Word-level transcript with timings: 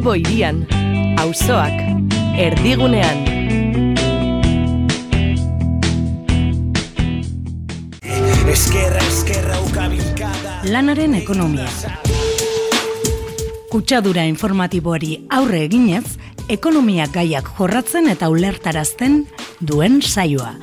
Bilbo 0.00 0.14
irian, 0.16 0.62
auzoak, 1.20 1.74
erdigunean. 2.40 3.18
Eskerra, 8.48 9.02
eskerra, 9.04 9.60
ukabilkada 9.66 10.56
Lanaren 10.72 11.18
ekonomia. 11.20 11.68
Kutsadura 13.68 14.24
informatiboari 14.24 15.26
aurre 15.28 15.66
eginez, 15.68 16.16
ekonomia 16.48 17.04
gaiak 17.12 17.52
jorratzen 17.60 18.08
eta 18.08 18.32
ulertarazten 18.32 19.26
duen 19.60 20.00
saioa. 20.00 20.54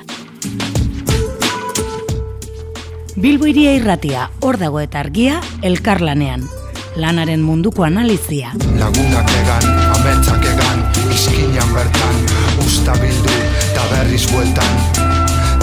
Bilbo 3.13 3.53
iria 3.53 3.77
irratia, 3.77 4.31
hor 4.41 4.57
dago 4.57 4.81
eta 4.81 5.05
argia, 5.05 5.43
elkarlanean. 5.61 6.49
Lanaren 6.97 7.41
munduko 7.45 7.83
analizia. 7.85 8.51
Lagunak 8.79 9.29
egan, 9.37 9.67
ametsak 9.93 10.47
egan, 10.49 10.81
izkinan 11.13 11.69
bertan, 11.75 12.23
usta 12.65 12.95
bildu, 12.97 13.35
eta 13.67 13.85
berriz 13.91 14.23
bueltan. 14.31 14.81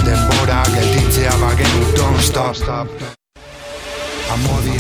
Denbora 0.05 0.63
gelditzea 0.77 1.35
bagenu, 1.43 1.91
don't 1.99 2.23
stop. 2.23 2.89
Amodi 4.31 4.79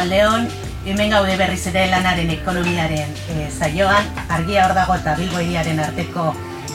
Arratzaldeon, 0.00 0.48
hemen 0.86 1.10
gaude 1.12 1.34
berriz 1.36 1.66
ere 1.68 1.82
lanaren 1.90 2.30
ekonomiaren 2.32 3.10
e, 3.34 3.34
saioan, 3.52 4.06
argia 4.32 4.62
hor 4.64 4.72
dago 4.72 4.94
eta 4.96 5.12
Bilbo 5.18 5.42
iriaren 5.44 5.82
arteko 5.84 6.30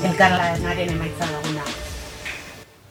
elkarlanaren 0.05 0.91
emaitza 0.93 1.25
laguna. 1.31 1.63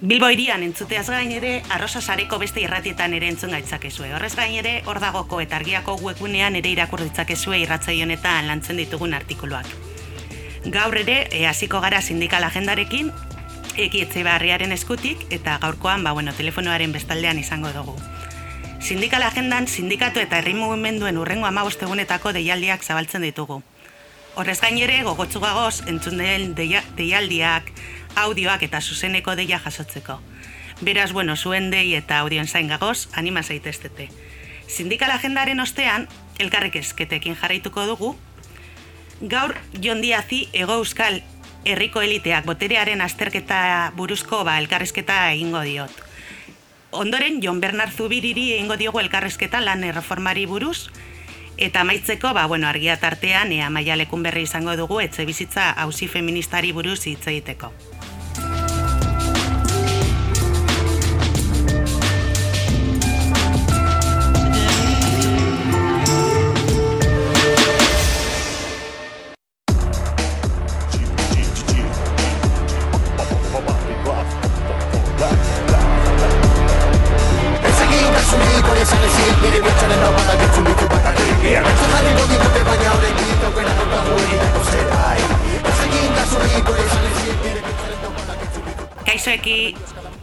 Bilbo 0.01 0.31
irian 0.35 0.65
entzuteaz 0.67 1.05
gain 1.07 1.31
ere, 1.37 1.53
arrosa 1.71 2.03
sareko 2.03 2.41
beste 2.43 2.65
irratietan 2.65 3.15
ere 3.15 3.29
entzun 3.31 3.55
gaitzakezue. 3.55 4.11
Horrez 4.17 4.33
gain 4.35 4.57
ere, 4.59 4.73
hor 4.91 4.99
dagoko 4.99 5.39
eta 5.45 5.61
argiako 5.61 5.95
webgunean 6.03 6.59
ere 6.59 6.75
irakur 6.75 7.05
ditzakezue 7.07 7.63
irratzai 7.63 8.01
honetan 8.03 8.51
lantzen 8.51 8.83
ditugun 8.83 9.15
artikuluak. 9.15 9.71
Gaur 10.67 10.99
ere, 10.99 11.29
e, 11.31 11.47
hasiko 11.47 11.79
gara 11.79 12.03
sindikal 12.03 12.43
agendarekin, 12.51 13.15
ekietze 13.77 14.27
barriaren 14.27 14.75
eskutik, 14.75 15.29
eta 15.31 15.61
gaurkoan, 15.63 16.03
ba, 16.03 16.11
bueno, 16.11 16.35
telefonoaren 16.35 16.91
bestaldean 16.91 17.39
izango 17.39 17.71
dugu. 17.71 17.95
Sindikal 18.85 19.23
agendan 19.25 19.65
sindikatu 19.65 20.21
eta 20.21 20.37
herri 20.37 20.53
mugimenduen 20.53 21.17
urrengo 21.17 21.47
amabostegunetako 21.49 22.35
deialdiak 22.37 22.83
zabaltzen 22.85 23.23
ditugu. 23.25 23.63
Horrez 24.37 24.59
gain 24.61 24.77
ere, 24.77 24.99
gogotzu 25.07 25.41
gagoz, 25.41 25.87
entzun 25.89 26.21
den 26.21 26.51
deia, 26.59 26.83
deialdiak, 26.99 27.73
audioak 28.27 28.67
eta 28.69 28.83
zuzeneko 28.85 29.39
deia 29.41 29.57
jasotzeko. 29.65 30.19
Beraz, 30.85 31.15
bueno, 31.17 31.33
zuen 31.35 31.71
dei 31.73 31.95
eta 31.97 32.19
audioen 32.27 32.47
zain 32.47 32.69
gagoz, 32.69 33.09
anima 33.17 33.43
zaiteztete. 33.43 34.11
Sindikal 34.69 35.17
agendaren 35.17 35.65
ostean, 35.65 36.05
elkarrek 36.39 36.77
esketekin 36.85 37.41
jarraituko 37.41 37.89
dugu, 37.89 38.15
gaur 39.23 39.57
Jon 39.81 40.05
Diazi 40.05 40.51
ego 40.53 40.83
euskal 40.85 41.23
herriko 41.65 42.05
eliteak 42.05 42.45
boterearen 42.45 43.01
azterketa 43.01 43.93
buruzko 43.97 44.45
ba, 44.45 44.59
elkarrizketa 44.61 45.31
egingo 45.33 45.65
diot. 45.65 46.05
Ondoren, 46.95 47.41
Jon 47.43 47.59
Bernard 47.61 47.91
Zubiriri 47.91 48.53
egingo 48.55 48.77
diogu 48.79 49.01
elkarrezketa 49.03 49.59
lan 49.61 49.83
erreformari 49.83 50.45
buruz, 50.47 50.91
eta 51.59 51.83
amaitzeko, 51.83 52.31
ba, 52.37 52.47
bueno, 52.47 52.69
argia 52.71 52.95
tartean, 53.03 53.51
ea 53.53 53.67
maialekun 53.71 54.23
berri 54.23 54.47
izango 54.47 54.77
dugu, 54.79 55.01
etxe 55.03 55.27
bizitza 55.27 55.73
hausi 55.73 56.07
feministari 56.07 56.71
buruz 56.73 57.01
hitz 57.11 57.27
egiteko. 57.27 57.73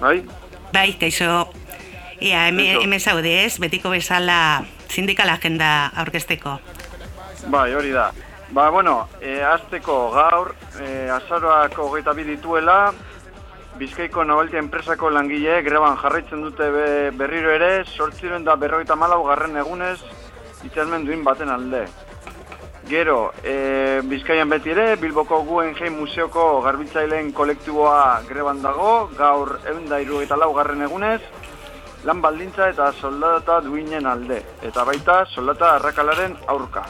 Bai? 0.01 0.23
bai, 0.73 0.97
kaixo, 0.97 1.51
ea, 2.19 2.47
hemen, 2.47 3.00
zaude 3.00 3.45
ez, 3.45 3.59
betiko 3.62 3.91
bezala 3.94 4.66
sindikal 4.89 5.29
agenda 5.29 5.91
aurkezteko. 6.01 6.57
Bai, 7.53 7.69
hori 7.75 7.94
da. 7.94 8.09
Ba, 8.51 8.69
bueno, 8.69 9.07
e, 9.22 9.38
azteko 9.45 10.09
gaur, 10.12 10.56
e, 10.81 11.07
azaroak 11.09 11.78
hogeita 11.79 12.13
bi 12.17 12.25
dituela, 12.28 12.91
Bizkaiko 13.79 14.25
Nobaltia 14.28 14.59
enpresako 14.59 15.09
langile 15.09 15.62
greban 15.63 15.95
jarraitzen 15.97 16.41
dute 16.44 16.68
be, 16.73 16.88
berriro 17.18 17.53
ere, 17.53 17.85
sortziren 17.85 18.44
da 18.44 18.57
berrogeita 18.59 18.97
malau 19.00 19.23
garren 19.29 19.56
egunez, 19.57 20.00
itxasmen 20.68 21.06
duin 21.07 21.23
baten 21.23 21.50
alde. 21.50 21.85
Gero, 22.91 23.31
e, 23.41 24.02
Bizkaian 24.03 24.50
beti 24.52 24.74
ere, 24.74 24.97
Bilboko 25.00 25.38
Guggenheim 25.47 25.94
Museoko 25.96 26.59
garbitzaileen 26.66 27.29
kolektiboa 27.31 28.19
greban 28.28 28.57
dago, 28.59 29.06
gaur 29.16 29.53
egun 29.62 29.85
da 29.88 30.02
irugaita 30.03 30.35
lau 30.35 30.50
garren 30.57 30.84
egunez, 30.84 31.22
lan 32.03 32.19
baldintza 32.19 32.66
eta 32.74 32.90
soldata 32.91 33.62
duinen 33.63 34.09
alde, 34.12 34.41
eta 34.68 34.84
baita 34.84 35.22
soldata 35.31 35.69
arrakalaren 35.78 36.35
aurka. 36.51 36.84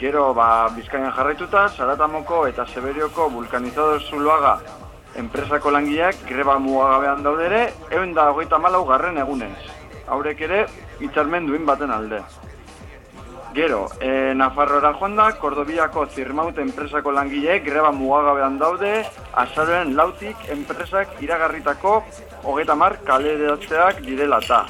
Gero, 0.00 0.30
ba, 0.32 0.46
Bizkaian 0.72 1.12
jarraituta, 1.18 1.66
Saratamoko 1.76 2.46
eta 2.48 2.64
Seberioko 2.72 3.26
vulkanizador 3.34 4.00
zuloaga 4.08 4.54
enpresako 5.20 5.74
langileak 5.76 6.24
greba 6.30 6.56
mugagabean 6.58 7.20
daude 7.28 7.44
ere, 7.50 7.60
egun 7.90 8.16
da 8.16 8.30
hogeita 8.32 8.56
malau 8.56 8.86
garren 8.88 9.20
egunez. 9.20 9.52
Haurek 10.08 10.40
ere, 10.48 10.64
itxarmen 11.04 11.52
duin 11.52 11.68
baten 11.68 11.92
alde. 11.92 12.22
Gero, 13.52 13.86
e, 14.00 14.32
Nafarroara 14.32 14.94
joan 14.96 15.16
da, 15.16 15.26
Kordobiako 15.36 16.06
Zirmaut 16.14 16.56
enpresako 16.62 17.12
langileek 17.12 17.66
greba 17.66 17.90
mugagabean 17.92 18.56
daude, 18.58 18.92
azaroen 19.42 19.92
lautik 19.98 20.46
enpresak 20.54 21.18
iragarritako 21.20 21.92
hogeita 22.48 22.74
mar 22.74 22.96
kaleratzeak 23.04 24.00
direla 24.06 24.38
ta. 24.46 24.62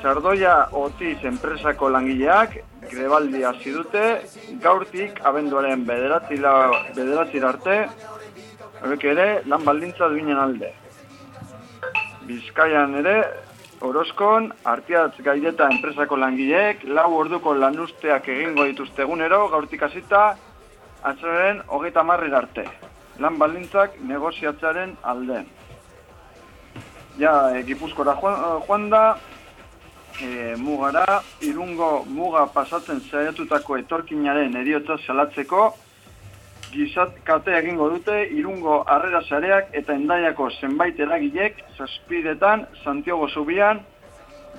Txardoia 0.00 0.54
Otiz 0.80 1.18
enpresako 1.28 1.90
langileak 1.92 2.56
grebaldi 2.88 3.44
hasi 3.44 3.74
dute, 3.76 4.06
gaurtik 4.64 5.20
abenduaren 5.20 5.84
bederatzila, 5.84 6.54
bederatzira 6.96 7.52
arte, 7.52 7.76
horrek 8.80 9.04
ere 9.12 9.28
lan 9.44 9.68
baldintza 9.68 10.08
duinen 10.08 10.40
alde. 10.40 10.72
Bizkaian 12.24 12.96
ere, 13.04 13.16
Orozkon, 13.80 14.50
Artiatz 14.68 15.22
Gaideta 15.24 15.66
enpresako 15.72 16.18
langileek 16.20 16.82
lau 16.84 17.08
orduko 17.16 17.54
lanusteak 17.56 18.28
egingo 18.28 18.66
dituzte 18.68 19.06
egunero, 19.06 19.46
gaurtik 19.48 19.82
hasita 19.86 20.24
atzaren 21.02 21.62
hogeita 21.66 22.04
marrer 22.04 22.34
arte. 22.36 22.66
Lan 23.24 23.38
baldintzak 23.40 23.96
negoziatzaren 24.04 24.92
alde. 25.12 25.44
Ja, 27.18 27.32
e, 27.56 27.62
Gipuzkora 27.64 28.14
joan, 28.20 28.36
joan 28.66 28.88
da, 28.92 29.04
e, 30.20 30.54
mugara, 30.60 31.22
irungo 31.40 32.04
muga 32.08 32.46
pasatzen 32.52 33.00
zaiatutako 33.10 33.80
etorkinaren 33.80 34.56
eriotza 34.60 34.98
salatzeko, 35.06 35.70
gizat 36.70 37.14
kate 37.26 37.54
egingo 37.58 37.88
dute 37.90 38.16
irungo 38.38 38.80
harrera 38.86 39.20
sareak 39.28 39.74
eta 39.80 39.94
endaiako 39.98 40.50
zenbait 40.60 40.98
eragilek 41.00 41.62
zazpidetan 41.76 42.66
Santiago 42.84 43.28
Zubian 43.28 43.80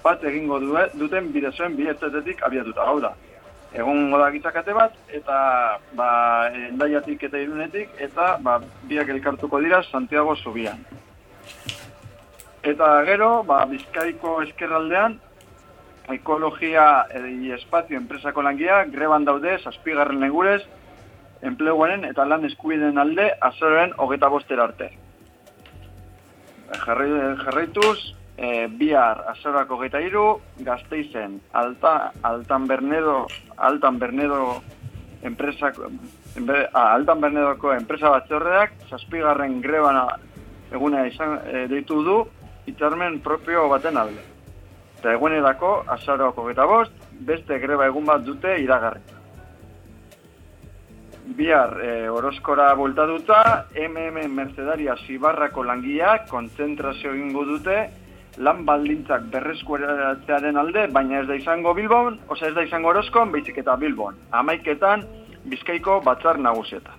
bat 0.04 0.24
egingo 0.24 0.60
due, 0.60 0.88
duten 0.98 1.32
bidezoen 1.34 1.76
biletetetik 1.78 2.42
abiatuta 2.44 2.88
hau 2.88 3.00
da. 3.04 3.14
Egongo 3.72 4.18
da 4.20 4.32
gitzakate 4.34 4.74
bat 4.76 4.96
eta 5.20 5.38
ba, 5.96 6.10
endaiatik 6.72 7.24
eta 7.30 7.40
irunetik 7.40 7.94
eta 8.10 8.36
ba, 8.44 8.58
biak 8.90 9.10
elkartuko 9.16 9.62
dira 9.64 9.84
Santiago 9.84 10.36
Zubian. 10.36 10.84
Eta 12.62 12.90
gero, 13.08 13.30
ba, 13.48 13.64
Bizkaiko 13.66 14.42
eskerraldean, 14.44 15.16
ekologia 16.14 17.08
e, 17.10 17.24
espazio 17.56 17.98
enpresako 17.98 18.44
langia, 18.46 18.84
greban 18.92 19.26
daude, 19.26 19.56
zazpigarren 19.64 20.20
negurez, 20.22 20.62
enpleguaren 21.42 22.06
eta 22.06 22.26
lan 22.26 22.46
eskubideen 22.46 22.98
alde 23.02 23.28
azoren 23.42 23.94
hogeta 23.98 24.30
bostera 24.30 24.68
arte. 24.70 24.90
Jarri, 26.86 27.10
jarraituz, 27.44 27.98
e, 28.38 28.68
bihar 28.80 29.24
azorako 29.34 29.78
hogeita 29.78 30.02
iru, 30.02 30.26
gazteizen, 30.66 31.40
alta, 31.54 32.12
altan 32.24 32.68
bernedo, 32.70 33.26
altan 33.58 34.00
bernedo 34.00 34.62
enpresako, 35.22 35.92
enbe, 36.40 36.64
ah, 36.74 36.92
altan 36.96 37.22
bernedoko 37.22 37.74
enpresa 37.76 38.10
batzorreak, 38.16 38.74
zazpigarren 38.90 39.60
grebana 39.62 40.08
eguna 40.72 41.06
izan 41.08 41.40
e, 41.46 41.66
deitu 41.70 42.02
du, 42.06 42.20
hitzarmen 42.66 43.20
propio 43.26 43.68
baten 43.70 43.98
alde. 43.98 44.24
Eta 45.00 45.14
egunerako, 45.18 45.82
azaroako 45.98 46.46
hogeita 46.46 46.66
bost, 46.70 47.10
beste 47.28 47.58
greba 47.60 47.90
egun 47.90 48.08
bat 48.10 48.24
dute 48.26 48.58
iragarri 48.64 49.11
bihar 51.38 51.78
e, 51.84 52.10
oroskora 52.10 52.74
bultatuta, 52.76 53.68
MM 53.76 54.28
Mercedaria 54.34 54.96
Zibarrako 55.06 55.64
langileak 55.64 56.28
kontzentrazio 56.30 57.14
egingo 57.16 57.46
dute 57.46 57.78
lan 58.38 58.64
baldintzak 58.66 59.26
berreskueratzearen 59.32 60.58
alde, 60.58 60.86
baina 60.88 61.20
ez 61.20 61.28
da 61.28 61.36
izango 61.36 61.74
Bilbon, 61.76 62.20
oza 62.30 62.48
ez 62.48 62.56
da 62.56 62.64
izango 62.64 62.90
Oroskon, 62.94 63.32
baizik 63.32 63.58
eta 63.60 63.76
Bilbon. 63.76 64.16
Amaiketan, 64.32 65.04
Bizkaiko 65.44 66.00
batzar 66.06 66.40
nagusieta. 66.40 66.96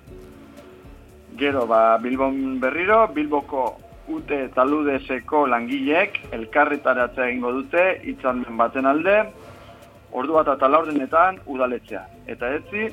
Gero, 1.39 1.65
ba, 1.67 1.97
Bilbon 2.03 2.59
berriro, 2.61 3.07
Bilboko 3.15 3.65
ute 4.13 4.49
taludezeko 4.55 5.47
langileek 5.47 6.19
elkarretaratzea 6.37 7.31
egingo 7.31 7.53
dute, 7.61 7.87
itzalmen 8.13 8.59
baten 8.59 8.87
alde, 8.87 9.17
ordu 10.13 10.37
bat 10.37 10.51
eta 10.53 10.69
laurdenetan 10.69 11.41
udaletzea. 11.47 12.03
Eta 12.29 12.51
etzi, 12.59 12.91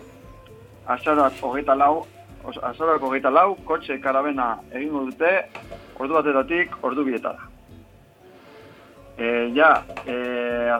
azaroak 0.89 1.37
hogeita 1.41 1.75
lau, 1.75 2.05
azaroak 2.45 3.01
hogeita 3.01 3.29
lau, 3.29 3.55
kotxe 3.65 3.99
karabena 4.01 4.55
egingo 4.73 5.05
dute, 5.09 5.31
ordu 5.99 6.17
batetatik, 6.17 6.75
ordu 6.83 7.05
bietara. 7.05 7.45
E, 9.19 9.51
ja, 9.55 9.83
e, 10.07 10.15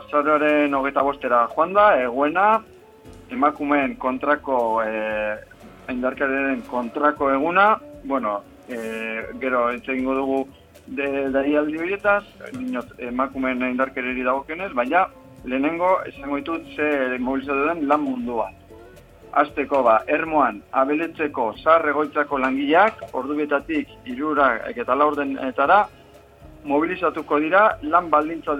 azaroaren 0.00 0.74
hogeita 0.74 1.04
bostera 1.06 1.44
joan 1.54 1.74
da, 1.76 1.86
eguena, 2.02 2.48
emakumeen 3.30 3.96
kontrako, 4.02 4.82
e, 4.82 5.36
indarkaren 5.92 6.64
kontrako 6.70 7.30
eguna, 7.36 7.74
bueno, 8.04 8.40
e, 8.68 8.80
gero 9.42 9.68
egingo 9.76 10.16
dugu 10.18 10.40
de 10.86 11.28
dari 11.30 11.54
aldi 11.56 11.78
horietaz, 11.78 12.24
emakumeen 12.98 13.62
indarkereri 13.70 14.26
dagokenez, 14.26 14.72
baina 14.74 15.06
lehenengo 15.44 16.00
esango 16.08 16.40
ditut 16.40 16.66
ze 16.74 17.18
mobilizatu 17.18 17.68
den 17.68 17.86
lan 17.88 18.02
mundua. 18.02 18.50
Azteko 19.32 19.82
ba, 19.86 20.00
ermoan 20.10 20.58
abeletzeko 20.74 21.52
zarregoitzako 21.62 22.38
langileak, 22.42 23.04
ordubietatik 23.14 23.88
irura 24.10 24.48
eta 24.74 24.96
laurdenetara, 24.98 25.84
mobilizatuko 26.64 27.38
dira 27.40 27.78
lan 27.82 28.10
baldintza 28.10 28.56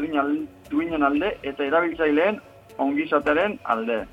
duinen 0.71 1.03
alde 1.03 1.35
eta 1.43 1.65
erabiltzaileen 1.65 2.39
ongizateren 2.79 3.59
alde. 3.65 4.05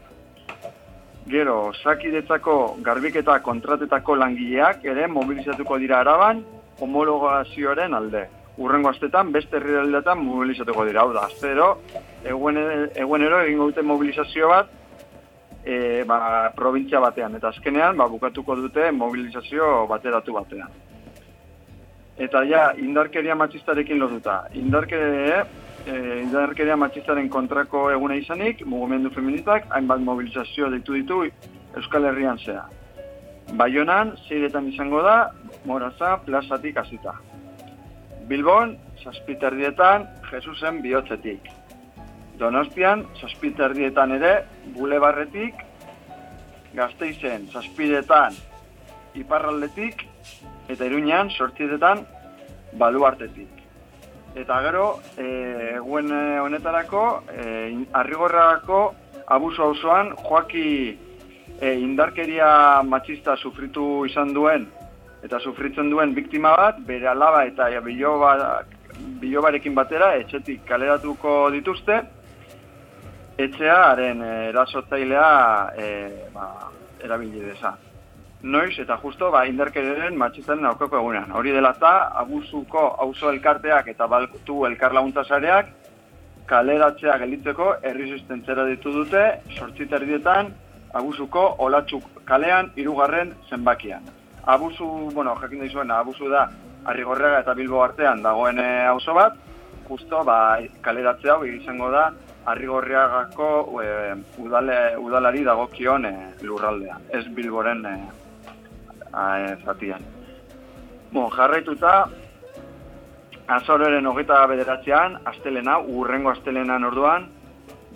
Gero, 1.28 1.74
sakidetzako 1.84 2.78
garbiketa 2.84 3.38
kontratetako 3.44 4.16
langileak 4.16 4.84
ere 4.86 5.08
mobilizatuko 5.12 5.78
dira 5.78 6.00
araban 6.00 6.42
homologazioaren 6.80 7.94
alde. 7.94 8.26
Urrengo 8.58 8.90
astetan 8.90 9.32
beste 9.32 9.60
herrialdetan 9.60 10.24
mobilizatuko 10.24 10.86
dira. 10.88 11.04
Hau 11.04 11.14
da, 11.14 11.28
aztero, 11.28 11.68
eguenero 12.26 13.42
egingo 13.44 13.70
dute 13.70 13.84
mobilizazio 13.86 14.50
bat 14.50 14.72
e, 15.68 16.04
ba, 16.08 16.52
provintzia 16.56 17.02
batean, 17.04 17.36
eta 17.36 17.52
azkenean 17.52 17.98
ba, 18.00 18.08
bukatuko 18.08 18.56
dute 18.56 18.92
mobilizazio 18.96 19.86
bateratu 19.90 20.36
batean. 20.38 20.72
Eta 22.18 22.42
ja, 22.50 22.70
indarkeria 22.82 23.36
matxistarekin 23.38 24.00
lotuta. 24.00 24.40
Indarkeria, 24.58 25.44
e, 25.86 25.98
indarkeria 26.24 26.80
matxistaren 26.80 27.28
kontrako 27.30 27.90
eguna 27.92 28.16
izanik, 28.18 28.64
mugimendu 28.66 29.12
feministak, 29.14 29.68
hainbat 29.76 30.02
mobilizazio 30.08 30.72
ditu 30.74 30.98
ditu 30.98 31.22
Euskal 31.76 32.08
Herrian 32.10 32.40
zea. 32.40 32.64
Baionan, 33.60 34.16
zeiretan 34.28 34.72
izango 34.72 35.04
da, 35.04 35.18
moraza, 35.68 36.16
plazatik 36.26 36.80
hasita. 36.80 37.14
Bilbon, 38.28 38.76
saspiterdietan, 39.04 40.08
Jesusen 40.32 40.82
bihotzetik. 40.84 41.52
Donostian, 42.38 43.04
zazpiterdietan 43.18 44.14
ere, 44.18 44.34
bulebarretik, 44.76 45.64
gazteizen, 46.78 47.48
zazpidetan, 47.50 48.36
iparraldetik, 49.18 50.04
eta 50.70 50.86
iruñean, 50.86 51.32
sortietetan, 51.34 52.04
baluartetik. 52.78 53.64
Eta 54.38 54.60
gero, 54.68 54.86
e, 55.18 55.28
eguen 55.80 56.12
honetarako, 56.44 57.04
e, 57.34 57.46
arrigorrako, 57.98 58.82
abuso 59.34 59.72
osoan, 59.74 60.12
joaki 60.28 60.68
e, 61.60 61.74
indarkeria 61.74 62.84
matxista 62.86 63.36
sufritu 63.38 64.06
izan 64.06 64.36
duen, 64.36 64.68
eta 65.26 65.40
sufritzen 65.40 65.90
duen 65.90 66.14
biktima 66.14 66.54
bat, 66.60 66.78
bere 66.86 67.10
alaba 67.10 67.48
eta 67.50 67.72
biloba, 67.82 68.36
bilobarekin 69.24 69.74
batera, 69.74 70.14
etxetik 70.22 70.62
kaleratuko 70.70 71.50
dituzte, 71.56 72.04
etxearen 73.38 74.22
eh, 74.22 74.50
erasotzailea 74.50 75.74
e, 75.78 75.90
ba, 76.34 76.48
erabili 77.04 77.44
deza. 77.46 77.76
Noiz 78.42 78.78
eta 78.82 78.98
justo 79.02 79.32
ba, 79.34 79.46
inderkereren 79.50 80.18
matxizaren 80.18 80.66
aurkako 80.66 81.00
egunean. 81.00 81.32
Hori 81.38 81.54
dela 81.54 81.74
eta 81.78 81.94
abusuko 82.22 82.84
auzo 83.06 83.32
elkarteak 83.34 83.90
eta 83.94 84.08
baltu 84.08 84.66
elkar 84.66 84.94
laguntasareak 84.98 85.74
kaleratzea 86.48 87.18
gelitzeko 87.24 87.74
erresistentzera 87.84 88.66
ditu 88.70 88.94
dute 88.94 89.24
sortziterdietan 89.58 90.54
abusuko 90.96 91.44
olatzuk 91.66 92.24
kalean 92.26 92.72
irugarren 92.76 93.34
zenbakian. 93.50 94.06
Abusu, 94.48 94.86
bueno, 95.14 95.36
jakin 95.42 95.88
da 95.88 96.00
abusu 96.00 96.30
da 96.30 96.50
Arrigorrega 96.86 97.42
eta 97.42 97.54
Bilbo 97.54 97.82
artean 97.84 98.22
dagoen 98.24 98.60
eh, 98.60 98.86
auzo 98.88 99.14
bat, 99.14 99.34
justo 99.90 100.24
ba, 100.24 100.58
kaleratzea 100.82 101.34
hau 101.34 101.44
izango 101.44 101.90
da 101.92 102.14
Arrigorriagako 102.48 103.82
e, 103.84 103.88
udale, 104.40 104.78
udalari 105.04 105.44
dagokion 105.44 106.06
e, 106.08 106.14
lurraldea, 106.48 107.00
ez 107.12 107.26
Bilboren 107.36 107.84
e, 107.86 107.98
zatian. 109.66 110.06
Bon, 111.12 111.30
jarraituta, 111.32 112.08
azoreren 113.48 114.08
hogeita 114.08 114.40
bederatzean, 114.48 115.20
astelena, 115.26 115.80
urrengo 115.80 116.32
astelenan 116.32 116.88
orduan, 116.88 117.28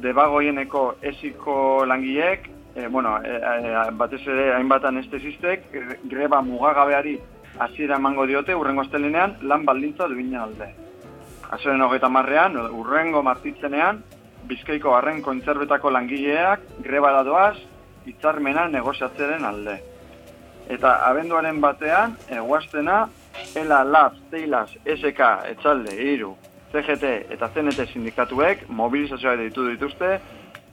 debagoieneko 0.03 0.86
esiko 1.01 1.86
langileek, 1.86 2.48
e, 2.75 2.88
bueno, 2.88 3.17
e, 3.24 3.36
e, 3.36 3.75
batez 4.00 4.22
ere 4.27 4.53
hainbat 4.55 4.86
anestesistek, 4.88 5.67
greba 6.12 6.41
mugagabeari 6.41 7.17
hasiera 7.60 7.98
emango 8.00 8.25
diote 8.25 8.55
urrengo 8.55 8.86
astelenean 8.86 9.38
lan 9.43 9.65
baldintza 9.65 10.08
duinen 10.08 10.39
alde. 10.39 10.72
Azoren 11.51 11.84
hogeita 11.84 12.10
marrean, 12.10 12.55
urrengo 12.72 13.22
martitzenean, 13.24 14.00
Bizkaiko 14.50 14.95
harren 14.95 15.21
kontzerbetako 15.21 15.91
langileak 15.93 16.63
greba 16.83 17.24
doaz 17.24 17.57
hitzarmena 18.05 18.67
negoziatzeren 18.67 19.45
alde. 19.45 19.77
Eta 20.71 20.93
abenduaren 21.07 21.60
batean, 21.62 22.15
eguaztena, 22.29 23.07
ELA, 23.55 23.83
LAB, 23.83 24.17
TEILAS, 24.31 24.77
SK, 24.86 25.27
Etxalde, 25.51 25.95
EIRU, 25.95 26.36
CGT 26.71 27.12
eta 27.36 27.50
CNT 27.53 27.88
sindikatuek 27.91 28.67
mobilizazioa 28.69 29.36
ditu 29.41 29.67
dituzte, 29.67 30.19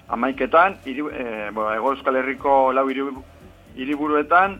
amaiketan, 0.09 0.79
iri, 0.87 1.03
e, 1.13 1.51
bo, 1.55 1.69
Ego 1.75 1.93
Euskal 1.93 2.21
Herriko 2.21 2.73
lau 2.73 2.87
hiriburuetan 2.89 4.59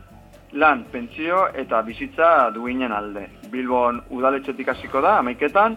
lan, 0.53 0.85
pentsio 0.93 1.47
eta 1.55 1.83
bizitza 1.83 2.51
duinen 2.55 2.93
alde. 2.93 3.29
Bilbon 3.53 4.03
udaletxetik 4.11 4.69
hasiko 4.75 5.01
da, 5.05 5.19
amaiketan, 5.19 5.77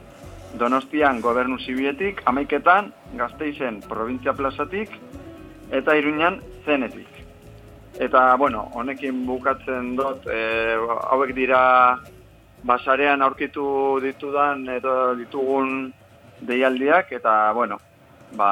Donostian 0.59 1.21
gobernu 1.23 1.57
zibietik, 1.63 2.21
amaiketan, 2.27 2.91
gazteizen 3.17 3.81
provintzia 3.87 4.33
plazatik, 4.33 4.93
eta 5.71 5.95
iruñan 5.97 6.41
zenetik. 6.65 7.07
Eta, 7.99 8.35
bueno, 8.35 8.69
honekin 8.73 9.25
bukatzen 9.27 9.95
dut, 9.95 10.25
e, 10.31 10.75
hauek 11.11 11.33
dira 11.35 11.61
basarean 12.63 13.21
aurkitu 13.21 13.99
ditudan 14.03 14.63
edo 14.69 15.13
ditugun 15.19 15.91
deialdiak, 16.41 17.11
eta, 17.19 17.51
bueno, 17.53 17.77
ba, 18.37 18.51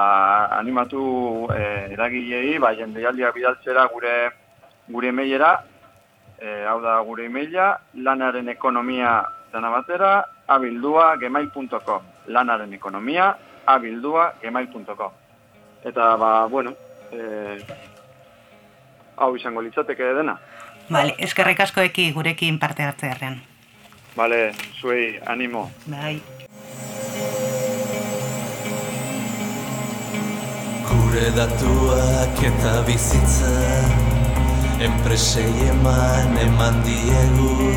animatu 0.60 1.48
e, 1.56 1.64
eragilei, 1.96 2.58
ba, 2.60 2.74
deialdiak 2.76 3.36
bidaltzera 3.36 3.88
gure 3.94 4.16
gure 4.90 5.12
mailera, 5.12 5.54
e, 6.40 6.66
hau 6.66 6.80
da 6.82 7.00
gure 7.06 7.26
emaila, 7.30 7.76
lanaren 7.94 8.50
ekonomia 8.50 9.20
dana 9.54 9.70
batera, 9.70 10.26
abildua 10.48 11.16
gemail.com. 11.18 12.02
Lanaren 12.28 12.74
ekonomia, 12.74 13.36
abildua 13.70 14.34
gemail.com. 14.42 15.12
Eta, 15.84 16.16
ba, 16.18 16.46
bueno, 16.48 16.74
e, 17.12 17.58
hau 19.16 19.36
izango 19.38 19.62
litzateke 19.62 20.14
dena. 20.18 20.40
Bale, 20.90 21.14
eskerrik 21.22 21.62
asko 21.62 21.86
eki 21.86 22.10
gurekin 22.16 22.58
parte 22.60 22.84
hartze 22.84 23.12
herrean. 23.12 23.40
Bale, 24.18 24.52
zuei, 24.82 25.20
animo. 25.28 25.70
Bai. 25.86 26.18
Gure 30.90 31.30
datuak 31.36 32.42
eta 32.50 32.74
bizitza 32.88 33.54
Enpresei 34.86 35.50
eman 35.68 36.38
eman 36.46 36.80
diegu 36.86 37.72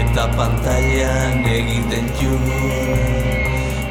Eta 0.00 0.26
pantailan 0.36 1.46
egiten 1.54 2.12
jugu 2.20 3.17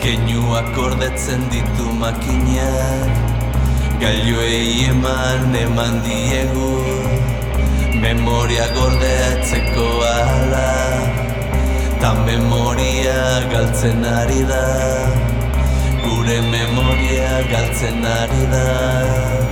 Keinuak 0.08 0.72
gordetzen 0.72 1.42
ditu 1.52 1.84
makinak 2.00 3.12
Gailuei 4.00 4.88
eman 4.88 5.52
eman 5.52 6.00
diegu. 6.06 6.70
Memoria 8.00 8.70
gordeatzeko 8.72 9.90
ala. 10.12 10.72
Ta 12.00 12.14
memoria 12.24 13.20
galtzen 13.52 14.08
ari 14.14 14.48
da. 14.48 14.64
Gure 16.06 16.40
memoria 16.56 17.44
galtzen 17.52 18.08
ari 18.16 18.48
da 18.56 19.47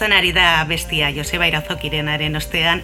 Galtzen 0.00 0.16
ari 0.16 0.30
da 0.32 0.64
bestia 0.64 1.10
Joseba 1.12 1.44
Irazokirenaren 1.44 2.36
ostean, 2.38 2.80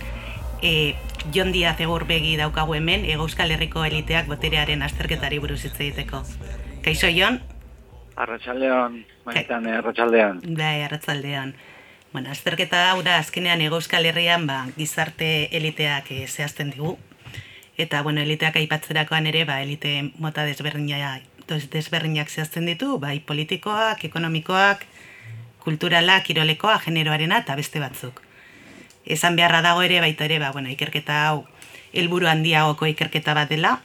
e, 0.60 0.96
Jon 1.32 1.48
Diaz 1.48 1.78
egur 1.80 2.02
begi 2.04 2.34
daukagu 2.36 2.74
hemen, 2.76 3.06
Ego 3.08 3.24
Euskal 3.24 3.54
Herriko 3.54 3.86
eliteak 3.88 4.26
boterearen 4.28 4.82
azterketari 4.84 5.38
buruz 5.40 5.62
hitz 5.64 5.78
egiteko. 5.80 6.20
Kaixo 6.84 7.08
Jon, 7.08 7.38
Arratxaldeon, 8.16 8.98
maitan, 9.24 9.64
arratxaldean. 9.78 10.42
bai, 10.58 10.82
arratzaldean. 10.82 11.54
Bueno, 12.12 12.30
azterketa 12.30 12.90
hau 12.90 13.00
da 13.02 13.16
azkenean 13.16 13.62
Ego 13.64 13.80
Euskal 13.80 14.04
Herrian 14.04 14.44
ba, 14.46 14.66
gizarte 14.76 15.48
eliteak 15.56 16.10
e, 16.10 16.26
zehazten 16.26 16.74
digu. 16.76 16.98
Eta, 17.78 18.02
bueno, 18.02 18.20
eliteak 18.20 18.60
aipatzerakoan 18.60 19.26
ere, 19.32 19.46
ba, 19.46 19.62
elite 19.62 20.10
mota 20.18 20.44
desberdinak, 20.44 21.24
desberdinak 21.48 22.28
zehazten 22.28 22.68
ditu, 22.68 22.98
bai 22.98 23.20
politikoak, 23.20 24.04
ekonomikoak, 24.04 24.84
kulturala, 25.66 26.20
kirolekoa, 26.22 26.78
generoarena 26.84 27.42
eta 27.42 27.58
beste 27.58 27.82
batzuk. 27.82 28.22
Esan 29.06 29.36
beharra 29.38 29.62
dago 29.66 29.82
ere 29.82 29.98
baita 30.02 30.26
ere, 30.26 30.38
ba, 30.42 30.52
bueno, 30.54 30.70
ikerketa 30.70 31.18
hau 31.28 31.44
helburu 31.96 32.28
handiagoko 32.30 32.86
ikerketa 32.90 33.34
bat 33.34 33.50
dela, 33.50 33.80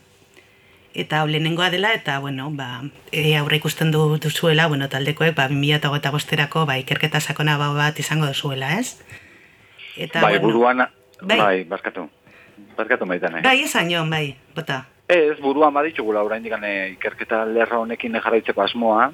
eta 0.93 1.21
hau 1.21 1.27
lehenengoa 1.29 1.69
dela, 1.73 1.93
eta, 1.97 2.19
bueno, 2.19 2.49
ba, 2.51 2.83
e, 3.11 3.35
aurre 3.39 3.57
ikusten 3.61 3.93
du, 3.93 4.03
duzuela, 4.21 4.67
bueno, 4.67 4.89
taldekoek, 4.93 5.33
ba, 5.37 5.47
2008 5.49 6.11
bosterako, 6.13 6.65
ba, 6.69 6.77
ikerketa 6.81 7.21
sakona 7.21 7.57
ba- 7.61 7.73
bat 7.77 7.99
izango 7.99 8.29
duzuela, 8.29 8.73
ez? 8.79 8.97
Eta, 9.95 10.21
bai, 10.21 10.37
bueno, 10.37 10.47
buruan, 10.47 10.85
bai. 11.21 11.39
bai, 11.39 11.63
baskatu. 11.69 12.09
Baskatu 12.77 13.05
maitan, 13.09 13.39
eh? 13.39 13.43
Bai, 13.45 13.61
esan 13.63 13.89
joan, 13.91 14.09
bai, 14.09 14.35
bota. 14.55 14.83
Ez, 15.11 15.39
buruan 15.43 15.73
baditugula 15.75 16.21
oraindik 16.23 16.53
ane 16.55 16.71
ikerketa 16.93 17.43
lerra 17.45 17.81
honekin 17.83 18.13
jarraitzeko 18.15 18.63
asmoa. 18.63 19.09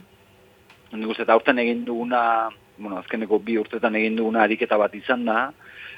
Nik 0.92 1.10
uste 1.12 1.26
aurten 1.28 1.60
egin 1.60 1.84
duguna, 1.86 2.50
bueno, 2.78 3.00
azkeneko 3.02 3.40
bi 3.44 3.58
urtetan 3.60 3.96
egin 4.00 4.16
duguna 4.16 4.44
ariketa 4.44 4.78
bat 4.80 4.94
izan 4.96 5.26
da, 5.28 5.50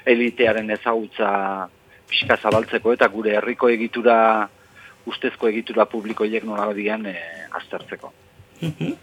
elitearen 0.08 0.70
ezagutza 0.74 1.68
pixka 2.10 2.36
zabaltzeko 2.42 2.94
eta 2.96 3.06
gure 3.08 3.36
herriko 3.38 3.68
egitura, 3.70 4.48
ustezko 5.06 5.48
egitura 5.48 5.86
publikoiek 5.86 6.44
nola 6.44 6.72
dian 6.74 7.06
e, 7.06 7.14
aztertzeko. 7.60 8.12
Mhm. 8.60 8.96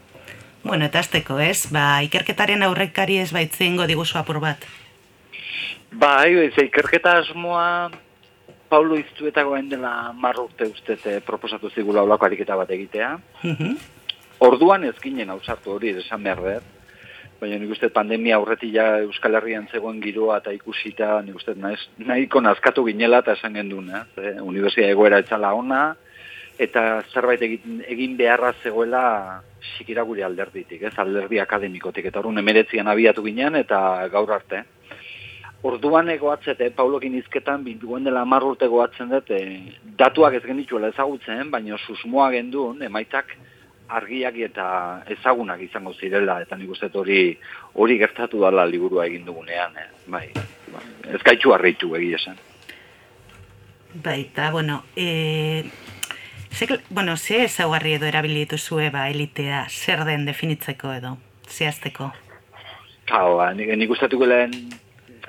Bueno, 0.64 0.84
eta 0.84 1.00
azteko, 1.00 1.38
ez? 1.40 1.70
Ba, 1.72 2.02
ikerketaren 2.04 2.62
aurrekari 2.66 3.18
ez 3.22 3.30
baitzen 3.32 3.78
diguzu 3.88 4.18
apur 4.18 4.40
bat. 4.42 4.66
Bai, 5.92 6.34
ez 6.36 6.52
ikerketa 6.60 7.16
asmoa 7.22 7.90
Paulo 8.68 8.98
Iztuetagoen 9.00 9.70
dela 9.70 10.12
marra 10.12 10.44
urte 10.44 10.68
ustez 10.68 10.98
eh, 11.06 11.20
proposatu 11.24 11.70
zigula 11.70 12.02
olako 12.04 12.26
ariketa 12.26 12.56
bat 12.56 12.70
egitea. 12.70 13.14
Mhm. 13.42 13.78
Orduan 14.38 14.84
ez 14.86 14.94
ginen 15.02 15.30
ausartu 15.34 15.72
hori 15.74 15.90
esan 15.98 16.22
behar 16.22 16.42
dut, 16.44 16.66
baina 17.40 17.56
nik 17.58 17.72
uste 17.74 17.88
pandemia 17.94 18.36
aurretik 18.38 18.70
ja 18.74 18.86
Euskal 19.02 19.34
Herrian 19.38 19.66
zegoen 19.70 19.98
giroa 20.02 20.38
eta 20.38 20.54
ikusita, 20.54 21.16
nik 21.26 21.38
uste 21.38 21.54
naiz, 21.58 21.80
nahiko 21.98 22.42
nazkatu 22.42 22.84
ginela 22.86 23.22
eta 23.24 23.34
esan 23.38 23.58
gendun, 23.58 23.90
ez? 23.94 24.06
Eh? 24.22 24.36
Universia 24.42 24.90
egoera 24.90 25.18
etzala 25.24 25.52
ona, 25.58 25.82
eta 26.58 27.02
zerbait 27.12 27.42
egin, 27.42 27.82
egin 27.86 28.16
beharra 28.18 28.52
zegoela 28.62 29.02
sikira 29.76 30.06
gure 30.06 30.22
alderditik, 30.26 30.82
ez? 30.86 30.94
Alderdi 30.98 31.42
akademikotik, 31.42 32.06
eta 32.10 32.22
horren 32.22 32.38
emeretzian 32.38 32.90
abiatu 32.90 33.26
ginen 33.26 33.58
eta 33.58 33.80
gaur 34.14 34.34
arte. 34.38 34.64
Orduan 35.66 36.10
egoatzete, 36.14 36.70
Paulokin 36.78 37.16
izketan, 37.18 37.64
bintuen 37.66 38.04
dela 38.06 38.22
hamar 38.22 38.46
urte 38.46 38.70
goatzen 38.70 39.10
dut, 39.10 39.30
e, 39.34 39.74
datuak 39.98 40.38
ez 40.38 40.44
genituela 40.46 40.92
ezagutzen, 40.94 41.48
baina 41.50 41.78
susmoa 41.82 42.30
gendun, 42.30 42.82
emaitzak 42.86 43.34
argiak 43.88 44.36
eta 44.44 44.68
ezagunak 45.14 45.60
izango 45.64 45.94
zirela, 45.94 46.40
eta 46.42 46.56
nik 46.56 46.70
uste 46.70 46.90
hori 46.94 47.38
hori 47.74 47.98
gertatu 47.98 48.40
dala 48.40 48.66
liburua 48.66 49.06
egin 49.06 49.24
dugunean, 49.24 49.76
eh? 49.76 49.88
bai, 50.06 50.26
bai, 50.72 50.84
ez 51.14 51.22
gaitxu 51.24 51.54
harritu 51.54 51.94
egia 51.96 52.20
esan. 52.20 52.40
Baita, 54.04 54.50
bueno, 54.50 54.82
e, 54.96 55.64
ze, 56.52 56.66
bueno, 56.90 57.16
ze 57.16 57.44
ezaugarri 57.44 57.94
edo 57.94 58.06
erabili 58.06 58.44
dituzue 58.44 58.90
ba 58.90 59.08
elitea 59.08 59.66
zer 59.68 60.04
den 60.04 60.26
definitzeko 60.26 60.92
edo, 60.92 61.16
zehazteko? 61.48 62.12
Kau, 63.08 63.38
ba, 63.38 63.54
nik, 63.54 63.72
nik 63.76 63.90
ustatuko 63.90 64.28
lehen 64.28 64.52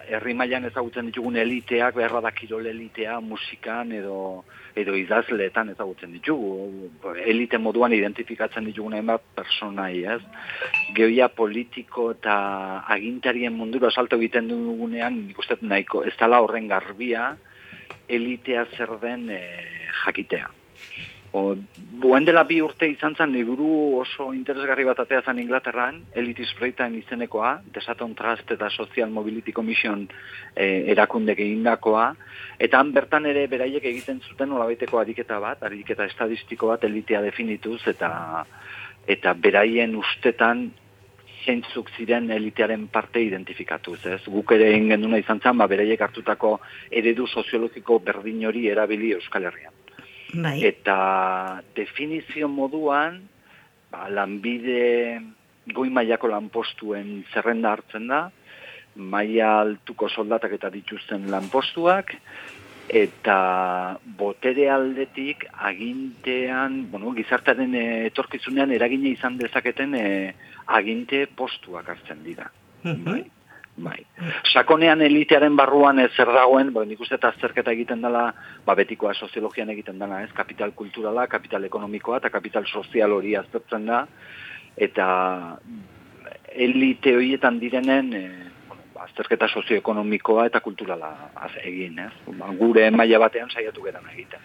herri 0.10 0.34
mailan 0.34 0.66
ezagutzen 0.70 1.10
ditugun 1.10 1.38
eliteak, 1.38 1.96
beharra 1.96 2.22
da 2.26 2.32
kirol 2.36 2.66
elitea, 2.66 3.20
musikan 3.22 3.92
edo 3.96 4.44
edo 4.82 4.96
idazleetan 4.98 5.74
ezagutzen 5.74 6.14
ditugu. 6.16 6.90
Elite 7.26 7.60
moduan 7.62 7.94
identifikatzen 7.96 8.68
ditugun 8.70 8.96
hainbat 8.98 9.26
personai, 9.36 10.04
ez? 10.16 10.22
Geoia 10.98 11.30
politiko 11.30 12.10
eta 12.16 12.36
agintarien 12.96 13.56
mundura 13.56 13.92
salto 13.92 14.20
egiten 14.20 14.50
dugunean, 14.52 15.22
nik 15.28 15.62
nahiko, 15.62 16.04
ez 16.04 16.16
dala 16.20 16.42
horren 16.42 16.68
garbia, 16.68 17.36
elitea 18.08 18.66
zer 18.78 18.96
den 19.02 19.30
eh, 19.30 19.90
jakitea. 20.06 20.50
O, 21.32 21.54
buen 22.02 22.26
dela 22.26 22.42
bi 22.50 22.58
urte 22.66 22.88
izan 22.90 23.14
zen 23.14 23.30
liburu 23.36 24.00
oso 24.00 24.32
interesgarri 24.34 24.86
bat 24.88 25.02
atea 25.04 25.22
zen 25.22 25.42
Inglaterran, 25.44 26.00
Elitis 26.18 26.50
Freightain 26.58 26.96
izenekoa, 26.98 27.52
Desaton 27.76 28.16
Trust 28.18 28.50
eta 28.56 28.70
Social 28.74 29.12
Mobility 29.14 29.54
Commission 29.54 30.08
e, 30.56 30.90
erakundek 30.96 31.44
egindakoa, 31.46 32.08
eta 32.58 32.82
han 32.82 32.94
bertan 32.98 33.30
ere 33.30 33.46
beraiek 33.52 33.86
egiten 33.92 34.24
zuten 34.26 34.50
nolabaiteko 34.50 34.98
ariketa 35.04 35.38
bat, 35.44 35.62
ariketa 35.70 36.10
estadistiko 36.10 36.74
bat 36.74 36.90
elitea 36.90 37.22
definituz, 37.22 37.82
eta 37.94 38.12
eta 39.10 39.34
beraien 39.34 39.96
ustetan 39.98 40.70
zeintzuk 41.46 41.90
ziren 41.98 42.30
elitearen 42.34 42.88
parte 42.94 43.22
identifikatuz, 43.24 44.00
ez? 44.06 44.22
Guk 44.28 44.54
ere 44.58 44.70
egin 44.74 44.90
genduna 44.94 45.22
izan 45.22 45.42
zen, 45.42 45.58
ba, 45.58 45.70
beraiek 45.72 46.02
hartutako 46.02 46.58
eredu 47.02 47.28
soziologiko 47.28 48.00
berdin 48.06 48.46
hori 48.50 48.68
erabili 48.74 49.14
Euskal 49.18 49.48
Herrian. 49.50 49.79
Bai. 50.34 50.60
Eta 50.66 51.62
definizio 51.76 52.48
moduan, 52.52 53.24
ba, 53.92 54.08
lanbide 54.14 55.20
goi 55.74 55.90
mailako 55.94 56.30
lanpostuen 56.32 57.24
zerrenda 57.34 57.74
hartzen 57.74 58.08
da, 58.10 58.28
maila 58.96 59.60
altuko 59.64 60.10
soldatak 60.10 60.56
eta 60.58 60.70
dituzten 60.74 61.30
lanpostuak, 61.32 62.16
eta 62.90 63.40
botere 64.18 64.70
aldetik 64.74 65.46
agintean, 65.54 66.82
bueno, 66.92 67.14
gizartaren 67.18 67.76
eh, 67.78 68.06
etorkizunean 68.10 68.74
eragine 68.74 69.14
izan 69.14 69.38
dezaketen 69.38 69.94
eh, 69.98 70.34
aginte 70.66 71.28
postuak 71.38 71.90
hartzen 71.94 72.24
dira. 72.26 72.50
Bai. 72.84 73.22
Bai. 73.80 74.02
Sakonean 74.52 75.02
elitearen 75.06 75.56
barruan 75.56 76.00
ez 76.04 76.10
zer 76.18 76.28
dagoen, 76.36 76.74
bo, 76.76 76.84
nik 76.84 77.00
uste 77.00 77.16
eta 77.16 77.30
azterketa 77.32 77.72
egiten 77.72 78.02
dela, 78.04 78.26
ba, 78.66 78.76
betikoa 78.76 79.14
soziologian 79.14 79.70
egiten 79.72 80.00
dela, 80.02 80.20
ez? 80.26 80.32
Kapital 80.36 80.74
kulturala, 80.76 81.28
kapital 81.32 81.64
ekonomikoa 81.64 82.18
eta 82.20 82.32
kapital 82.34 82.68
sozial 82.68 83.16
hori 83.16 83.36
aztertzen 83.40 83.86
da, 83.88 84.02
eta 84.76 85.08
elite 86.52 87.16
horietan 87.16 87.60
direnen, 87.60 88.14
e, 88.14 88.24
bueno, 88.68 88.84
ba, 88.96 89.06
azterketa 89.08 89.48
sozioekonomikoa 89.48 90.50
eta 90.50 90.60
kulturala 90.66 91.14
az 91.36 91.54
egin, 91.64 92.00
ez? 92.04 92.12
Ba, 92.36 92.52
gure 92.60 92.90
maila 92.92 93.22
batean 93.28 93.50
saiatu 93.54 93.86
geran 93.86 94.12
egiten. 94.12 94.44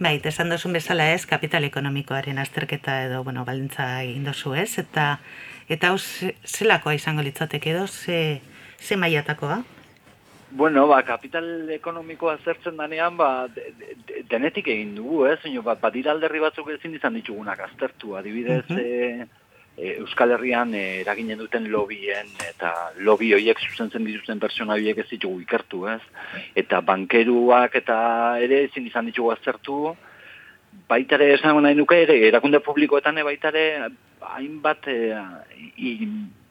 Bai, 0.00 0.14
esan 0.24 0.48
duzun 0.48 0.72
bezala 0.72 1.10
ez, 1.12 1.26
kapital 1.28 1.66
ekonomikoaren 1.66 2.38
azterketa 2.40 3.02
edo, 3.04 3.24
bueno, 3.24 3.44
baldintza 3.44 3.98
egin 4.04 4.24
dozu 4.24 4.54
ez, 4.54 4.78
eta 4.78 5.18
eta 5.70 5.90
hau 5.90 5.98
ze- 5.98 6.34
zelakoa 6.46 6.94
izango 6.94 7.22
litzateke 7.22 7.70
edo, 7.70 7.86
ze, 7.86 8.40
ze 8.80 8.96
mailatakoa? 8.96 9.62
Bueno, 10.52 10.88
ba, 10.88 11.02
kapital 11.06 11.68
ekonomikoa 11.70 12.38
zertzen 12.44 12.76
danean, 12.76 13.16
ba, 13.16 13.46
de- 13.48 13.72
de- 14.06 14.24
denetik 14.28 14.66
egin 14.66 14.96
dugu, 14.96 15.26
ez? 15.26 15.38
Baina, 15.44 15.60
ba, 15.62 15.74
badira 15.78 16.10
alderri 16.10 16.40
batzuk 16.42 16.70
ezin 16.70 16.94
izan 16.94 17.14
ditugunak 17.14 17.60
aztertu. 17.60 18.16
Adibidez, 18.16 18.64
Mhm. 18.68 18.78
e, 18.78 19.26
e, 19.76 19.92
Euskal 20.00 20.32
Herrian 20.32 20.74
e, 20.74 21.00
eraginen 21.02 21.38
duten 21.38 21.70
lobien, 21.70 22.26
eta 22.48 22.90
lobby 22.98 23.32
horiek 23.32 23.58
zuzentzen 23.60 24.04
dituzten 24.04 24.40
pertsona 24.40 24.74
horiek 24.74 24.98
ez 24.98 25.08
ditugu 25.08 25.40
ikertu, 25.40 25.86
ez? 25.88 26.00
Eta 26.56 26.80
bankeruak 26.80 27.76
eta 27.76 28.38
ere 28.40 28.64
ezin 28.64 28.86
izan 28.86 29.06
ditugu 29.06 29.30
aztertu, 29.30 29.94
baita 30.88 31.14
ere 31.14 31.34
esan 31.34 31.62
nahi 31.62 31.74
nuke 31.76 32.02
ere, 32.02 32.26
erakunde 32.26 32.58
publikoetan 32.60 33.14
baita 33.22 33.48
ere 33.48 33.88
hainbat 34.20 34.88
e, 34.88 35.22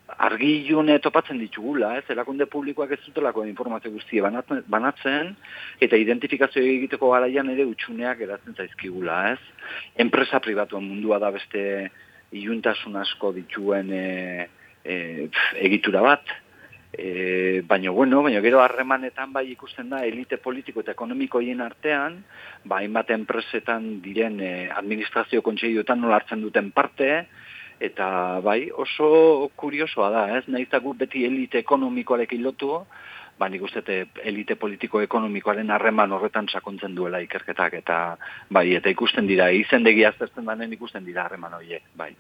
i, 0.10 0.15
argilune 0.17 1.00
topatzen 1.00 1.39
ditugula, 1.39 1.93
ez? 1.98 2.04
Erakunde 2.10 2.45
publikoak 2.50 2.91
ez 2.91 3.00
dutelako 3.06 3.45
informazio 3.45 3.91
guztia 3.91 4.24
banatzen, 4.24 4.63
banatzen 4.67 5.36
eta 5.80 5.98
identifikazio 5.98 6.63
egiteko 6.63 7.12
garaian 7.13 7.50
ere 7.50 7.65
utxuneak 7.69 8.19
geratzen 8.19 8.56
zaizkigula, 8.56 9.34
ez? 9.34 9.39
Enpresa 9.95 10.39
pribatuen 10.39 10.88
mundua 10.88 11.19
da 11.19 11.32
beste 11.32 11.89
iluntasun 12.32 12.95
asko 13.02 13.34
dituen 13.34 13.91
e, 13.93 14.06
e, 14.84 14.93
pf, 15.28 15.58
egitura 15.69 16.06
bat, 16.06 16.38
E, 16.89 17.62
baina, 17.69 17.91
bueno, 17.93 18.24
baina 18.26 18.39
gero 18.41 18.63
harremanetan 18.63 19.30
bai 19.30 19.43
ikusten 19.52 19.91
da 19.91 20.00
elite 20.08 20.39
politiko 20.41 20.82
eta 20.82 20.95
ekonomikoien 20.95 21.62
artean, 21.62 22.15
ba, 22.65 22.80
hainbat 22.80 23.12
enpresetan 23.13 24.00
diren 24.02 24.39
e, 24.41 24.50
administrazio 24.74 25.43
kontseiluetan 25.45 26.02
nola 26.02 26.17
hartzen 26.17 26.41
duten 26.41 26.72
parte, 26.74 27.28
eta 27.80 28.39
bai 28.44 28.70
oso 28.76 29.52
kuriosoa 29.56 30.10
da, 30.12 30.24
ez? 30.38 30.44
Naiz 30.48 30.68
eta 30.68 30.82
guk 30.84 30.98
beti 31.00 31.24
elite 31.26 31.62
ekonomikoarekin 31.63 32.44
lotu, 32.44 32.84
ba 33.39 33.48
nik 33.48 33.63
uste 33.63 33.82
dut 33.88 34.20
elite 34.28 34.56
politiko 34.60 35.02
ekonomikoaren 35.02 35.72
harreman 35.72 36.12
horretan 36.12 36.50
sakontzen 36.52 36.96
duela 36.96 37.22
ikerketak 37.24 37.78
eta 37.80 38.00
bai 38.52 38.65
eta 38.76 38.92
ikusten 38.92 39.28
dira 39.28 39.50
izendegi 39.56 40.04
aztertzen 40.06 40.46
danen 40.46 40.74
ikusten 40.76 41.06
dira 41.08 41.24
harreman 41.26 41.56
horiek, 41.56 41.84
bai. 41.96 42.12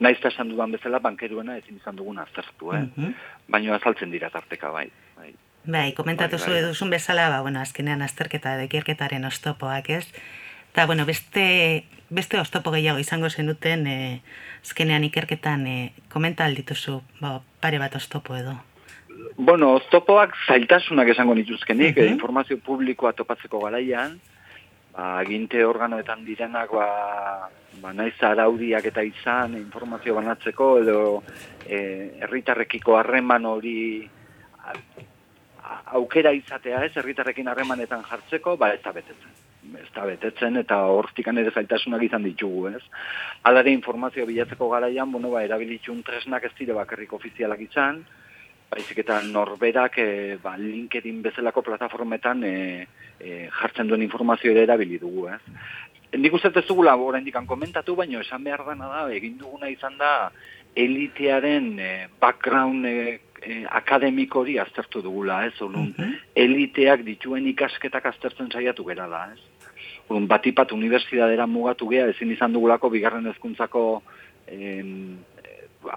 Naiz 0.00 0.18
eta 0.18 0.34
esan 0.34 0.50
dudan 0.50 0.74
bezala 0.74 0.98
bankeruena 0.98 1.56
ezin 1.62 1.78
izan 1.78 1.96
dugun 1.96 2.18
aztertu, 2.18 2.72
eh? 2.74 2.82
Mhm. 2.82 3.12
Baina 3.48 3.76
azaltzen 3.76 4.10
dira 4.10 4.30
tarteka, 4.30 4.70
bai. 4.70 4.88
bai. 5.16 5.34
Bai, 5.66 5.92
komentatu 5.94 6.36
Bai, 6.36 6.44
zu 6.44 6.50
bai. 6.50 6.62
duzun 6.62 6.90
bezala, 6.90 7.28
ba, 7.28 7.40
bueno, 7.42 7.60
azkenean 7.60 8.02
azterketa 8.02 8.54
edo 8.54 8.66
ikerketaren 8.68 9.24
oztopoak, 9.24 9.90
ez? 9.90 10.06
Eta, 10.72 10.86
bueno, 10.86 11.06
beste, 11.06 11.84
beste 12.10 12.38
oztopo 12.38 12.70
gehiago 12.70 13.00
izango 13.02 13.30
zenuten, 13.30 13.86
e, 13.86 14.20
azkenean 14.66 15.04
ikerketan 15.06 15.66
e, 15.70 15.76
komenta 16.10 16.44
aldituzu, 16.44 16.98
ba, 17.22 17.38
pare 17.62 17.78
bat 17.78 17.94
oztopo 17.94 18.34
edo. 18.34 18.56
Bueno, 19.38 19.74
oztopoak 19.78 20.34
zailtasunak 20.46 21.08
esango 21.14 21.34
nituzkenik, 21.34 21.96
Mhm. 21.96 22.04
eh, 22.04 22.10
informazio 22.10 22.58
publikoa 22.58 23.12
topatzeko 23.12 23.60
garaian, 23.60 24.18
ba, 24.92 25.18
aginte 25.20 25.64
organoetan 25.64 26.24
direnak, 26.24 26.72
ba, 26.72 27.48
ba 27.80 27.92
naiz 27.92 28.16
araudiak 28.20 28.84
eta 28.84 29.02
izan, 29.02 29.54
informazio 29.56 30.14
banatzeko, 30.14 30.78
edo 30.82 31.22
eh, 31.68 32.18
herritarrekiko 32.22 32.96
harreman 32.96 33.44
hori 33.46 34.10
aukera 35.86 36.32
izatea 36.32 36.84
ez, 36.84 36.92
herritarrekin 36.96 37.48
harremanetan 37.48 38.02
jartzeko, 38.02 38.56
ba, 38.56 38.72
ez 38.74 38.82
da 38.82 38.92
betetzen. 38.92 39.30
Ez 39.80 39.88
da 39.94 40.04
betetzen, 40.06 40.56
eta 40.60 40.78
hortikan 40.92 41.38
ere 41.38 41.50
zailtasunak 41.54 42.02
izan 42.06 42.26
ditugu, 42.26 42.68
ez. 42.68 42.82
Alare 43.48 43.72
informazio 43.72 44.26
bilatzeko 44.26 44.68
garaian, 44.70 45.10
bueno, 45.12 45.32
ba, 45.34 45.42
erabilitxun 45.44 46.02
tresnak 46.06 46.46
ez 46.48 46.52
dire 46.58 46.76
bakarrik 46.76 47.12
ofizialak 47.12 47.60
izan, 47.66 48.04
baizik 48.70 48.98
eta 49.04 49.20
norberak 49.22 49.98
e, 50.02 50.08
ba, 50.42 50.56
LinkedIn 50.58 51.22
bezalako 51.22 51.62
plataformetan 51.66 52.44
e, 52.44 52.54
e, 53.20 53.48
jartzen 53.60 53.88
duen 53.88 54.02
informazio 54.02 54.52
ere 54.52 54.66
erabili 54.66 54.98
dugu, 55.02 55.28
ez? 55.30 55.40
Nik 56.16 56.34
uste 56.38 56.52
ez 56.54 56.66
dugula 56.66 56.94
oraindik 56.96 57.36
komentatu, 57.46 57.96
baina 57.96 58.20
esan 58.20 58.44
behar 58.44 58.64
dana 58.66 58.88
da, 58.88 59.00
egin 59.12 59.38
duguna 59.38 59.68
izan 59.68 59.98
da 59.98 60.30
elitearen 60.76 61.78
e, 61.80 61.90
background 62.20 62.86
e, 62.86 63.20
e, 63.42 63.64
akademiko 63.70 64.40
hori 64.40 64.58
aztertu 64.58 65.02
dugula, 65.02 65.44
ez? 65.46 65.54
Orduan, 65.60 65.92
eliteak 66.34 67.04
dituen 67.06 67.46
ikasketak 67.52 68.06
aztertzen 68.12 68.50
saiatu 68.52 68.84
gera 68.88 69.08
da, 69.08 69.26
ez? 69.32 69.55
Orduan, 70.06 70.28
batipat 70.30 70.72
unibertsitatera 70.72 71.46
mugatu 71.50 71.88
gea, 71.90 72.06
ezin 72.12 72.30
izan 72.30 72.52
dugulako 72.54 72.90
bigarren 72.92 73.26
hezkuntzako 73.26 73.82
em, 74.46 75.18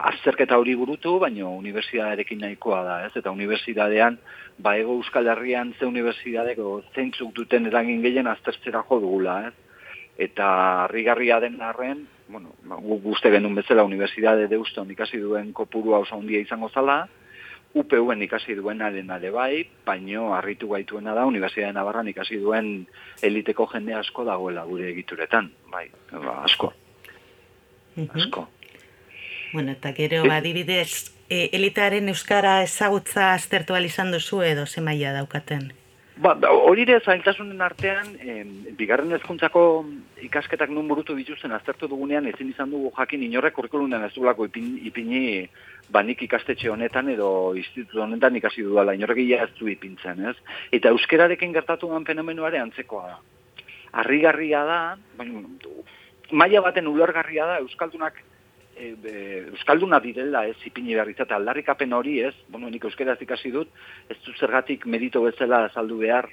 azterketa 0.10 0.58
hori 0.58 0.76
burutu, 0.78 1.16
baina 1.22 1.48
unibertsitatearekin 1.50 2.42
nahikoa 2.44 2.82
da, 2.86 2.98
ez? 3.06 3.14
Eta 3.22 3.32
unibertsitatean, 3.32 4.18
ba 4.58 4.76
ego 4.78 4.98
Euskal 4.98 5.30
Herrian 5.30 5.74
ze 5.78 5.86
unibertsitateko 5.86 6.82
zeintzuk 6.96 7.34
duten 7.38 7.70
eragin 7.70 8.02
gehien 8.02 8.28
aztertzera 8.28 8.84
jo 8.90 9.00
dugula, 9.06 9.40
ez? 9.50 9.54
Eta 10.20 10.50
harrigarria 10.86 11.40
den 11.40 11.62
arren, 11.62 12.08
bueno, 12.28 12.54
ba, 12.66 12.78
gu 12.82 13.00
guzti 13.04 13.32
genuen 13.32 13.56
bezala 13.62 13.86
unibertsitate 13.88 14.50
deuston 14.52 14.90
ikasi 14.92 15.22
duen 15.22 15.54
kopurua 15.54 16.02
oso 16.04 16.18
handia 16.18 16.42
izango 16.42 16.70
zala, 16.70 17.04
UPU-en 17.74 18.22
ikasi 18.26 18.56
duenaren 18.58 19.12
ere 19.14 19.30
bai, 19.32 19.68
baino 19.86 20.34
harritu 20.34 20.70
gaituena 20.72 21.14
da 21.14 21.26
Unibertsitate 21.30 21.74
Navarran 21.74 22.08
ikasi 22.10 22.40
duen 22.42 22.88
eliteko 23.22 23.68
jende 23.74 23.94
asko 23.94 24.26
dagoela 24.26 24.64
gure 24.66 24.90
egituretan, 24.90 25.52
bai, 25.72 25.86
ba, 26.12 26.40
asko, 26.44 26.74
asko. 28.16 28.48
Bueno, 29.54 29.72
eta 29.72 29.94
gero, 29.94 30.24
ba, 30.26 30.40
adibidez, 30.42 31.14
e, 31.30 31.50
elitearen 31.54 32.10
euskara 32.10 32.62
ezagutza 32.64 33.34
aztertu 33.34 33.76
izan 33.78 34.12
duzu 34.12 34.42
edo 34.42 34.66
ze 34.66 34.82
maila 34.82 35.14
daukaten? 35.14 35.72
Ba, 36.20 36.34
da, 36.36 36.50
hori 36.52 36.84
ere 36.84 37.00
zailtasunen 37.00 37.62
artean, 37.62 38.08
em, 38.20 38.50
bigarren 38.76 39.12
hezkuntzako 39.16 39.86
ikasketak 40.22 40.70
nun 40.70 40.88
burutu 40.88 41.16
dituzten 41.16 41.52
aztertu 41.56 41.88
dugunean 41.88 42.26
ezin 42.28 42.50
izan 42.50 42.72
dugu 42.72 42.92
jakin 42.98 43.24
inorrek 43.24 43.54
kurrikulunean 43.54 44.04
ez 44.04 44.12
dugulako 44.14 44.50
ipin, 44.50 44.74
ipini 44.84 45.22
banik 45.92 46.22
ikastetxe 46.26 46.70
honetan 46.70 47.10
edo 47.10 47.56
institutu 47.58 48.02
honetan 48.04 48.36
ikasi 48.38 48.64
dudala, 48.66 48.94
inorrek 48.98 49.22
ia 49.26 49.44
ez 49.44 49.52
du 49.60 49.70
ipintzen, 49.72 50.24
ez? 50.32 50.36
Eta 50.72 50.94
euskerarekin 50.94 51.54
gertatu 51.54 51.90
den 51.92 52.06
fenomenuare 52.06 52.62
antzekoa 52.62 53.08
da. 53.08 53.20
Harrigarria 54.02 54.64
da, 54.66 54.80
baina, 55.18 55.42
maila 56.32 56.62
baten 56.62 56.88
ulergarria 56.88 57.48
da, 57.50 57.58
euskaldunak 57.64 58.20
e, 58.78 58.94
e, 58.94 59.16
euskalduna 59.54 60.00
direla 60.04 60.46
ez 60.48 60.58
ipini 60.66 60.94
behar 60.94 61.10
izatea 61.10 61.40
aldarrikapen 61.40 61.94
hori 61.94 62.20
ez, 62.28 62.36
bueno, 62.50 62.70
nik 62.70 62.86
euskeraz 62.86 63.18
ikasi 63.26 63.52
dut, 63.56 63.74
ez 64.10 64.18
du 64.26 64.36
zergatik 64.38 64.86
merito 64.86 65.24
bezala 65.26 65.66
azaldu 65.68 65.98
behar 66.04 66.30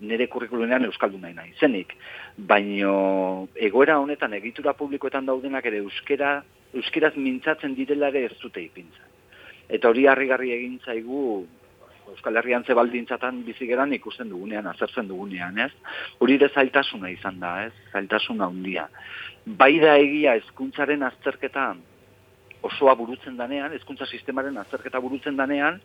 nire 0.00 0.26
kurrikulunean 0.28 0.84
euskalduna 0.84 1.30
nahi 1.32 1.54
zenik. 1.60 1.94
Baino 2.36 3.48
egoera 3.54 3.98
honetan 4.02 4.34
egitura 4.36 4.74
publikoetan 4.76 5.26
daudenak 5.26 5.64
ere 5.70 5.80
euskera, 5.84 6.42
euskeraz 6.76 7.14
mintzatzen 7.16 7.74
direla 7.74 8.08
ere 8.12 8.26
ez 8.30 8.38
dute 8.40 8.62
ipintzen. 8.62 9.12
Eta 9.68 9.90
hori 9.90 10.06
harrigarri 10.06 10.52
egin 10.54 10.78
zaigu 10.84 11.46
Euskal 12.06 12.36
Herrian 12.38 12.64
ze 12.64 12.74
baldintzatan 12.74 13.40
bizigeran 13.44 13.92
ikusten 13.92 14.28
dugunean, 14.30 14.66
azertzen 14.70 15.08
dugunean, 15.08 15.58
ez? 15.58 15.72
Hori 16.22 16.36
ere 16.38 16.48
zailtasuna 16.54 17.10
izan 17.10 17.40
da, 17.42 17.64
ez? 17.66 17.72
Zailtasuna 17.92 18.46
handia. 18.46 18.86
Bai 19.44 19.72
da 19.82 19.96
egia 19.98 20.36
hezkuntzaren 20.38 21.02
azterketa 21.02 21.72
osoa 22.66 22.94
burutzen 22.98 23.36
danean, 23.36 23.74
hezkuntza 23.74 24.06
sistemaren 24.06 24.56
azterketa 24.62 25.02
burutzen 25.02 25.36
danean, 25.36 25.80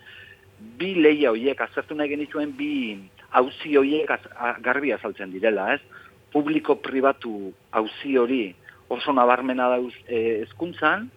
bi 0.78 0.94
leia 1.02 1.32
horiek 1.34 1.62
aztertu 1.66 1.98
nahi 1.98 2.14
genituen 2.14 2.54
bi 2.58 2.72
auzi 3.42 3.76
horiek 3.78 4.12
garbi 4.62 4.94
azaltzen 4.94 5.34
direla, 5.34 5.74
ez? 5.74 5.82
Publiko-pribatu 6.32 7.52
auzi 7.82 8.18
hori 8.18 8.44
oso 8.92 9.14
nabarmena 9.16 9.70
da 9.72 9.80
e, 10.08 10.20
hezkuntzan 10.44 11.08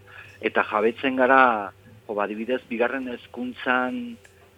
eta 0.44 0.64
jabetzen 0.68 1.16
gara, 1.16 1.72
jo, 2.06 2.14
badibidez, 2.14 2.60
bigarren 2.68 3.08
hezkuntzan 3.14 3.98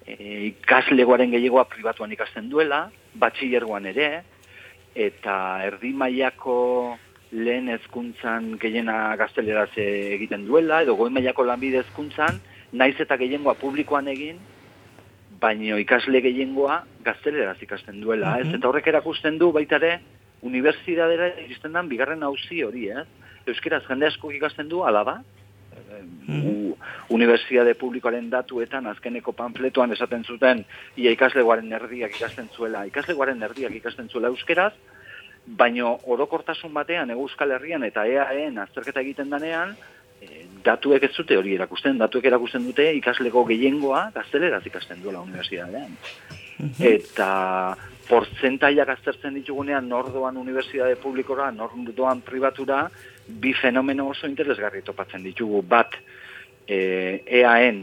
e, 0.06 0.16
ikaslegoaren 0.50 1.32
gehiagoa 1.34 1.66
pribatuan 1.70 2.12
ikasten 2.12 2.50
duela, 2.50 2.86
batxillergoan 3.16 3.86
ere, 3.92 4.10
eta 4.96 5.36
erdi 5.66 5.92
mailako 5.92 6.56
lehen 7.36 7.70
hezkuntzan 7.72 8.54
gehiena 8.62 9.14
gazteleraz 9.20 9.70
egiten 9.82 10.46
duela, 10.48 10.82
edo 10.84 10.96
goi 10.98 11.08
mailako 11.14 11.46
lanbide 11.46 11.82
hezkuntzan, 11.84 12.40
naiz 12.72 12.94
eta 13.02 13.18
gehiengoa 13.20 13.56
publikoan 13.60 14.08
egin, 14.12 14.38
baino 15.40 15.78
ikasle 15.78 16.22
gehiengoa 16.24 16.82
gazteleraz 17.04 17.58
ikasten 17.62 18.00
duela, 18.00 18.38
ez? 18.40 18.48
Eta 18.56 18.68
horrek 18.68 18.88
erakusten 18.92 19.38
du 19.38 19.50
baita 19.54 19.78
ere, 19.80 19.98
unibertsitatera 20.46 21.32
iristen 21.44 21.74
dan 21.76 21.88
bigarren 21.90 22.22
auzi 22.26 22.62
hori, 22.64 22.88
ez? 22.90 23.06
Euskeraz 23.46 23.84
jende 23.88 24.08
asko 24.08 24.32
ikasten 24.34 24.68
du, 24.70 24.82
ala 24.86 25.04
da, 25.06 25.20
U, 26.28 26.74
Unibertsitate 27.14 27.74
publikoaren 27.78 28.28
datuetan 28.32 28.88
azkeneko 28.90 29.32
panfletoan 29.36 29.92
esaten 29.94 30.24
zuten 30.24 30.64
ia 30.98 31.12
ikaslegoaren 31.14 31.72
erdiak 31.78 32.16
ikasten 32.18 32.48
zuela, 32.56 32.84
ikaslegoaren 32.90 33.42
erdiak 33.48 33.76
ikasten 33.78 34.08
zuela 34.10 34.32
euskeraz, 34.34 34.72
baino 35.60 35.92
orokortasun 36.14 36.74
batean 36.74 37.12
Euskal 37.14 37.54
Herrian 37.54 37.86
eta 37.86 38.04
EAEen 38.10 38.58
azterketa 38.64 39.04
egiten 39.04 39.30
danean, 39.30 39.76
e, 40.20 40.46
datuek 40.66 41.06
ez 41.06 41.12
zute 41.14 41.38
hori 41.38 41.54
erakusten, 41.54 42.00
datuek 42.02 42.26
erakusten 42.32 42.66
dute 42.66 42.88
ikaslego 42.98 43.44
gehiengoa 43.52 44.08
gazteleraz 44.16 44.64
ikasten 44.66 45.02
duela 45.04 45.22
unibertsitatean. 45.22 45.94
Eta 46.80 47.76
portzentaiak 48.06 48.88
aztertzen 48.94 49.34
ditugunean 49.34 49.88
nordoan 49.90 50.38
unibertsitate 50.40 50.96
publikora, 51.02 51.50
nordoan 51.50 52.22
pribatura, 52.24 52.86
bi 53.26 53.52
fenomeno 53.54 54.08
oso 54.12 54.28
interesgarri 54.30 54.82
topatzen 54.86 55.24
ditugu. 55.26 55.62
Bat, 55.66 55.96
e, 56.66 56.78
EAN, 57.40 57.82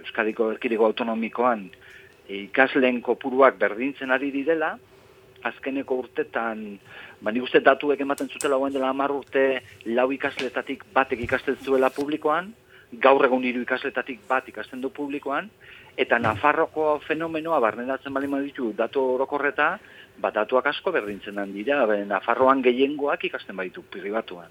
Euskadiko 0.00 0.50
Erkidego 0.56 0.88
Autonomikoan, 0.90 1.68
e, 2.26 2.44
ikasleen 2.48 3.00
kopuruak 3.00 3.58
berdintzen 3.60 4.10
ari 4.10 4.32
direla, 4.34 4.74
azkeneko 5.46 5.96
urtetan, 6.02 6.64
ba 7.20 7.32
nik 7.32 7.46
uste 7.46 7.62
datuek 7.64 8.00
ematen 8.04 8.28
zutela 8.28 8.58
hauen 8.58 8.74
dela 8.74 8.90
hamar 8.90 9.12
urte 9.14 9.62
lau 9.86 10.10
ikasletatik 10.12 10.84
batek 10.92 11.22
ikasten 11.24 11.56
zuela 11.64 11.88
publikoan, 11.94 12.52
gaur 12.92 13.24
egun 13.24 13.44
hiru 13.44 13.62
ikasletatik 13.62 14.20
bat 14.28 14.48
ikasten 14.48 14.80
du 14.80 14.90
publikoan, 14.90 15.50
eta 15.96 16.18
Nafarroko 16.18 16.98
fenomenoa 17.06 17.60
barnedatzen 17.60 18.14
bali 18.14 18.28
ditu 18.44 18.72
datu 18.76 19.02
orokorreta, 19.14 19.78
bat 20.18 20.34
datuak 20.34 20.66
asko 20.66 20.92
berdintzen 20.92 21.52
dira, 21.52 21.86
Nafarroan 22.06 22.62
gehiengoak 22.62 23.24
ikasten 23.24 23.56
baitu 23.56 23.82
pribatuan. 23.82 24.50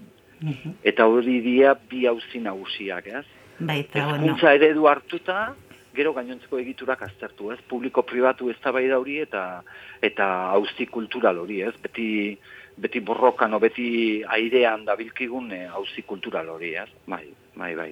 Eta 0.82 1.06
hori 1.06 1.40
dia 1.40 1.74
bi 1.74 2.06
hauzi 2.06 2.40
nagusiak, 2.40 3.06
ez? 3.06 3.26
Baita, 3.58 4.06
bueno. 4.08 4.36
Eredu 4.40 4.86
hartuta, 4.88 5.54
gero 5.94 6.12
gainontzeko 6.16 6.58
egiturak 6.62 7.02
aztertu, 7.02 7.50
ez? 7.52 7.58
Publiko-pribatu 7.68 8.48
eztabaida 8.50 8.98
hori 8.98 9.18
eta 9.20 9.62
eta 10.00 10.26
auzi 10.56 10.86
kultural 10.86 11.42
hori, 11.42 11.60
ez? 11.66 11.74
Beti 11.82 12.38
beti 12.80 13.00
borrokan 13.04 13.58
beti 13.60 14.22
airean 14.24 14.86
dabilkigun 14.86 15.50
eh, 15.52 15.66
auzi 15.68 16.02
kultural 16.02 16.48
hori, 16.48 16.74
ez? 16.74 16.88
Bai, 17.06 17.26
bai, 17.54 17.74
bai. 17.76 17.90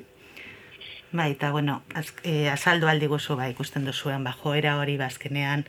Bai, 1.10 1.32
eta 1.32 1.50
bueno, 1.50 1.82
az, 1.94 2.12
e, 2.22 2.48
azaldu 2.48 2.86
aldi 2.86 3.06
guzu 3.06 3.36
ba, 3.36 3.48
ikusten 3.48 3.86
duzuen, 3.88 4.24
ba, 4.24 4.34
joera 4.42 4.76
hori 4.78 4.98
bazkenean 5.00 5.64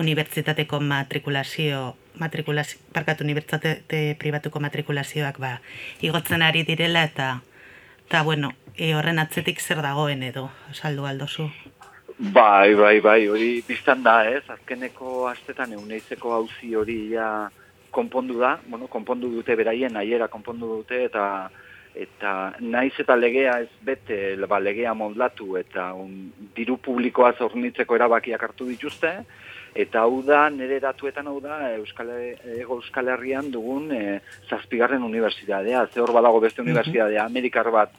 unibertsitateko 0.00 0.80
matrikulazio, 0.80 1.96
matrikulazio, 2.16 2.80
parkatu 2.94 3.24
unibertsitate 3.24 4.16
pribatuko 4.18 4.60
matrikulazioak 4.60 5.38
ba, 5.38 5.58
igotzen 6.00 6.42
ari 6.42 6.64
direla 6.64 7.04
eta 7.04 7.42
eta 8.06 8.22
bueno, 8.22 8.54
e, 8.74 8.94
horren 8.96 9.20
atzetik 9.20 9.60
zer 9.60 9.82
dagoen 9.84 10.22
edo, 10.26 10.48
azaldu 10.70 11.04
aldozu. 11.06 11.50
Bai, 12.18 12.74
bai, 12.74 13.00
bai, 13.00 13.20
hori 13.28 13.62
biztan 13.68 14.02
da, 14.02 14.24
ez? 14.28 14.42
Azkeneko 14.48 15.28
astetan 15.28 15.72
euneizeko 15.76 16.34
hauzi 16.36 16.74
hori 16.76 16.98
ja 17.14 17.50
konpondu 17.90 18.38
da, 18.40 18.58
bueno, 18.66 18.88
konpondu 18.88 19.30
dute 19.32 19.56
beraien, 19.56 19.96
aiera 19.96 20.28
konpondu 20.28 20.68
dute 20.80 21.04
eta 21.04 21.24
eta 21.94 22.54
naiz 22.60 22.94
eta 23.02 23.16
legea 23.16 23.58
ez 23.64 23.70
bete, 23.82 24.36
ba, 24.48 24.60
legea 24.62 24.94
moldatu 24.94 25.56
eta 25.58 25.90
un, 25.98 26.30
diru 26.56 26.78
publikoa 26.82 27.32
zornitzeko 27.38 27.96
erabakiak 27.98 28.42
hartu 28.42 28.68
dituzte, 28.68 29.12
eta 29.74 30.04
hau 30.06 30.20
da, 30.26 30.48
nire 30.50 30.80
datuetan 30.82 31.28
hau 31.30 31.38
da, 31.42 31.58
Euskal, 31.76 32.10
Ego 32.56 32.80
Euskal 32.80 33.10
Herrian 33.12 33.50
dugun 33.50 33.90
e, 33.94 34.20
zazpigarren 34.48 35.02
unibertsitatea, 35.06 35.86
ze 35.92 36.00
hor 36.00 36.12
badago 36.14 36.40
beste 36.40 36.62
unibertsitatea, 36.62 37.24
Amerikar 37.24 37.70
bat, 37.74 37.94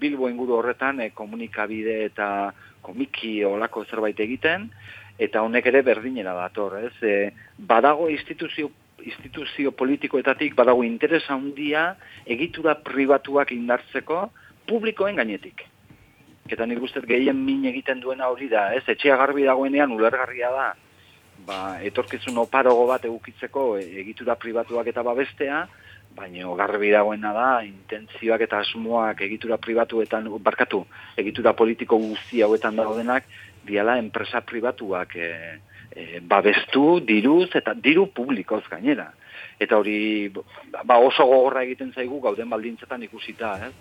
Bilbo 0.00 0.30
inguru 0.30 0.56
horretan 0.56 1.00
e, 1.00 1.10
komunikabide 1.12 2.04
eta 2.06 2.52
komiki 2.80 3.42
olako 3.44 3.84
zerbait 3.84 4.20
egiten, 4.20 4.70
eta 5.20 5.42
honek 5.44 5.66
ere 5.68 5.82
berdinera 5.84 6.32
dator, 6.38 6.78
ez? 6.80 6.94
E, 7.04 7.32
badago 7.58 8.08
instituzio 8.08 8.70
instituzio 9.04 9.72
politikoetatik 9.72 10.54
badago 10.58 10.84
interes 10.84 11.24
handia 11.28 11.94
egitura 12.26 12.76
pribatuak 12.84 13.52
indartzeko 13.52 14.28
publikoen 14.68 15.16
gainetik. 15.16 15.64
Eta 16.50 16.66
nik 16.66 16.82
uste 16.82 17.02
gehien 17.06 17.38
min 17.44 17.64
egiten 17.70 18.00
duena 18.02 18.28
hori 18.30 18.48
da, 18.50 18.70
ez? 18.74 18.82
Etxea 18.88 19.16
garbi 19.16 19.46
dagoenean 19.46 19.92
ulergarria 19.94 20.50
da, 20.54 20.68
ba, 21.46 21.60
etorkizun 21.86 22.38
oparogo 22.42 22.86
bat 22.90 23.04
egukitzeko 23.06 23.76
e, 23.78 23.84
egitura 24.02 24.36
pribatuak 24.40 24.90
eta 24.90 25.04
babestea, 25.06 25.62
baina 26.16 26.50
garbi 26.58 26.90
dagoena 26.90 27.32
da, 27.36 27.48
intentzioak 27.66 28.42
eta 28.48 28.64
asmoak 28.64 29.22
egitura 29.28 29.60
pribatuetan, 29.62 30.26
barkatu, 30.42 30.82
egitura 31.16 31.54
politiko 31.54 31.98
guzti 32.02 32.42
hauetan 32.42 32.76
daudenak, 32.80 33.28
diala 33.66 33.98
enpresa 34.02 34.42
pribatuak 34.42 35.16
e, 35.16 35.30
e, 35.90 36.20
babestu, 36.22 37.00
diruz, 37.06 37.50
eta 37.54 37.74
diru 37.74 38.08
publikoz 38.14 38.62
gainera. 38.70 39.10
Eta 39.60 39.76
hori 39.76 40.30
ba 40.32 40.98
oso 40.98 41.26
gogorra 41.26 41.64
egiten 41.66 41.92
zaigu 41.92 42.20
gauden 42.20 42.50
baldintzetan 42.50 43.02
ikusita, 43.08 43.56
ez? 43.68 43.74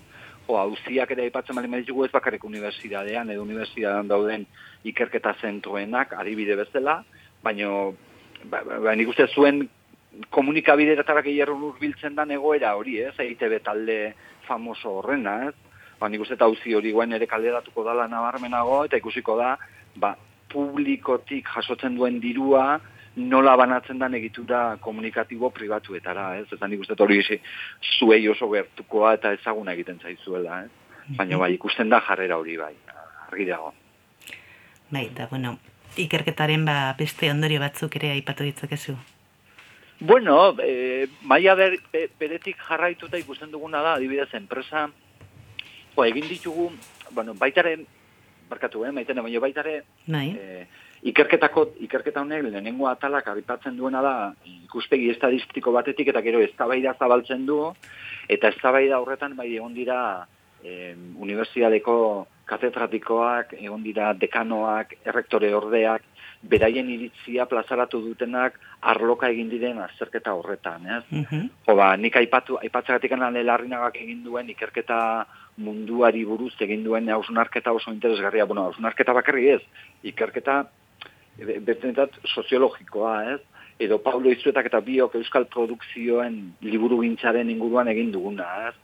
jo, 0.50 0.58
hauziak 0.58 1.12
ere 1.14 1.28
aipatzen 1.28 1.56
bali 1.58 1.70
meditugu 1.70 2.06
ez 2.06 2.12
bakarrik 2.12 2.44
unibertsitatean 2.48 3.30
edo 3.30 3.44
unibertsitatean 3.46 4.10
dauden 4.10 4.46
ikerketa 4.90 5.36
zentroenak, 5.42 6.16
adibide 6.18 6.58
bezala, 6.58 7.04
baino, 7.46 7.94
ba, 8.46 8.64
ba, 8.66 8.80
ba, 8.88 8.96
nik 8.98 9.12
uste 9.14 9.28
zuen 9.30 9.68
komunikabideetarak 10.34 11.30
hierron 11.30 11.68
urbiltzen 11.70 12.16
da 12.18 12.26
egoera 12.34 12.74
hori, 12.76 12.98
ez, 13.06 13.14
EITB 13.22 13.60
talde 13.64 14.00
famoso 14.48 14.98
horrena, 15.00 15.52
ez, 15.52 15.56
ba, 16.02 16.10
nik 16.10 16.26
uste 16.26 16.34
eta 16.40 16.50
hori 16.50 16.96
guen 16.96 17.14
ere 17.14 17.30
kalderatuko 17.30 17.86
dala 17.86 18.08
nabarmenago, 18.10 18.84
eta 18.90 18.98
ikusiko 18.98 19.38
da, 19.38 19.54
ba, 20.02 20.16
publikotik 20.50 21.48
jasotzen 21.56 21.96
duen 21.98 22.20
dirua, 22.24 22.80
nola 23.20 23.56
banatzen 23.58 24.00
den 24.00 24.16
egitura 24.20 24.78
komunikatibo 24.82 25.50
pribatuetara, 25.52 26.30
ez? 26.40 26.48
Eta 26.54 26.68
nik 26.68 26.84
uste 26.86 26.96
hori 27.00 27.22
zuei 27.98 28.28
oso 28.30 28.50
gertukoa 28.52 29.14
eta 29.18 29.34
ezaguna 29.34 29.74
egiten 29.74 30.00
zaizuela, 30.00 30.64
ez? 30.66 30.72
Baina 31.18 31.38
bai, 31.42 31.54
ikusten 31.56 31.90
da 31.90 32.02
jarrera 32.06 32.38
hori 32.38 32.58
bai, 32.58 32.74
argi 33.28 33.46
dago. 33.50 33.74
Bai, 34.90 35.08
eta 35.08 35.28
bueno, 35.30 35.58
ikerketaren 35.98 36.66
ba, 36.66 36.94
beste 36.98 37.32
ondorio 37.32 37.60
batzuk 37.60 37.96
ere 37.98 38.12
aipatu 38.14 38.46
ditzakezu. 38.46 38.96
Bueno, 40.00 40.56
e, 40.64 41.08
maia 41.28 41.56
ber, 41.60 41.76
be, 41.92 42.06
beretik 42.20 42.62
jarraituta 42.70 43.20
ikusten 43.20 43.52
duguna 43.52 43.82
da, 43.84 43.96
adibidez, 43.98 44.30
enpresa, 44.38 44.88
jo, 45.96 46.06
egin 46.06 46.30
ditugu, 46.30 46.70
bueno, 47.12 47.34
baitare, 47.36 47.76
barkatu, 48.50 48.86
eh, 48.86 48.92
maitene, 48.92 49.22
baina 49.22 49.40
baitare, 49.40 49.76
Bai, 50.08 50.28
e, 50.30 50.66
ikerketako, 51.12 51.66
ikerketa 51.86 52.22
honek 52.22 52.44
lehenengo 52.44 52.88
atalak 52.90 53.28
abipatzen 53.32 53.78
duena 53.78 54.02
da, 54.02 54.16
ikuspegi 54.66 55.10
estadistiko 55.14 55.72
batetik 55.72 56.12
eta 56.12 56.22
gero 56.26 56.42
eztabaida 56.44 56.96
zabaltzen 57.00 57.46
du, 57.46 57.62
eta 58.28 58.52
eztabaida 58.52 59.00
horretan 59.00 59.36
bai 59.38 59.54
egon 59.56 59.74
dira 59.74 60.00
e, 60.64 60.96
unibertsitateko 61.20 61.96
katedratikoak, 62.50 63.54
egon 63.62 63.84
dira 63.86 64.14
dekanoak, 64.18 64.96
errektore 65.06 65.54
ordeak, 65.56 66.06
beraien 66.42 66.88
iritzia 66.90 67.46
plazaratu 67.50 68.00
dutenak 68.02 68.56
arloka 68.92 69.28
egin 69.30 69.50
diren 69.52 69.82
azterketa 69.84 70.34
horretan, 70.34 70.86
ez? 70.88 71.04
mhm, 71.12 71.50
Jo, 71.68 71.76
ba, 71.76 71.92
nik 71.98 72.16
aipatu, 72.16 72.58
aipatzagatik 72.64 73.12
larrinagak 73.12 73.96
egin 74.00 74.24
duen 74.24 74.50
ikerketa 74.50 75.26
munduari 75.60 76.24
buruz 76.26 76.54
egin 76.64 76.84
duen 76.86 77.10
hausnarketa 77.12 77.74
oso 77.76 77.92
interesgarria. 77.92 78.46
Bueno, 78.50 78.66
hausnarketa 78.70 79.14
bakarri 79.14 79.50
ez, 79.56 79.62
ikerketa 80.04 80.64
be- 81.38 81.60
betenetat 81.60 82.16
soziologikoa, 82.34 83.16
ez? 83.36 83.42
Edo 83.80 84.00
Paulo 84.04 84.32
Izuetak 84.32 84.68
eta 84.68 84.82
biok 84.84 85.16
euskal 85.16 85.46
produkzioen 85.52 86.40
liburu 86.66 87.00
gintzaren 87.04 87.52
inguruan 87.52 87.88
egin 87.88 88.12
duguna, 88.12 88.48
ez? 88.70 88.76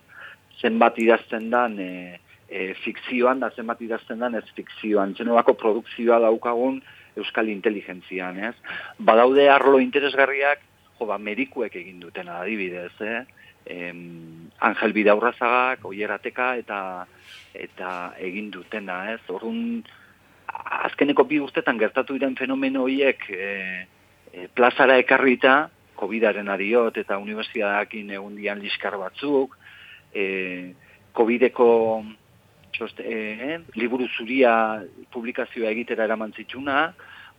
Zenbat 0.62 1.00
idazten 1.04 1.50
dan 1.52 1.76
e, 1.84 2.20
e, 2.48 2.74
fikzioan 2.84 3.42
da 3.44 3.50
zenbat 3.52 3.82
idazten 3.84 4.24
dan 4.24 4.38
ez 4.40 4.46
fikzioan. 4.56 5.16
Zenolako 5.20 5.58
produkzioa 5.60 6.22
daukagun 6.24 6.80
euskal 7.20 7.52
inteligentzian, 7.52 8.40
ez? 8.40 8.56
Badaude 9.00 9.50
arlo 9.52 9.80
interesgarriak, 9.84 10.64
jo, 11.00 11.08
ba, 11.10 11.18
medikuek 11.20 11.76
egin 11.76 12.00
dutena 12.00 12.40
adibidez, 12.44 12.94
eh? 13.04 13.26
Em, 13.66 14.50
Angel 14.60 14.94
Bidaurrazagak, 14.94 15.86
Oierateka 15.86 16.56
eta 16.62 16.80
eta 17.54 17.90
egin 18.22 18.52
dutena, 18.52 19.12
ez? 19.14 19.22
Orrun 19.32 19.84
azkeneko 20.86 21.26
bi 21.28 21.40
urtetan 21.44 21.80
gertatu 21.80 22.16
diren 22.16 22.36
fenomeno 22.36 22.84
horiek 22.86 23.26
e, 23.30 23.48
e, 24.32 24.48
plazara 24.54 24.98
ekarrita, 25.02 25.70
COVID-aren 25.96 26.52
ariot 26.52 26.98
eta 27.00 27.18
unibertsitateakin 27.22 28.12
egun 28.18 28.36
dian 28.36 28.60
liskar 28.60 28.98
batzuk, 29.00 29.56
e, 30.14 30.74
COVID-eko 31.16 31.70
txost, 32.76 33.00
e, 33.00 33.60
liburu 33.80 34.08
zuria 34.18 34.84
publikazioa 35.14 35.72
egitera 35.72 36.08
eraman 36.08 36.36
zituna, 36.36 36.90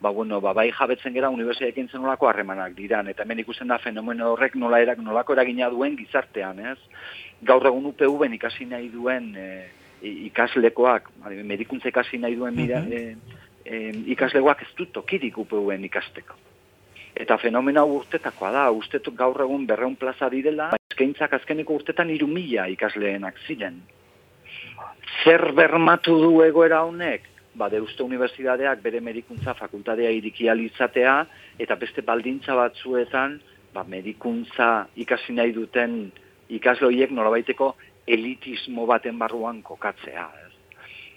ba, 0.00 0.10
bueno, 0.10 0.40
ba, 0.40 0.52
bai 0.52 0.70
jabetzen 0.72 1.14
gera 1.14 1.30
unibertsitateekin 1.32 1.88
zenolako 1.88 2.28
harremanak 2.28 2.74
diran, 2.76 3.08
eta 3.08 3.24
hemen 3.24 3.40
ikusten 3.40 3.68
da 3.68 3.78
fenomeno 3.78 4.32
horrek 4.34 4.54
nola 4.60 4.80
erak, 4.84 4.98
nolako 4.98 5.32
eragina 5.32 5.70
duen 5.72 5.96
gizartean, 5.96 6.60
ez? 6.60 6.78
Gaur 7.42 7.66
egun 7.66 7.86
UPV-en 7.92 8.34
ikasi 8.36 8.66
nahi 8.68 8.90
duen 8.92 9.32
e, 9.36 9.46
ikaslekoak, 10.02 11.10
medikuntza 11.44 11.88
ikasi 11.88 12.18
nahi 12.18 12.36
duen 12.36 12.54
mira, 12.54 12.80
Mhm. 12.80 12.92
e, 12.92 13.16
e, 13.64 13.90
ikaslegoak 14.12 14.62
ez 14.62 14.74
du 14.76 14.86
tokirik 14.86 15.38
UPV-en 15.38 15.84
ikasteko. 15.84 16.34
Eta 17.16 17.38
fenomena 17.38 17.84
urtetakoa 17.84 18.50
da, 18.52 18.70
uste 18.70 18.98
dut 18.98 19.16
gaur 19.16 19.40
egun 19.40 19.66
berreun 19.66 19.96
plaza 19.96 20.28
direla, 20.28 20.74
eskaintzak 20.90 21.32
azkeneko 21.32 21.72
urtetan 21.74 22.10
iru 22.10 22.26
mila 22.26 22.68
ikasleenak 22.68 23.38
ziren. 23.46 23.80
Zer 25.24 25.52
bermatu 25.52 26.18
du 26.20 26.42
egoera 26.44 26.82
honek? 26.84 27.22
Ba, 27.56 27.70
Deusto 27.72 28.04
Unibertsitateak 28.04 28.82
bere 28.84 29.00
medikuntza 29.00 29.54
fakultatea 29.56 30.10
iriki 30.12 30.44
izatea, 30.44 31.26
eta 31.58 31.74
beste 31.74 32.02
baldintza 32.02 32.54
batzuetan, 32.54 33.40
ba, 33.72 33.84
medikuntza 33.84 34.88
ikasi 34.96 35.32
nahi 35.32 35.52
duten 35.52 36.12
ikasle 36.48 36.86
horiek 36.86 37.10
nolabaiteko 37.10 37.74
elitismo 38.06 38.86
baten 38.86 39.18
barruan 39.18 39.62
kokatzea. 39.62 40.28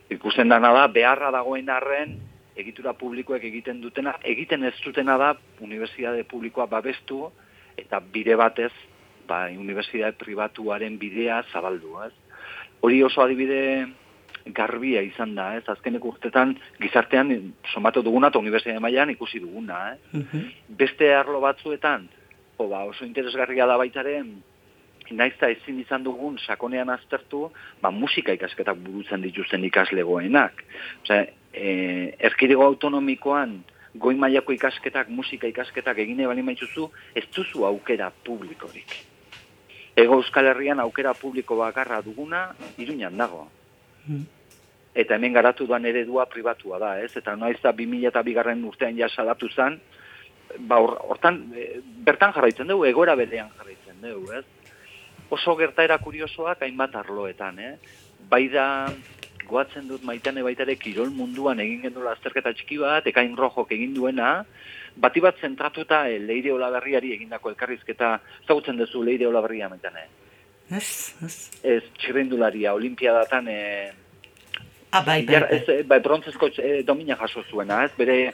Ikusten 0.10 0.49
dana 0.49 0.71
da, 0.73 0.88
beharra 0.88 1.30
dagoen 1.32 1.69
arren, 1.69 2.17
egitura 2.56 2.93
publikoek 2.97 3.43
egiten 3.43 3.82
dutena, 3.82 4.15
egiten 4.23 4.63
ez 4.63 4.73
dutena 4.84 5.17
da, 5.17 5.34
unibertsitate 5.62 6.23
publikoa 6.23 6.65
babestu, 6.71 7.28
eta 7.78 7.99
bide 7.99 8.36
batez, 8.39 8.71
ba, 9.28 9.45
unibertsitate 9.52 10.17
pribatuaren 10.23 10.97
bidea 10.97 11.43
zabaldu, 11.52 11.99
ez? 12.08 12.13
Hori 12.82 13.04
oso 13.04 13.21
adibide 13.21 13.62
garbia 14.45 15.02
izan 15.02 15.36
da, 15.36 15.54
ez? 15.58 15.63
Azkeneko 15.67 16.13
urtetan 16.13 16.56
gizartean 16.82 17.34
somatu 17.73 18.04
duguna 18.06 18.30
eta 18.32 18.39
unibertsitate 18.39 18.80
mailan 18.84 19.13
ikusi 19.15 19.39
duguna, 19.39 19.93
eh? 19.93 19.97
mhm, 20.13 20.45
Beste 20.80 21.13
arlo 21.15 21.41
batzuetan, 21.43 22.08
jo, 22.58 22.67
ba, 22.67 22.84
oso 22.86 23.06
interesgarria 23.06 23.67
da 23.67 23.78
baitaren, 23.78 24.38
naizta 25.12 25.49
ezin 25.49 25.80
izan 25.82 26.04
dugun 26.04 26.38
sakonean 26.39 26.89
aztertu, 26.93 27.49
ba, 27.82 27.91
musika 27.91 28.34
ikasketak 28.36 28.78
burutzen 28.84 29.21
dituzten 29.25 29.63
ikaslegoenak. 29.65 30.63
Osea, 31.04 31.25
e, 31.54 32.15
erkidego 32.30 32.65
autonomikoan 32.65 33.60
goi 33.95 34.15
mailako 34.15 34.54
ikasketak, 34.54 35.10
musika 35.10 35.49
ikasketak 35.49 35.97
egine 36.06 36.28
bali 36.30 36.43
maitzuzu, 36.45 36.89
ez 37.15 37.25
duzu 37.36 37.65
aukera 37.65 38.12
publikorik. 38.25 38.93
Ego 39.97 40.19
Euskal 40.21 40.47
Herrian 40.47 40.80
aukera 40.80 41.13
publiko 41.17 41.58
bakarra 41.60 42.02
duguna, 42.06 42.49
iruñan 42.78 43.17
dago. 43.17 43.47
Eta 44.99 45.15
hemen 45.15 45.33
garatu 45.33 45.67
duan 45.67 45.85
eredua 45.85 46.25
pribatua 46.25 46.79
da, 46.81 46.95
ez? 46.99 47.11
Eta 47.17 47.35
noiz 47.35 47.59
da 47.61 47.71
2000 47.71 48.07
eta 48.09 48.23
bigarren 48.25 48.63
urtean 48.65 48.97
ja 48.97 49.07
salatu 49.09 49.47
zen, 49.49 49.79
ba, 50.57 50.79
hor- 50.81 50.97
hortan, 51.11 51.43
e, 51.55 51.79
bertan 52.05 52.33
jarraitzen 52.33 52.67
dugu, 52.67 52.85
egoera 52.89 53.15
berean 53.15 53.51
jarraitzen 53.57 54.01
dugu, 54.01 54.31
ez? 54.33 54.45
Oso 55.29 55.55
gertaera 55.55 55.99
kuriosoak 56.01 56.63
hainbat 56.65 56.95
arloetan, 56.95 57.59
eh? 57.59 57.75
Bai 58.29 58.47
da, 58.49 58.65
goatzen 59.49 59.87
dut 59.89 60.03
maitane 60.05 60.43
baita 60.45 60.65
ere 60.65 60.75
kirol 60.77 61.09
munduan 61.13 61.59
egin 61.63 61.81
gendula 61.85 62.13
azterketa 62.17 62.53
txiki 62.53 62.77
bat, 62.81 63.07
ekain 63.07 63.37
rojok 63.37 63.71
egin 63.77 63.93
duena, 63.93 64.43
bati 64.97 65.21
bat 65.23 65.37
zentratuta 65.41 66.07
e, 66.09 66.19
Leire 66.19 66.53
Olaberriari 66.53 67.13
egindako 67.13 67.53
elkarrizketa, 67.53 68.15
ezagutzen 68.43 68.77
duzu 68.81 69.03
Leire 69.05 69.29
Olaberria 69.29 69.69
maitane. 69.69 70.07
Ez, 70.69 71.15
ez. 71.25 71.35
Ez 71.63 71.83
txirrindularia, 71.97 72.73
olimpiadatan, 72.77 73.47
e, 73.47 73.59
Ah, 74.91 75.04
bai, 75.06 75.23
bai, 75.25 75.39
bai. 75.39 75.49
ez, 75.58 75.69
eh, 75.69 75.84
bai, 75.86 75.99
brontzezko 75.99 76.47
eh, 76.58 76.84
domina 76.84 77.15
jaso 77.15 77.43
zuena, 77.49 77.84
ez? 77.86 77.91
Bere 77.97 78.34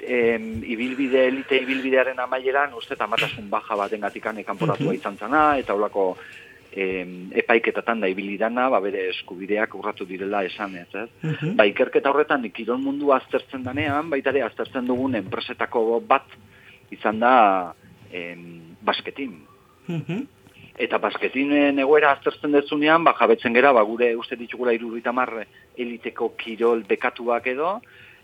em, 0.00 0.62
ibilbide, 0.64 1.26
elite 1.28 1.58
ibilbidearen 1.60 2.18
amaieran, 2.18 2.72
uste 2.74 2.94
eta 2.94 3.06
matasun 3.06 3.50
baja 3.50 3.76
baten 3.76 4.00
gatikan 4.00 4.38
kanporatua 4.44 4.92
Mhm. 4.92 4.94
izan 5.00 5.18
zana, 5.18 5.58
eta 5.58 5.74
olako 5.74 6.16
em, 6.72 7.28
epaiketatan 7.34 8.00
da 8.00 8.06
ibili 8.08 8.38
dana, 8.38 8.68
ba, 8.70 8.78
bere 8.80 9.08
eskubideak 9.10 9.74
urratu 9.74 10.06
direla 10.06 10.44
esan 10.44 10.76
ez, 10.76 10.86
ez? 10.94 11.08
Mhm. 11.22 11.56
Ba, 11.56 11.66
ikerketa 11.66 12.10
horretan 12.10 12.48
kirol 12.50 12.78
mundu 12.78 13.12
aztertzen 13.12 13.62
danean, 13.62 14.08
baita 14.08 14.30
ere 14.30 14.42
aztertzen 14.42 14.86
dugun 14.86 15.14
enpresetako 15.16 16.00
bat 16.00 16.24
izan 16.90 17.18
da 17.18 17.74
em, 18.12 18.76
basketin. 18.80 19.34
Mhm. 19.88 20.26
Eta 20.80 20.96
basketinen 21.02 21.78
egoera 21.82 22.14
aztertzen 22.14 22.54
dezunean, 22.56 23.04
ba, 23.04 23.12
jabetzen 23.18 23.52
gera, 23.56 23.72
ba, 23.76 23.82
gure 23.84 24.14
uste 24.16 24.38
ditugula 24.40 24.72
iruritamar 24.72 25.34
eliteko 25.76 26.30
kirol 26.40 26.86
bekatuak 26.88 27.50
edo, 27.52 27.74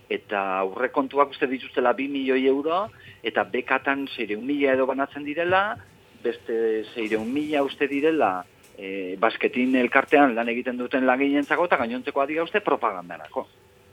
eta 0.09 0.43
aurrekontuak 0.63 1.35
uste 1.35 1.49
dituztela 1.51 1.93
2 1.99 2.09
milioi 2.15 2.47
euro, 2.49 2.87
eta 3.27 3.45
bekatan 3.53 4.07
600 4.09 4.41
mila 4.41 4.73
edo 4.73 4.87
banatzen 4.89 5.27
direla, 5.27 5.77
beste 6.25 6.85
600 6.95 7.25
mila 7.29 7.65
uste 7.67 7.91
direla, 7.91 8.39
e, 8.79 9.17
basketin 9.21 9.77
elkartean 9.77 10.35
lan 10.37 10.49
egiten 10.53 10.79
duten 10.79 11.07
langineentzako 11.09 11.67
eta 11.69 11.81
gainontzekoa 11.83 12.27
dira 12.31 12.45
uste 12.47 12.61
propagandarako. 12.65 13.47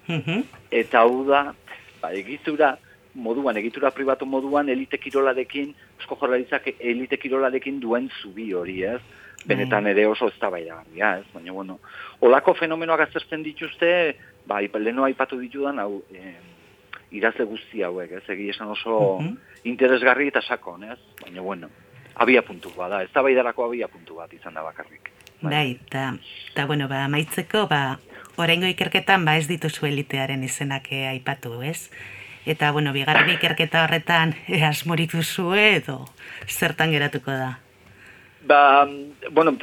Mhm. 0.07 0.43
Eta 0.71 1.03
hau 1.03 1.23
da, 1.27 1.45
ba, 2.01 2.11
egitura 2.13 2.77
moduan, 3.15 3.57
egitura 3.57 3.91
pribatu 3.91 4.25
moduan, 4.25 4.69
elite 4.69 4.97
kirolarekin, 4.97 5.75
Eusko 5.99 6.17
Jaurlaritzak 6.19 6.67
elite 6.79 7.17
kirolarekin 7.17 7.79
duen 7.79 8.09
zubi 8.21 8.53
hori, 8.53 8.83
ez? 8.83 9.01
benetan 9.45 9.87
ere 9.87 10.05
oso 10.07 10.29
eztabaidagarria, 10.31 11.17
ez? 11.19 11.25
Baina 11.33 11.51
bueno, 11.51 11.79
olako 12.21 12.53
fenomenoak 12.55 13.01
aztertzen 13.01 13.43
dituzte, 13.43 14.15
ba 14.47 14.61
leheno 14.61 15.03
aipatu 15.03 15.35
ditudan 15.37 15.79
hau 15.79 16.01
eh, 16.15 16.37
idazle 17.11 17.43
guzti 17.43 17.83
hauek, 17.83 18.11
ez? 18.11 18.23
Egi 18.29 18.49
esan 18.49 18.69
oso 18.71 19.19
Mhm. 19.19 19.35
interesgarri 19.65 20.27
eta 20.27 20.41
sakon, 20.41 20.83
ez? 20.85 20.99
Baina 21.21 21.41
bueno, 21.41 21.69
abia 22.15 22.41
puntu 22.41 22.71
bada, 22.77 23.03
eztabaidarako 23.03 23.65
abia 23.65 23.87
puntu 23.87 24.15
bat 24.15 24.31
izan 24.33 24.53
da 24.53 24.61
bakarrik. 24.63 25.11
Bai, 25.41 25.71
eta, 25.71 26.13
eta 26.53 26.65
bueno, 26.65 26.87
ba, 26.87 27.03
amaitzeko, 27.03 27.67
ba, 27.67 27.99
oraingo 28.37 28.65
ikerketan, 28.65 29.25
ba, 29.25 29.35
ez 29.35 29.47
dituzu 29.47 29.85
elitearen 29.85 30.43
izenak 30.43 30.87
eh, 30.91 31.07
aipatu, 31.09 31.61
ez? 31.61 31.89
Eta, 32.45 32.71
bueno, 32.71 32.91
bigarren 32.91 33.29
ikerketa 33.37 33.85
horretan, 33.85 34.35
eh, 34.47 34.63
asmorik 34.67 35.13
duzue 35.15 35.77
edo 35.77 36.01
zertan 36.47 36.91
geratuko 36.91 37.31
da? 37.31 37.59
Ba, 38.43 38.85
bueno, 39.31 39.55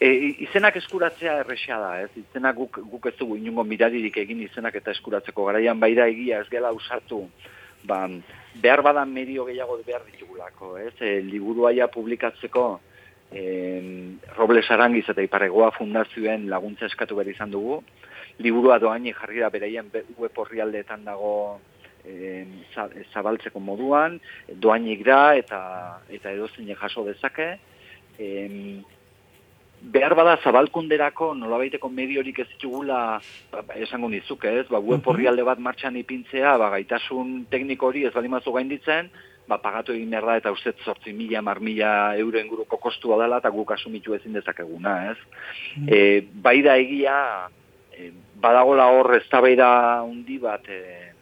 e, 0.00 0.08
izenak 0.42 0.76
eskuratzea 0.80 1.36
erresa 1.44 1.78
da, 1.78 1.92
ez? 2.02 2.10
Izenak 2.18 2.56
guk, 2.56 2.80
guk 2.90 3.06
ez 3.06 3.14
dugu 3.20 3.36
inungo 3.38 3.62
miradirik 3.64 4.18
egin 4.18 4.42
izenak 4.42 4.74
eta 4.80 4.90
eskuratzeko 4.90 5.46
garaian 5.46 5.78
bai 5.78 5.92
da 5.94 6.08
egia 6.10 6.40
ez 6.42 6.48
gela 6.50 6.72
usartu, 6.74 7.22
ba, 7.86 8.08
behar 8.58 8.82
badan 8.82 9.14
medio 9.14 9.46
gehiago 9.46 9.78
behar 9.86 10.02
ditugulako, 10.10 10.76
ez? 10.82 10.94
E, 10.98 11.20
liburua 11.22 11.70
ja 11.76 11.86
publikatzeko 11.86 12.66
e, 13.30 13.44
Robles 14.36 14.66
Arangiz 14.74 15.06
eta 15.08 15.22
Iparregoa 15.22 15.70
fundazioen 15.78 16.48
laguntza 16.50 16.90
eskatu 16.90 17.14
behar 17.14 17.30
izan 17.30 17.54
dugu. 17.54 17.84
Liburua 18.42 18.78
doainik 18.82 19.18
jarri 19.18 19.42
da 19.42 19.50
beraien 19.50 19.90
be- 19.92 20.04
web 20.18 20.42
orrialdeetan 20.46 21.04
dago 21.06 21.60
e, 22.08 22.46
za- 22.74 22.88
zabaltzeko 23.12 23.60
moduan, 23.60 24.18
doainik 24.48 25.04
da 25.04 25.36
eta 25.36 25.60
eta 26.08 26.32
edozeinek 26.32 26.78
jaso 26.80 27.04
dezake. 27.04 27.58
Em, 28.18 28.80
behar 29.80 30.14
bada 30.18 30.36
zabalkunderako 30.42 31.34
nolabaiteko 31.38 31.88
mediorik 31.88 32.40
ez 32.42 32.48
ditugula 32.56 33.20
ba, 33.52 33.62
ba, 33.62 33.74
esango 33.78 34.08
nizuk 34.10 34.44
ez, 34.44 34.66
ba, 34.68 34.80
web 34.80 35.00
Mhm. 35.04 35.08
orrialde 35.12 35.42
bat 35.46 35.58
martxan 35.58 35.96
ipintzea, 35.96 36.56
ba, 36.58 36.70
gaitasun 36.70 37.44
tekniko 37.50 37.86
hori 37.86 38.04
ez 38.06 38.12
balimazu 38.12 38.50
gainditzen, 38.52 39.10
ba, 39.46 39.58
pagatu 39.62 39.92
egin 39.92 40.10
behar 40.10 40.26
da 40.26 40.36
eta 40.36 40.50
uste 40.52 40.72
zortzi 40.84 41.12
mila, 41.12 41.40
mar 41.42 41.60
mila 41.60 42.16
euro 42.18 42.40
inguruko 42.40 42.76
kostua 42.76 43.16
dela 43.22 43.38
eta 43.38 43.50
guk 43.54 43.70
asumitu 43.70 44.14
ezin 44.14 44.32
dezakeguna, 44.32 45.12
ez? 45.12 45.18
E, 45.86 46.26
bai 46.34 46.60
da 46.62 46.74
egia, 46.76 47.48
e, 47.94 48.10
badagola 48.34 48.90
hor 48.90 49.14
eztabaida 49.14 50.00
handi 50.02 50.38
bat 50.38 50.68
e, 50.68 51.12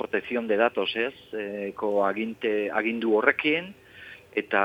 protección 0.00 0.48
de 0.48 0.56
datos, 0.56 0.96
ez? 0.96 1.12
E, 1.36 1.72
ko 1.76 2.06
aginte, 2.08 2.70
agindu 2.72 3.12
horrekin, 3.18 3.74
eta 4.32 4.62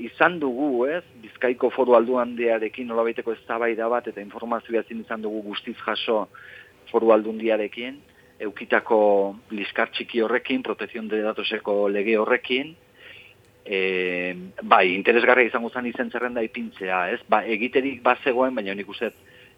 izan 0.00 0.38
dugu, 0.40 0.86
ez, 0.88 1.02
Bizkaiko 1.20 1.68
foru 1.74 1.96
aldundiarekin 1.98 2.88
nolabaiteko 2.88 3.34
eztabaida 3.36 3.90
bat 3.92 4.08
eta 4.08 4.22
informazioa 4.24 4.84
ezin 4.84 5.02
izan 5.04 5.24
dugu 5.24 5.42
guztiz 5.50 5.76
jaso 5.82 6.28
foru 6.88 7.12
aldundiarekin, 7.12 7.98
eukitako 8.46 9.00
liskar 9.52 9.92
txiki 9.92 10.22
horrekin, 10.24 10.62
protezion 10.62 11.10
de 11.12 11.20
datoseko 11.26 11.76
lege 11.92 12.16
horrekin, 12.18 12.72
e, 13.64 13.80
bai, 14.62 14.86
interesgarria 14.94 15.50
izango 15.50 15.70
zen 15.70 15.90
izen 15.90 16.12
zerrenda 16.12 16.44
ipintzea, 16.44 17.04
ez? 17.14 17.20
Ba, 17.28 17.42
egiterik 17.44 18.02
bazegoen, 18.04 18.54
baina 18.56 18.76
nik 18.76 18.88
uste 18.88 19.12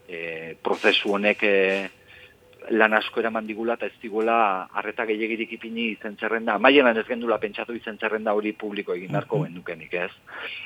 e, 0.08 0.54
prozesu 0.62 1.14
honek 1.14 1.42
e, 1.46 1.56
lan 2.70 2.94
asko 2.98 3.20
eraman 3.20 3.46
digula 3.46 3.76
eta 3.76 3.86
ez 3.86 3.94
digula 4.02 4.36
arreta 4.74 5.04
gehiagirik 5.06 5.52
ipini 5.56 5.90
izen 5.92 6.16
zerrenda. 6.18 6.58
Maielan 6.58 6.98
ez 6.98 7.06
gendula 7.06 7.38
pentsatu 7.38 7.76
izen 7.76 7.98
zerrenda 7.98 8.34
hori 8.34 8.52
publiko 8.58 8.94
egin 8.94 9.12
beharko 9.12 9.42
genukenik, 9.44 9.94
ez? 9.94 10.10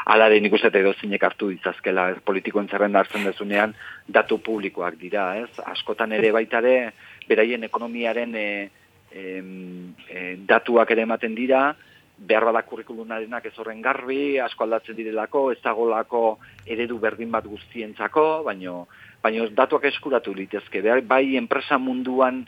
Hala 0.06 0.30
ere 0.30 0.40
nik 0.40 0.56
uste 0.56 0.72
edo 0.80 0.94
zinek 0.94 1.26
hartu 1.28 1.50
ditzazkela, 1.52 2.08
ez? 2.14 2.22
Politikoen 2.24 2.68
zerrenda 2.68 3.02
hartzen 3.02 3.26
dezunean 3.28 3.74
datu 4.08 4.40
publikoak 4.44 4.96
dira, 5.00 5.34
ez? 5.42 5.50
Askotan 5.74 6.12
ere 6.16 6.32
baitare, 6.32 6.74
beraien 7.28 7.64
ekonomiaren 7.68 8.34
e, 8.34 8.48
em, 9.12 9.94
e, 10.08 10.34
datuak 10.48 10.90
ere 10.96 11.04
ematen 11.08 11.36
dira, 11.36 11.70
behar 12.20 12.44
bada 12.50 12.62
kurrikulunarenak 12.68 13.46
ez 13.48 13.54
horren 13.58 13.80
garbi, 13.82 14.38
asko 14.44 14.66
aldatzen 14.66 14.96
direlako, 14.96 15.50
ez 15.54 15.60
dagolako 15.64 16.38
eredu 16.68 16.98
berdin 17.00 17.30
bat 17.32 17.46
guztientzako, 17.48 18.42
baino, 18.44 18.86
baino 19.22 19.48
datuak 19.56 19.84
eskuratu 19.90 20.34
litezke. 20.34 20.82
Behar, 20.82 21.02
bai 21.02 21.36
enpresa 21.36 21.78
munduan 21.78 22.44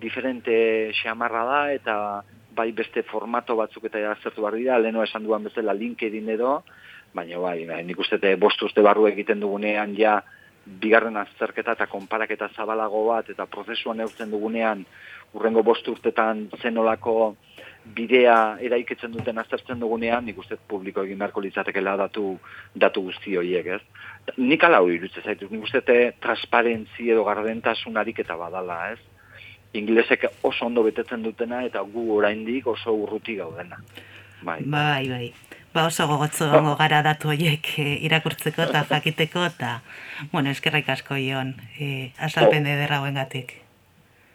diferente 0.00 0.92
xamarra 1.02 1.44
da, 1.44 1.60
eta 1.72 1.96
bai 2.54 2.70
beste 2.76 3.02
formato 3.08 3.56
batzuk 3.56 3.88
eta 3.88 4.02
azertu 4.12 4.44
behar 4.44 4.56
dira, 4.56 4.78
leheno 4.78 5.02
esan 5.02 5.24
duan 5.24 5.44
bezala 5.44 5.74
LinkedIn 5.74 6.28
edo, 6.36 6.62
baina 7.14 7.40
bai, 7.40 7.64
bai 7.68 7.82
nik 7.84 7.98
uste 7.98 8.18
te 8.20 8.34
bost 8.36 8.62
urte 8.62 8.84
barru 8.84 9.06
egiten 9.08 9.40
dugunean 9.40 9.96
ja 9.96 10.20
bigarren 10.66 11.16
azterketa 11.16 11.74
eta 11.76 11.86
konparaketa 11.90 12.48
zabalago 12.56 13.06
bat 13.08 13.30
eta 13.30 13.46
prozesuan 13.46 13.98
neurtzen 13.98 14.30
dugunean 14.30 14.84
urrengo 15.34 15.62
bost 15.62 15.88
urtetan 15.88 16.48
zenolako 16.60 17.34
bidea 17.96 18.58
eraikitzen 18.62 19.12
duten 19.12 19.38
aztertzen 19.42 19.80
dugunean, 19.82 20.24
nik 20.26 20.38
uste 20.38 20.56
publiko 20.68 21.02
egin 21.02 21.18
beharko 21.18 21.42
litzatekela 21.42 21.96
datu, 22.04 22.36
datu 22.74 23.02
guzti 23.08 23.34
horiek, 23.36 23.66
ez? 23.78 24.36
Nik 24.36 24.62
ala 24.64 24.80
hori 24.84 25.00
iruditzen 25.00 25.26
zaitu, 25.26 25.48
nik 25.50 25.64
uste 25.66 25.82
te 25.86 25.96
transparentzi 26.22 27.10
edo 27.10 27.24
gardentasun 27.26 27.98
ariketa 27.98 28.36
badala, 28.38 28.78
ez? 28.92 29.00
Inglesek 29.74 30.28
oso 30.46 30.68
ondo 30.68 30.84
betetzen 30.86 31.24
dutena 31.24 31.62
eta 31.66 31.82
gu 31.82 32.06
oraindik 32.18 32.68
oso 32.70 32.94
urruti 32.94 33.38
gaudena. 33.40 33.80
Bai. 34.42 34.60
Bai, 34.62 35.08
bai. 35.08 35.26
Ba 35.72 35.86
oso 35.88 36.06
gogotzu 36.06 36.50
gongo 36.52 36.76
gara 36.76 37.00
datu 37.02 37.30
horiek 37.32 37.64
eh, 37.80 37.96
irakurtzeko 38.04 38.66
eta 38.68 38.84
jakiteko 38.90 39.46
eta, 39.48 39.80
bueno, 40.32 40.50
eskerrik 40.52 40.88
asko 40.92 41.16
ion, 41.16 41.54
eh, 41.80 42.12
azalpen 42.18 42.66
ederra 42.66 43.00
gatik. 43.10 43.54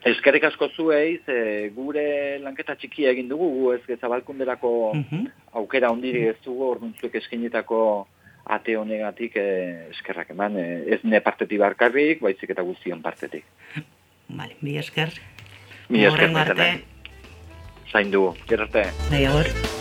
Eskerrik 0.04 0.44
asko 0.44 0.68
zuei, 0.74 1.20
ze 1.26 1.70
gure 1.74 2.38
lanketa 2.42 2.74
txikia 2.74 3.10
egin 3.10 3.28
dugu, 3.28 3.48
gu 3.54 3.72
ez 3.74 3.82
gezabalkunderako 3.86 4.94
Mhm. 4.94 5.26
aukera 5.52 5.90
ondirik 5.90 6.28
ez 6.34 6.36
dugu, 6.44 6.70
orduan 6.70 6.94
zuek 7.00 7.14
eskenetako 7.14 8.08
ate 8.46 8.76
honegatik 8.76 9.36
eh, 9.36 9.88
eskerrak 9.90 10.30
eman, 10.30 10.56
eh, 10.56 10.94
ez 10.94 11.00
ne 11.04 11.20
partetik 11.20 11.58
barkarrik, 11.58 12.20
baizik 12.20 12.50
eta 12.50 12.62
guztion 12.62 13.02
partetik. 13.02 13.44
Vale, 14.28 14.56
bi 14.60 14.76
esker. 14.78 15.12
Mi 15.88 16.04
esker 16.04 16.36
arte. 16.36 16.84
Zain 17.92 18.10
du, 18.10 18.34
gero 18.46 18.64
arte. 18.64 19.77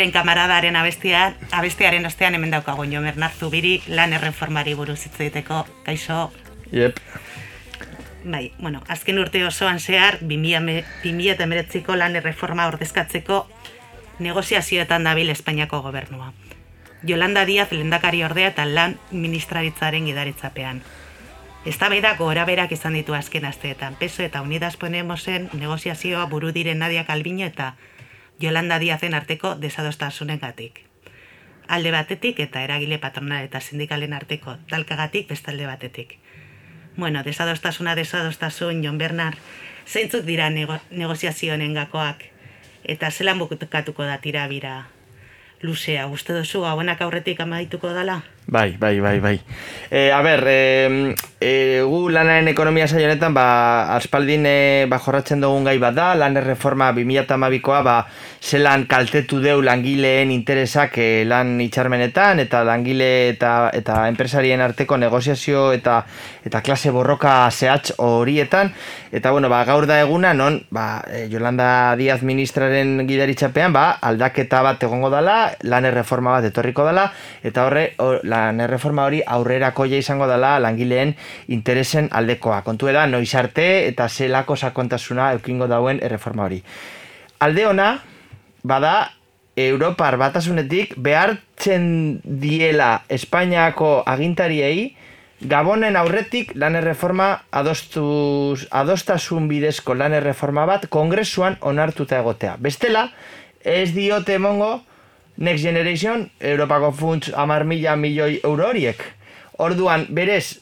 Goseren 0.00 0.12
kamaradaren 0.16 0.76
abestia, 0.80 1.34
abestiaren 1.52 2.06
ostean 2.08 2.32
hemen 2.32 2.54
daukagu 2.54 2.86
jo 2.88 3.02
Bernard 3.04 3.34
Zubiri 3.36 3.82
lan 3.86 4.14
erreformari 4.16 4.72
buruz 4.72 5.02
hitz 5.04 5.20
egiteko. 5.20 5.66
Kaixo, 5.84 6.32
Yep. 6.72 6.96
bai, 8.24 8.54
bueno, 8.58 8.80
azken 8.88 9.18
urte 9.18 9.44
osoan 9.44 9.78
zehar 9.78 10.16
2019ko 10.22 11.96
lan 11.96 12.16
erreforma 12.16 12.66
ordezkatzeko 12.72 13.46
negoziazioetan 14.20 15.04
dabil 15.04 15.28
Espainiako 15.28 15.82
gobernua. 15.82 16.32
Yolanda 17.02 17.44
Díaz 17.44 17.70
lehendakari 17.70 18.24
ordea 18.24 18.48
eta 18.54 18.64
lan 18.64 18.98
ministraritzaren 19.10 20.06
gidaritzapean. 20.06 20.80
Eztabaida 21.66 22.14
gora 22.16 22.46
berak 22.46 22.72
izan 22.72 22.94
ditu 22.94 23.12
azken 23.12 23.44
asteetan. 23.44 24.00
PSOE 24.00 24.32
eta 24.32 24.40
Unidas 24.40 24.78
Podemosen 24.78 25.50
negoziazioa 25.52 26.24
buru 26.24 26.52
diren 26.52 26.78
Nadia 26.78 27.04
Calviño 27.04 27.44
eta 27.44 27.74
Yolanda 28.40 28.78
Díazen 28.78 29.14
arteko 29.14 29.54
desadostasunengatik. 29.60 30.80
Alde 31.68 31.90
batetik 31.92 32.40
eta 32.40 32.62
eragile 32.64 32.98
patronal 32.98 33.44
eta 33.44 33.60
sindikalen 33.60 34.14
arteko 34.16 34.56
talkagatik 34.70 35.28
beste 35.28 35.50
alde 35.50 35.66
batetik. 35.66 36.16
Bueno, 36.96 37.22
desadostasuna 37.22 37.94
desadostasun, 37.94 38.82
Jon 38.82 38.98
Bernard, 38.98 39.36
zeintzuk 39.86 40.24
dira 40.24 40.48
nego 40.50 40.78
negoziazio 40.90 41.54
honen 41.54 41.74
gakoak 41.74 42.24
eta 42.84 43.10
zelan 43.10 43.38
bukatuko 43.38 44.04
da 44.08 44.18
tira 44.18 44.46
bira 44.48 44.88
luzea. 45.60 46.06
Uste 46.08 46.32
duzu 46.32 46.64
gauenak 46.64 47.02
aurretik 47.02 47.40
amaituko 47.40 47.92
dala? 47.92 48.22
Bai, 48.46 48.76
bai, 48.78 48.98
bai, 49.00 49.20
bai. 49.20 49.40
E, 49.90 50.10
a 50.10 50.22
ber, 50.22 50.42
e, 50.48 51.14
e, 51.38 51.82
gu 51.86 52.08
lanaren 52.10 52.48
ekonomia 52.50 52.88
saio 52.88 53.06
honetan, 53.06 53.34
ba, 53.34 53.94
aspaldin 53.94 54.46
e, 54.46 54.86
ba, 54.90 54.98
jorratzen 54.98 55.40
dugun 55.42 55.64
gai 55.68 55.76
bat 55.78 55.94
da, 55.94 56.08
lan 56.18 56.34
reforma 56.42 56.90
2008koa, 56.96 57.82
ba, 57.86 57.96
zelan 58.42 58.86
kaltetu 58.90 59.38
deu 59.44 59.60
langileen 59.62 60.32
interesak 60.34 60.98
e, 60.98 61.24
lan 61.28 61.60
itxarmenetan, 61.62 62.42
eta 62.42 62.64
langile 62.66 63.10
eta, 63.36 63.70
eta 63.76 64.08
enpresarien 64.10 64.62
arteko 64.64 64.98
negoziazio 64.98 65.70
eta 65.76 66.00
eta 66.44 66.62
klase 66.64 66.90
borroka 66.90 67.50
zehatz 67.50 67.92
horietan, 67.98 68.72
eta 69.12 69.30
bueno, 69.30 69.50
ba, 69.52 69.62
gaur 69.68 69.86
da 69.86 70.00
eguna, 70.00 70.32
non, 70.34 70.58
ba, 70.70 71.04
e, 71.06 71.26
Yolanda 71.30 71.94
Díaz 71.98 72.22
ministraren 72.22 73.06
gidaritzapean, 73.06 73.74
ba, 73.76 73.86
aldaketa 74.00 74.62
bat 74.66 74.82
egongo 74.82 75.10
dala, 75.12 75.52
lan 75.62 75.86
erreforma 75.86 76.38
bat 76.38 76.50
etorriko 76.50 76.86
dala, 76.88 77.10
eta 77.42 77.66
horre, 77.68 77.86
hor, 77.98 78.22
lan 78.30 78.62
erreforma 78.62 79.04
hori 79.08 79.20
aurrerakoia 79.26 79.98
izango 80.00 80.28
dela 80.30 80.56
langileen 80.62 81.16
interesen 81.48 82.08
aldekoa. 82.10 82.62
Kontu 82.62 82.90
da, 82.94 83.06
noiz 83.06 83.34
arte 83.34 83.66
eta 83.88 84.08
zelako 84.08 84.56
sakontasuna 84.56 85.32
eukingo 85.36 85.66
dauen 85.70 86.00
erreforma 86.02 86.46
hori. 86.46 86.62
Alde 87.40 87.66
ona, 87.66 87.94
bada, 88.62 88.94
Europar 89.60 90.16
batasunetik 90.16 90.94
behartzen 90.96 92.20
diela 92.24 93.02
Espainiako 93.10 93.98
agintariei 94.06 94.94
Gabonen 95.40 95.96
aurretik 95.96 96.50
lan 96.60 96.74
erreforma 96.76 97.46
adostuz, 97.56 98.66
adostasun 98.76 99.46
bidezko 99.48 99.94
lan 99.96 100.12
erreforma 100.12 100.66
bat 100.68 100.84
kongresuan 100.92 101.56
onartuta 101.64 102.18
egotea. 102.20 102.58
Bestela, 102.60 103.06
ez 103.64 103.94
diote 103.96 104.36
emongo 104.36 104.82
Next 105.40 105.62
Generation, 105.64 106.30
Europako 106.40 106.92
funts 106.92 107.32
amar 107.34 107.64
mila 107.64 107.96
milioi 107.96 108.40
euro 108.44 108.66
horiek. 108.68 109.00
Orduan, 109.58 110.04
berez, 110.12 110.60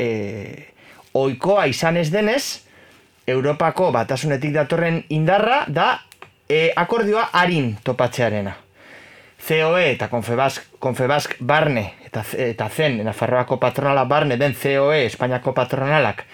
e, 0.00 0.72
oikoa 1.12 1.66
izan 1.68 2.00
ez 2.00 2.08
denez, 2.12 2.62
Europako 3.26 3.90
batasunetik 3.92 4.54
datorren 4.54 5.02
indarra 5.12 5.64
da 5.68 5.88
e, 6.48 6.70
akordioa 6.76 7.28
harin 7.32 7.74
topatzearena. 7.84 8.56
COE 9.46 9.90
eta 9.90 10.08
Confebask, 10.08 10.64
Confebask 10.80 11.36
barne 11.40 11.84
eta, 12.06 12.24
eta 12.38 12.70
zen 12.72 13.02
Nafarroako 13.04 13.60
patronala 13.60 14.06
barne 14.08 14.38
den 14.40 14.56
COE 14.56 15.04
Espainiako 15.06 15.52
patronalak 15.54 16.24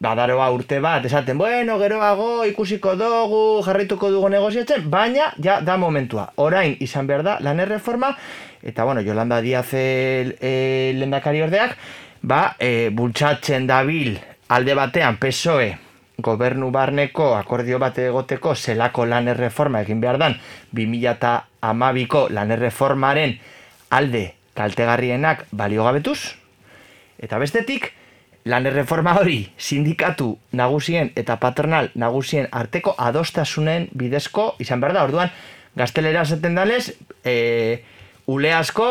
badaroa 0.00 0.50
urte 0.52 0.78
bat, 0.80 1.04
esaten, 1.08 1.38
bueno, 1.38 1.78
geroago 1.80 2.44
ikusiko 2.44 2.94
dugu, 3.00 3.62
jarrituko 3.64 4.10
dugu 4.12 4.28
negoziatzen, 4.28 4.90
baina 4.90 5.30
ja 5.42 5.60
da 5.64 5.76
momentua. 5.80 6.30
Orain 6.36 6.76
izan 6.84 7.08
behar 7.08 7.24
da 7.24 7.38
lan 7.40 7.60
erreforma, 7.64 8.12
eta 8.62 8.84
bueno, 8.84 9.00
Yolanda 9.00 9.40
Díaz 9.40 9.72
e, 9.72 10.36
e, 10.40 10.92
lendakari 10.96 11.42
ordeak, 11.42 11.76
ba, 12.22 12.56
e, 12.58 12.90
bultzatzen 12.92 13.66
dabil 13.66 14.18
alde 14.48 14.74
batean 14.76 15.16
PSOE 15.22 15.74
gobernu 16.18 16.70
barneko 16.72 17.34
akordio 17.36 17.78
bat 17.78 17.98
egoteko 18.00 18.54
zelako 18.54 19.04
lan 19.04 19.28
erreforma 19.28 19.82
egin 19.84 20.00
behar 20.00 20.18
dan 20.20 20.38
2012ko 20.76 22.26
lan 22.32 22.54
erreformaren 22.56 23.36
alde 23.90 24.30
kaltegarrienak 24.56 25.44
baliogabetuz, 25.52 26.36
eta 27.20 27.38
bestetik, 27.38 27.92
lan 28.46 28.66
erreforma 28.66 29.16
hori 29.18 29.40
sindikatu 29.58 30.30
nagusien 30.54 31.10
eta 31.18 31.36
patronal 31.42 31.90
nagusien 31.98 32.46
arteko 32.54 32.94
adostasunen 32.96 33.88
bidezko 33.92 34.54
izan 34.62 34.80
behar 34.80 34.94
da. 34.94 35.04
Orduan, 35.08 35.32
gaztelera 35.76 36.22
esaten 36.22 36.54
danez, 36.54 36.94
e, 37.24 37.82
ule 38.30 38.52
asko 38.54 38.86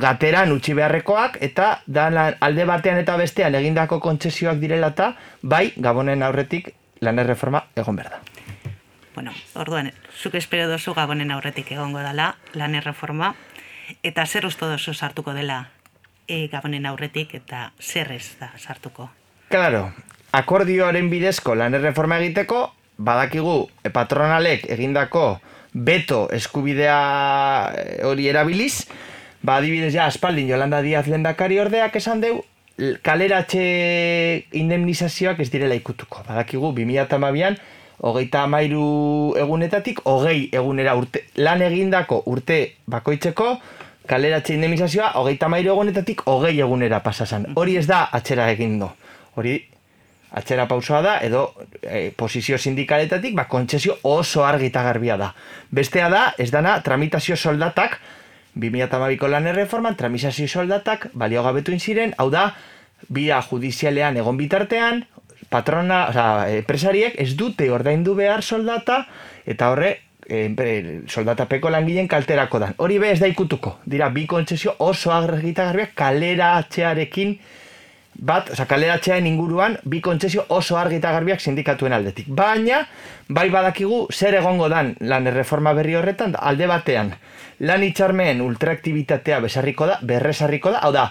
gateran 0.00 0.52
utzi 0.52 0.76
beharrekoak 0.76 1.38
eta 1.44 1.70
da 1.86 2.08
alde 2.40 2.68
batean 2.68 3.00
eta 3.00 3.16
bestean 3.20 3.56
egindako 3.56 4.00
kontsesioak 4.04 4.60
direla 4.60 4.92
eta 4.94 5.14
bai 5.42 5.72
gabonen 5.76 6.22
aurretik 6.22 6.74
lan 7.00 7.18
erreforma 7.18 7.64
egon 7.76 7.96
behar 7.96 8.16
da. 8.16 8.20
Bueno, 9.14 9.32
orduan, 9.56 9.90
zuk 10.14 10.36
espero 10.38 10.68
dozu 10.68 10.94
gabonen 10.94 11.32
aurretik 11.32 11.72
egongo 11.72 12.04
dela 12.04 12.34
lan 12.54 12.76
erreforma, 12.78 13.34
eta 14.02 14.26
zer 14.26 14.46
uste 14.46 14.68
dozu 14.68 14.94
sartuko 14.94 15.32
dela 15.34 15.64
e, 16.28 16.46
gabonen 16.52 16.86
aurretik 16.86 17.34
eta 17.40 17.72
zer 17.80 18.12
ez 18.12 18.36
da 18.38 18.52
sartuko. 18.58 19.08
Claro, 19.48 19.88
akordioaren 20.36 21.08
bidezko 21.10 21.56
lan 21.56 21.74
erreforma 21.74 22.20
egiteko, 22.20 22.68
badakigu 22.98 23.62
e, 23.82 23.90
patronalek 23.90 24.68
egindako 24.76 25.40
beto 25.72 26.26
eskubidea 26.34 26.98
e, 27.72 27.86
hori 28.06 28.28
erabiliz, 28.28 28.86
ba 29.42 29.56
adibidez 29.58 29.94
ja 29.94 30.06
aspaldin 30.06 30.48
Yolanda 30.50 30.82
Díaz 30.84 31.06
lendakari 31.08 31.58
ordeak 31.62 31.96
esan 31.96 32.20
deu, 32.20 32.42
kaleratxe 33.02 33.64
indemnizazioak 34.60 35.40
ez 35.42 35.48
direla 35.50 35.74
ikutuko. 35.74 36.22
Badakigu 36.28 36.70
2012an 36.76 37.58
hogeita 37.98 38.44
amairu 38.46 39.34
egunetatik 39.40 40.04
hogei 40.06 40.48
egunera 40.54 40.94
urte, 40.94 41.24
lan 41.42 41.64
egindako 41.66 42.22
urte 42.30 42.60
bakoitzeko 42.86 43.56
kaleratxe 44.08 44.56
indemnizazioa 44.56 45.12
hogeita 45.20 45.46
amairu 45.46 45.74
egunetatik 45.74 46.24
hogei 46.26 46.58
egunera 46.60 47.02
pasasan. 47.04 47.50
Hori 47.56 47.76
ez 47.80 47.86
da 47.86 48.06
atxera 48.12 48.48
egin 48.52 48.78
do. 48.80 48.90
Hori 49.36 49.58
atxera 50.38 50.66
pausoa 50.68 51.00
da, 51.02 51.16
edo 51.24 51.48
e, 51.82 52.10
posizio 52.16 52.58
sindikaletatik, 52.58 53.34
ba, 53.36 53.46
kontsesio 53.48 53.98
oso 54.08 54.44
argi 54.44 54.68
eta 54.68 54.82
garbia 54.84 55.16
da. 55.20 55.32
Bestea 55.70 56.08
da, 56.12 56.22
ez 56.38 56.50
dana, 56.52 56.78
tramitazio 56.84 57.36
soldatak, 57.36 57.98
2012ko 58.58 59.30
lan 59.30 59.46
erreforman, 59.48 59.96
tramitazio 59.96 60.48
soldatak, 60.48 61.08
baliogabetu 61.14 61.76
ziren, 61.78 62.12
hau 62.18 62.28
da, 62.30 62.50
bia 63.08 63.40
judizialean 63.42 64.18
egon 64.20 64.36
bitartean, 64.36 65.04
patrona, 65.48 66.08
oza, 66.10 66.26
enpresariek 66.52 67.16
ez 67.20 67.32
dute 67.36 67.70
ordaindu 67.72 68.14
behar 68.18 68.42
soldata, 68.42 69.06
eta 69.46 69.70
horre, 69.72 69.94
enpre- 70.28 71.02
soldatapeko 71.08 71.70
langileen 71.70 72.08
kalterako 72.08 72.58
dan. 72.58 72.74
Hori 72.78 72.98
be 72.98 73.12
ez 73.12 73.20
da 73.20 73.26
ikutuko. 73.26 73.78
Dira, 73.84 74.10
bi 74.10 74.26
kontsesio 74.26 74.74
oso 74.78 75.12
argita 75.12 75.64
garbiak 75.70 75.94
kalera 75.94 76.56
atxearekin 76.58 77.38
bat, 78.18 78.50
oza, 78.50 78.66
kaleratzearen 78.66 79.26
inguruan, 79.26 79.76
bi 79.84 80.00
kontsesio 80.02 80.44
oso 80.48 80.76
argi 80.78 80.98
eta 80.98 81.12
garbiak 81.14 81.40
sindikatuen 81.40 81.94
aldetik. 81.94 82.26
Baina, 82.28 82.80
bai 83.28 83.48
badakigu, 83.50 84.06
zer 84.12 84.34
egongo 84.40 84.68
dan 84.68 84.96
lan 85.00 85.26
erreforma 85.30 85.72
berri 85.72 85.94
horretan, 85.94 86.34
alde 86.38 86.66
batean, 86.66 87.14
lan 87.60 87.82
itxarmeen 87.86 88.42
ultraaktibitatea 88.42 89.38
besarriko 89.44 89.86
da, 89.86 89.98
berresarriko 90.02 90.74
da, 90.74 90.82
hau 90.82 90.92
da, 90.92 91.06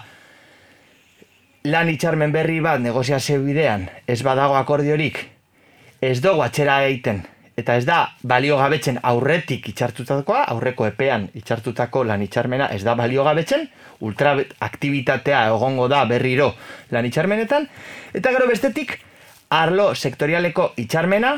lan 1.64 1.88
itxarmen 1.88 2.32
berri 2.32 2.60
bat 2.60 2.80
negoziazio 2.80 3.40
bidean, 3.42 3.88
ez 4.06 4.20
badago 4.22 4.56
akordiorik, 4.60 5.24
ez 6.00 6.20
dugu 6.20 6.44
atxera 6.44 6.82
egiten, 6.86 7.24
eta 7.58 7.74
ez 7.76 7.84
da 7.88 7.98
balio 8.22 8.56
gabetzen 8.60 9.00
aurretik 9.02 9.66
itxartutakoa, 9.72 10.44
aurreko 10.52 10.86
epean 10.86 11.26
itxartutako 11.34 12.04
lan 12.06 12.22
itxarmena 12.22 12.68
ez 12.74 12.84
da 12.86 12.94
balio 12.94 13.24
gabetzen, 13.26 13.66
ultra 14.06 14.36
aktibitatea 14.62 15.48
egongo 15.50 15.88
da 15.90 16.04
berriro 16.06 16.52
lan 16.94 17.08
itxarmenetan, 17.08 17.66
eta 18.14 18.34
gero 18.36 18.46
bestetik, 18.46 18.98
arlo 19.50 19.90
sektorialeko 19.94 20.72
itxarmena, 20.84 21.32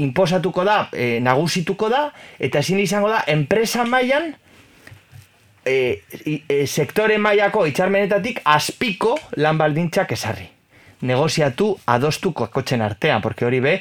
inposatuko 0.00 0.64
da, 0.64 0.78
e, 0.92 1.18
nagusituko 1.20 1.90
da, 1.92 2.06
eta 2.38 2.62
ezin 2.64 2.80
izango 2.80 3.10
da, 3.12 3.20
enpresa 3.30 3.84
mailan, 3.84 4.32
e, 5.64 5.76
e, 6.24 6.64
sektore 6.66 7.18
mailako 7.18 7.66
itxarmenetatik 7.68 8.40
azpiko 8.44 9.18
lan 9.44 9.60
baldintzak 9.60 10.16
esarri. 10.16 10.48
Negoziatu 11.04 11.68
adostuko 11.92 12.48
kotzen 12.48 12.80
artean, 12.82 13.20
porque 13.20 13.44
hori 13.44 13.60
be, 13.60 13.74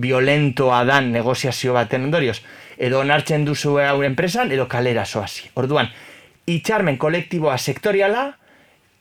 violentoa 0.00 0.84
dan 0.84 1.12
negoziazio 1.12 1.74
baten 1.74 2.04
ondorioz. 2.08 2.40
Edo 2.78 3.00
onartzen 3.00 3.44
duzu 3.44 3.78
hau 3.82 4.02
enpresan, 4.06 4.52
edo 4.52 4.68
kalera 4.68 5.04
soazi. 5.04 5.50
Orduan, 5.54 5.88
itxarmen 6.46 6.98
kolektiboa 6.98 7.56
sektoriala, 7.58 8.32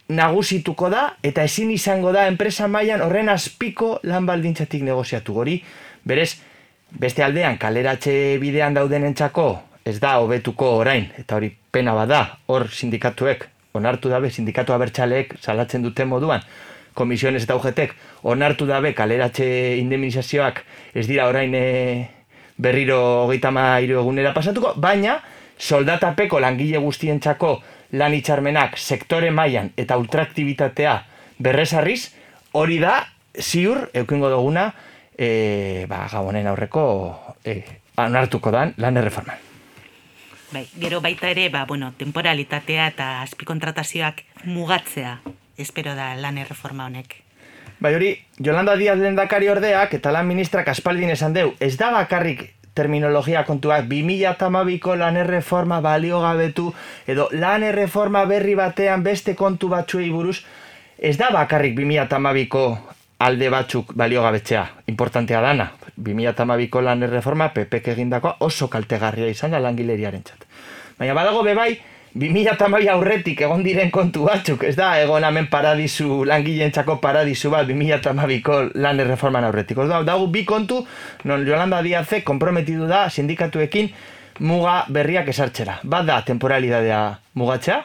nagusituko 0.10 0.90
da 0.90 1.04
eta 1.24 1.44
ezin 1.44 1.72
izango 1.72 2.14
da 2.16 2.28
enpresa 2.28 2.68
mailan 2.68 3.04
horren 3.04 3.30
azpiko 3.30 3.98
lan 4.04 4.26
baldintzatik 4.26 4.84
negoziatu 4.88 5.36
hori. 5.36 5.58
Berez, 6.08 6.38
beste 6.92 7.24
aldean 7.24 7.58
kaleratxe 7.60 8.38
bidean 8.40 8.74
daudenentzako 8.78 9.48
ez 9.88 10.00
da 10.00 10.18
hobetuko 10.22 10.70
orain 10.82 11.10
eta 11.18 11.36
hori 11.36 11.52
pena 11.72 11.94
bada 11.96 12.22
hor 12.48 12.68
sindikatuek 12.72 13.48
onartu 13.78 14.10
dabe 14.10 14.32
sindikatu 14.32 14.74
abertzaleek 14.74 15.36
salatzen 15.42 15.84
dute 15.84 16.06
moduan 16.06 16.44
komisiones 16.98 17.46
eta 17.46 17.56
UGTek 17.60 17.94
onartu 18.34 18.66
dabe 18.66 18.94
kaleratxe 18.98 19.48
indemnizazioak 19.78 20.64
ez 20.98 21.06
dira 21.08 21.28
orain 21.30 21.54
e, 21.56 21.66
berriro 22.58 23.00
hogeita 23.26 23.52
mairu 23.54 24.02
egunera 24.02 24.34
pasatuko, 24.34 24.74
baina 24.82 25.20
soldatapeko 25.58 26.42
langile 26.42 26.82
guztientzako 26.82 27.58
lan 27.98 28.14
hitzarmenak 28.18 28.78
sektore 28.78 29.32
mailan 29.32 29.72
eta 29.78 29.98
ultraaktibitatea 29.98 30.98
berresarriz, 31.40 32.14
hori 32.58 32.80
da 32.82 33.00
ziur 33.38 33.90
eukingo 33.94 34.30
duguna 34.34 34.72
e, 35.18 35.86
ba, 35.90 36.08
gabonen 36.12 36.48
aurreko 36.50 36.86
e, 37.46 37.62
onartuko 37.98 38.52
dan 38.54 38.74
lan 38.78 38.98
erreforman. 38.98 39.46
Bai, 40.48 40.64
gero 40.80 41.02
baita 41.04 41.30
ere, 41.30 41.50
ba, 41.52 41.66
bueno, 41.68 41.92
temporalitatea 42.00 42.88
eta 42.94 43.08
azpikontratazioak 43.26 44.24
mugatzea, 44.48 45.18
espero 45.58 45.96
da 45.96 46.14
lan 46.16 46.38
erreforma 46.38 46.86
honek. 46.86 47.24
Bai 47.80 47.94
hori, 47.94 48.12
Jolanda 48.42 48.76
Díaz 48.76 48.98
lehendakari 48.98 49.50
ordeak 49.50 49.94
eta 49.94 50.12
lan 50.12 50.26
ministrak 50.28 50.70
aspaldin 50.72 51.12
esan 51.14 51.34
deu, 51.34 51.54
ez 51.60 51.76
da 51.78 51.92
bakarrik 51.94 52.58
terminologia 52.78 53.42
kontuak 53.46 53.88
2008ko 53.90 54.98
lan 55.02 55.18
erreforma 55.18 55.82
balio 55.82 56.22
gabetu 56.22 56.70
edo 57.10 57.26
lan 57.34 57.66
erreforma 57.66 58.26
berri 58.30 58.54
batean 58.60 59.04
beste 59.04 59.34
kontu 59.36 59.70
batzuei 59.74 60.12
buruz 60.14 60.38
ez 60.98 61.16
da 61.18 61.32
bakarrik 61.34 61.74
2008ko 61.80 62.64
alde 63.26 63.50
batzuk 63.50 63.96
balio 63.98 64.22
gabetzea 64.22 64.64
importantea 64.94 65.42
dana 65.42 65.72
2008ko 65.98 66.84
lan 66.86 67.04
erreforma 67.10 67.50
PPK 67.56 67.96
egindakoa 67.98 68.38
oso 68.46 68.70
kaltegarria 68.70 69.34
izan 69.34 69.58
da 69.58 69.64
langileriaren 69.64 70.26
txat 70.30 70.46
baina 71.00 71.18
badago 71.18 71.42
bebai 71.50 71.72
2008 72.16 72.90
aurretik 72.94 73.42
egon 73.46 73.64
diren 73.66 73.92
kontu 73.92 74.24
batzuk, 74.28 74.64
ez 74.64 74.76
da, 74.78 74.94
egon 75.02 75.26
hemen 75.28 75.50
paradisu, 75.52 76.24
langileentzako 76.30 76.98
paradisu 77.04 77.52
bat, 77.54 77.68
2008ko 77.68 78.62
lan 78.80 79.04
erreforman 79.04 79.50
aurretik. 79.50 79.78
Orduan, 79.84 80.06
dago 80.08 80.30
bi 80.32 80.46
kontu, 80.46 80.80
non 81.26 81.46
Yolanda 81.48 81.82
Diaze 81.86 82.24
komprometidu 82.24 82.88
da 82.88 83.08
sindikatuekin 83.10 83.92
muga 84.40 84.80
berriak 84.94 85.30
esartxera. 85.34 85.82
Bat 85.84 86.10
da, 86.10 86.22
temporalidadea 86.26 87.04
mugatzea, 87.36 87.84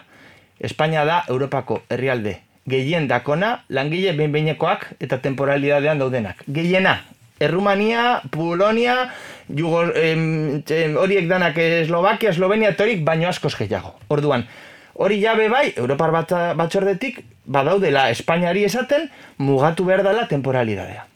Espainia 0.62 1.02
da 1.04 1.24
Europako 1.28 1.80
herrialde 1.90 2.38
gehien 2.66 3.08
dakona, 3.10 3.64
langile 3.68 4.12
behin-behinekoak 4.14 4.92
eta 5.02 5.18
temporalidadean 5.18 5.98
daudenak. 5.98 6.44
Gehiena, 6.46 7.00
Errumania, 7.42 8.22
Polonia, 8.30 9.10
Jugor, 9.57 9.92
em, 9.96 10.62
em, 10.68 10.96
horiek 10.96 11.28
danak 11.28 11.59
Eslovakia, 11.59 12.30
Eslovenia, 12.30 12.70
eta 12.72 12.84
horik 12.84 13.05
baino 13.05 13.28
askoz 13.28 13.55
gehiago. 13.57 13.94
Orduan, 14.09 14.46
hori 14.94 15.20
jabe 15.22 15.48
bai, 15.53 15.74
Europar 15.76 16.11
bat, 16.11 16.32
batxordetik, 16.57 17.22
badaudela 17.44 18.09
Espainiari 18.11 18.64
esaten, 18.64 19.11
mugatu 19.38 19.84
behar 19.84 20.03
dela 20.07 20.28
temporalidadea. 20.28 21.07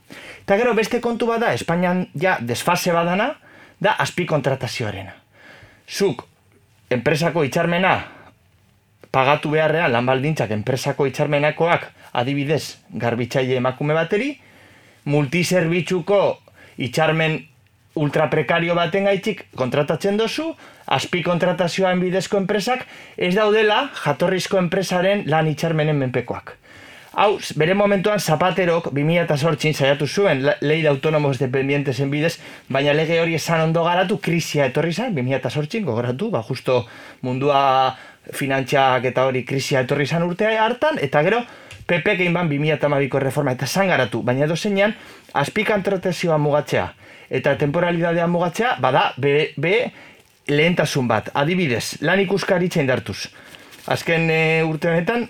Eta 0.42 0.56
gero 0.60 0.74
beste 0.74 1.00
kontu 1.00 1.26
bada, 1.26 1.54
Espainian 1.54 2.06
ja 2.14 2.36
desfase 2.40 2.92
badana, 2.92 3.32
da 3.80 3.96
azpi 3.98 4.26
kontratazioarena. 4.26 5.16
Zuk, 5.88 6.24
enpresako 6.90 7.44
itxarmena, 7.44 7.96
pagatu 9.10 9.50
beharrean, 9.50 9.92
lan 9.92 10.06
baldintzak 10.06 10.52
enpresako 10.54 11.06
itxarmenakoak, 11.08 11.88
adibidez, 12.12 12.78
garbitzaile 12.90 13.56
emakume 13.60 13.94
bateri, 13.96 14.34
multizerbitzuko 15.06 16.20
itxarmen 16.82 17.38
ultraprekario 17.96 18.76
baten 18.76 19.08
gaitzik 19.08 19.46
kontratatzen 19.56 20.20
dozu, 20.20 20.52
azpi 20.86 21.22
kontratazioan 21.26 22.00
bidezko 22.00 22.38
enpresak, 22.42 22.84
ez 23.16 23.34
daudela 23.34 23.88
jatorrizko 24.04 24.60
enpresaren 24.60 25.24
lan 25.32 25.48
itxarmenen 25.50 25.98
menpekoak. 26.04 26.54
Hau, 27.16 27.38
bere 27.56 27.72
momentuan 27.72 28.20
Zapaterok 28.20 28.90
2008 28.92 29.70
saiatu 29.72 30.06
zuen 30.06 30.42
lei 30.60 30.82
de 30.82 30.88
autonomos 30.90 31.38
dependientesen 31.40 32.10
bidez, 32.12 32.34
baina 32.68 32.92
lege 32.92 33.16
hori 33.22 33.38
esan 33.38 33.62
ondo 33.70 33.84
garatu, 33.86 34.18
krisia 34.20 34.66
etorri 34.68 34.92
zen, 34.92 35.14
2008 35.16 35.80
gogoratu, 35.86 36.28
ba, 36.30 36.42
justo 36.44 36.82
mundua 37.24 37.96
finantziak 38.36 39.08
eta 39.08 39.24
hori 39.24 39.46
krisia 39.48 39.80
etorri 39.86 40.04
zen 40.06 40.28
urtea 40.28 40.60
hartan, 40.66 41.00
eta 41.00 41.24
gero, 41.24 41.40
PP 41.88 42.18
gehin 42.20 42.36
ban 42.36 42.52
2008ko 42.52 43.24
reforma, 43.24 43.56
eta 43.56 43.64
zan 43.66 43.88
garatu, 43.88 44.20
baina 44.20 44.44
edo 44.44 44.56
zeinan, 44.60 44.92
azpikantratazioa 45.32 46.36
mugatzea, 46.36 46.90
eta 47.30 47.56
temporalidadea 47.58 48.26
mugatzea, 48.26 48.76
bada, 48.80 49.12
be, 49.16 49.52
be 49.56 49.90
lehentasun 50.46 51.08
bat, 51.08 51.30
adibidez, 51.34 51.96
lan 52.00 52.20
ikuskaritza 52.20 52.80
indartuz. 52.80 53.28
Azken 53.86 54.30
e, 54.30 54.62
urte 54.66 54.90
honetan, 54.90 55.28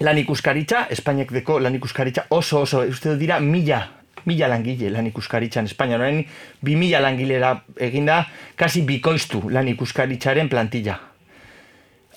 lan 0.00 0.18
ikuskaritza, 0.18 0.86
Espainiak 0.90 1.32
deko 1.34 1.58
lan 1.58 1.74
ikuskaritza 1.74 2.26
oso 2.30 2.62
oso, 2.62 2.84
uste 2.86 3.16
dira 3.18 3.40
mila, 3.40 3.82
mila 4.28 4.48
langile 4.48 4.90
lan 4.90 5.06
ikuskaritzan 5.08 5.66
Espainia, 5.66 5.98
orain 5.98 6.24
bi 6.62 6.76
mila 6.76 7.00
langilera 7.00 7.62
eginda, 7.76 8.26
kasi 8.56 8.82
bikoiztu 8.82 9.48
lan 9.50 9.68
ikuskaritzaren 9.68 10.48
plantilla. 10.48 10.98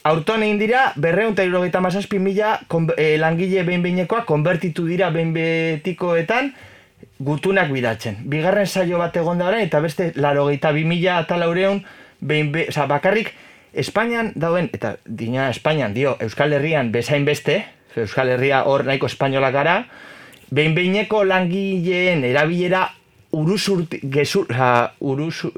Aurton 0.04 0.42
egin 0.44 0.58
dira, 0.58 0.94
berreun 0.96 1.36
eta 1.38 1.80
mazazpi 1.80 2.20
mila 2.20 2.60
kon- 2.68 2.94
eh, 2.98 3.18
langile 3.20 3.64
behin-behinekoa 3.64 4.26
konbertitu 4.26 4.88
dira 4.88 5.12
behin-betikoetan 5.12 6.54
gutunak 7.22 7.70
bidatzen. 7.72 8.18
Bigarren 8.30 8.68
saio 8.68 9.00
bat 9.02 9.16
egon 9.18 9.42
da 9.42 9.50
orain, 9.52 9.66
eta 9.68 9.82
beste 9.84 10.12
larogeita 10.16 10.72
bi 10.74 10.86
mila 10.88 11.20
eta 11.22 11.38
laureun 11.38 11.84
behin 12.22 12.52
be, 12.52 12.68
oza, 12.70 12.88
bakarrik 12.90 13.34
Espainian 13.74 14.34
dauen, 14.36 14.70
eta 14.74 14.98
dina 15.06 15.50
Espainian 15.50 15.94
dio, 15.96 16.18
Euskal 16.20 16.54
Herrian 16.58 16.92
bezain 16.92 17.26
beste, 17.26 17.62
Euskal 17.96 18.34
Herria 18.34 18.66
hor 18.68 18.84
nahiko 18.88 19.08
espainola 19.08 19.52
gara, 19.52 19.78
behin 20.52 20.76
behineko 20.76 21.24
langileen 21.24 22.26
erabilera 22.28 22.90
urusurti, 23.32 24.02
gezur, 24.12 24.52
ha, 24.52 24.92
urusu, 25.00 25.54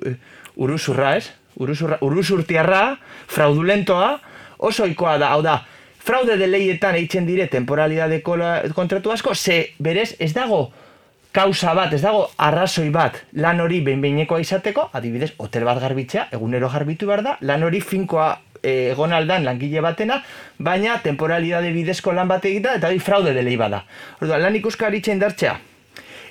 urusurra 0.55 1.15
ez? 1.17 1.31
Urusurra, 1.57 1.97
urusurtiarra, 2.01 2.83
fraudulentoa, 3.29 4.19
oso 4.57 4.85
ohikoa 4.85 5.17
da, 5.21 5.33
hau 5.33 5.41
da, 5.45 5.59
fraude 6.03 6.37
de 6.37 6.47
leietan 6.49 6.97
eitzen 6.99 7.25
dire 7.25 7.47
temporalidadeko 7.49 8.37
kontratu 8.75 9.13
asko, 9.13 9.33
ze 9.33 9.73
berez 9.79 10.15
ez 10.19 10.33
dago 10.33 10.67
kausa 11.33 11.73
bat, 11.73 11.93
ez 11.93 12.01
dago 12.03 12.27
arrazoi 12.37 12.89
bat 12.93 13.17
lan 13.41 13.59
hori 13.63 13.81
behin-behinekoa 13.85 14.39
izateko, 14.43 14.89
adibidez, 14.93 15.33
hotel 15.41 15.65
bat 15.67 15.81
garbitzea, 15.81 16.27
egunero 16.37 16.69
garbitu 16.69 17.09
behar 17.09 17.25
da, 17.25 17.35
lan 17.41 17.65
hori 17.65 17.81
finkoa 17.81 18.29
eh, 18.61 18.93
egon 18.93 19.13
aldan 19.17 19.43
langile 19.49 19.81
batena, 19.81 20.21
baina 20.59 20.99
temporalidade 21.03 21.73
bidezko 21.73 22.13
lan 22.13 22.29
bat 22.29 22.45
egita, 22.45 22.77
eta 22.77 22.93
hori 22.93 23.01
fraude 23.01 23.33
delei 23.33 23.57
bada. 23.57 23.83
Orduan, 24.21 24.45
lan 24.45 24.61
ikuskaritza 24.61 25.15
indartzea, 25.15 25.59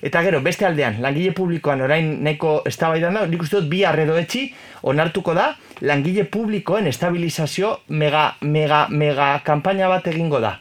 Eta 0.03 0.19
gero, 0.27 0.41
beste 0.43 0.67
aldean, 0.67 0.97
langile 0.99 1.31
publikoan 1.31 1.85
orain 1.87 2.09
nahiko 2.27 2.57
eztabaidan 2.67 3.15
da, 3.15 3.21
nik 3.31 3.45
uste 3.45 3.61
dut 3.61 3.69
bi 3.71 3.85
arredo 3.87 4.17
etxi 4.19 4.49
onartuko 4.91 5.35
da, 5.39 5.53
langile 5.87 6.25
publikoen 6.27 6.91
estabilizazio 6.91 7.77
mega, 8.03 8.25
mega, 8.43 8.89
mega 8.91 9.29
kanpaina 9.47 9.87
bat 9.93 10.11
egingo 10.11 10.41
da. 10.43 10.57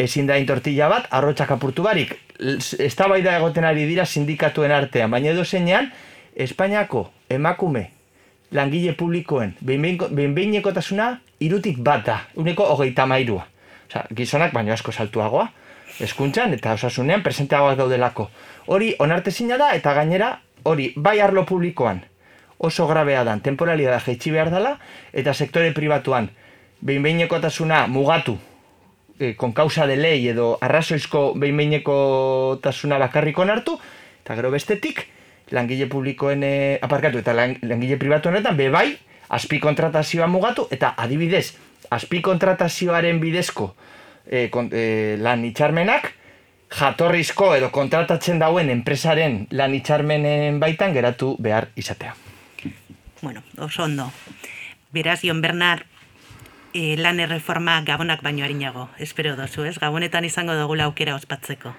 Ezin 0.00 0.26
da 0.26 0.38
tortilla 0.48 0.88
bat, 0.88 1.08
arrotxak 1.12 1.50
apurtu 1.52 1.84
barik. 1.84 2.14
L- 2.38 2.56
Eztabaida 2.80 3.36
egoten 3.36 3.64
ari 3.68 3.84
dira 3.86 4.06
sindikatuen 4.06 4.72
artean, 4.72 5.10
baina 5.10 5.30
edo 5.34 5.44
zeinean, 5.44 5.90
Espainiako 6.36 7.10
emakume 7.28 7.90
langile 8.52 8.94
publikoen 8.96 9.54
behinbeinekotasuna 9.60 11.20
irutik 11.40 11.78
bat 11.78 12.06
da, 12.06 12.20
uneko 12.34 12.64
hogeita 12.64 13.06
mairua. 13.06 13.46
Osa, 13.90 14.04
gizonak 14.14 14.52
baino 14.54 14.72
asko 14.72 14.92
saltuagoa, 14.92 15.48
eskuntzan 16.00 16.54
eta 16.54 16.72
osasunean 16.72 17.22
presenteagoak 17.22 17.76
daudelako. 17.76 18.30
Hori 18.66 18.94
onartezina 18.98 19.58
da 19.58 19.72
eta 19.74 19.92
gainera 19.94 20.38
hori 20.64 20.92
bai 20.96 21.20
arlo 21.20 21.44
publikoan 21.44 22.04
oso 22.58 22.86
grabea 22.86 23.24
dan 23.24 23.40
temporalidad 23.40 24.02
jaitsi 24.04 24.30
behar 24.30 24.50
dela 24.52 24.78
eta 25.12 25.32
sektore 25.34 25.72
pribatuan 25.72 26.28
behinbeinekotasuna 26.84 27.86
mugatu 27.86 28.38
e, 29.20 29.34
kon 29.36 29.52
causa 29.52 29.86
de 29.86 29.96
ley 30.00 30.26
edo 30.32 30.56
arrazoizko 30.60 31.34
behinbeinekotasuna 31.38 32.98
bakarrik 32.98 33.38
onartu 33.38 33.76
eta 34.24 34.34
gero 34.38 34.50
bestetik 34.50 35.04
langile 35.52 35.86
publikoen 35.86 36.42
e, 36.42 36.54
aparkatu 36.82 37.20
eta 37.20 37.36
lang, 37.36 37.58
langile 37.62 38.00
pribatu 38.00 38.32
honetan 38.32 38.56
be 38.56 38.70
bai 38.72 38.96
azpi 39.28 39.60
kontratazioa 39.60 40.26
mugatu 40.26 40.66
eta 40.70 40.94
adibidez 40.96 41.52
azpi 41.90 42.22
kontratazioaren 42.24 43.20
bidezko 43.20 43.74
e, 44.26 44.48
kon, 44.48 44.72
e, 44.72 45.16
lan 45.20 45.44
itxarmenak 45.44 46.14
jatorrizko 46.70 47.52
edo 47.58 47.70
kontratatzen 47.74 48.38
dauen 48.40 48.70
enpresaren 48.72 49.44
lan 49.50 49.74
hitzarmenen 49.74 50.60
baitan 50.62 50.94
geratu 50.94 51.34
behar 51.42 51.68
izatea. 51.76 52.14
Bueno, 53.20 53.42
oso 53.58 53.84
ondo. 53.84 54.10
Beraz, 54.94 55.20
Jon 55.22 55.40
Bernard, 55.42 55.82
e, 56.74 56.96
lan 56.96 57.20
erreforma 57.20 57.80
gabonak 57.86 58.22
baino 58.22 58.44
harinago. 58.44 58.88
Espero 58.98 59.36
dozu, 59.36 59.64
ez? 59.64 59.78
Gabonetan 59.78 60.24
izango 60.24 60.54
dugula 60.54 60.86
aukera 60.90 61.14
ospatzeko. 61.14 61.72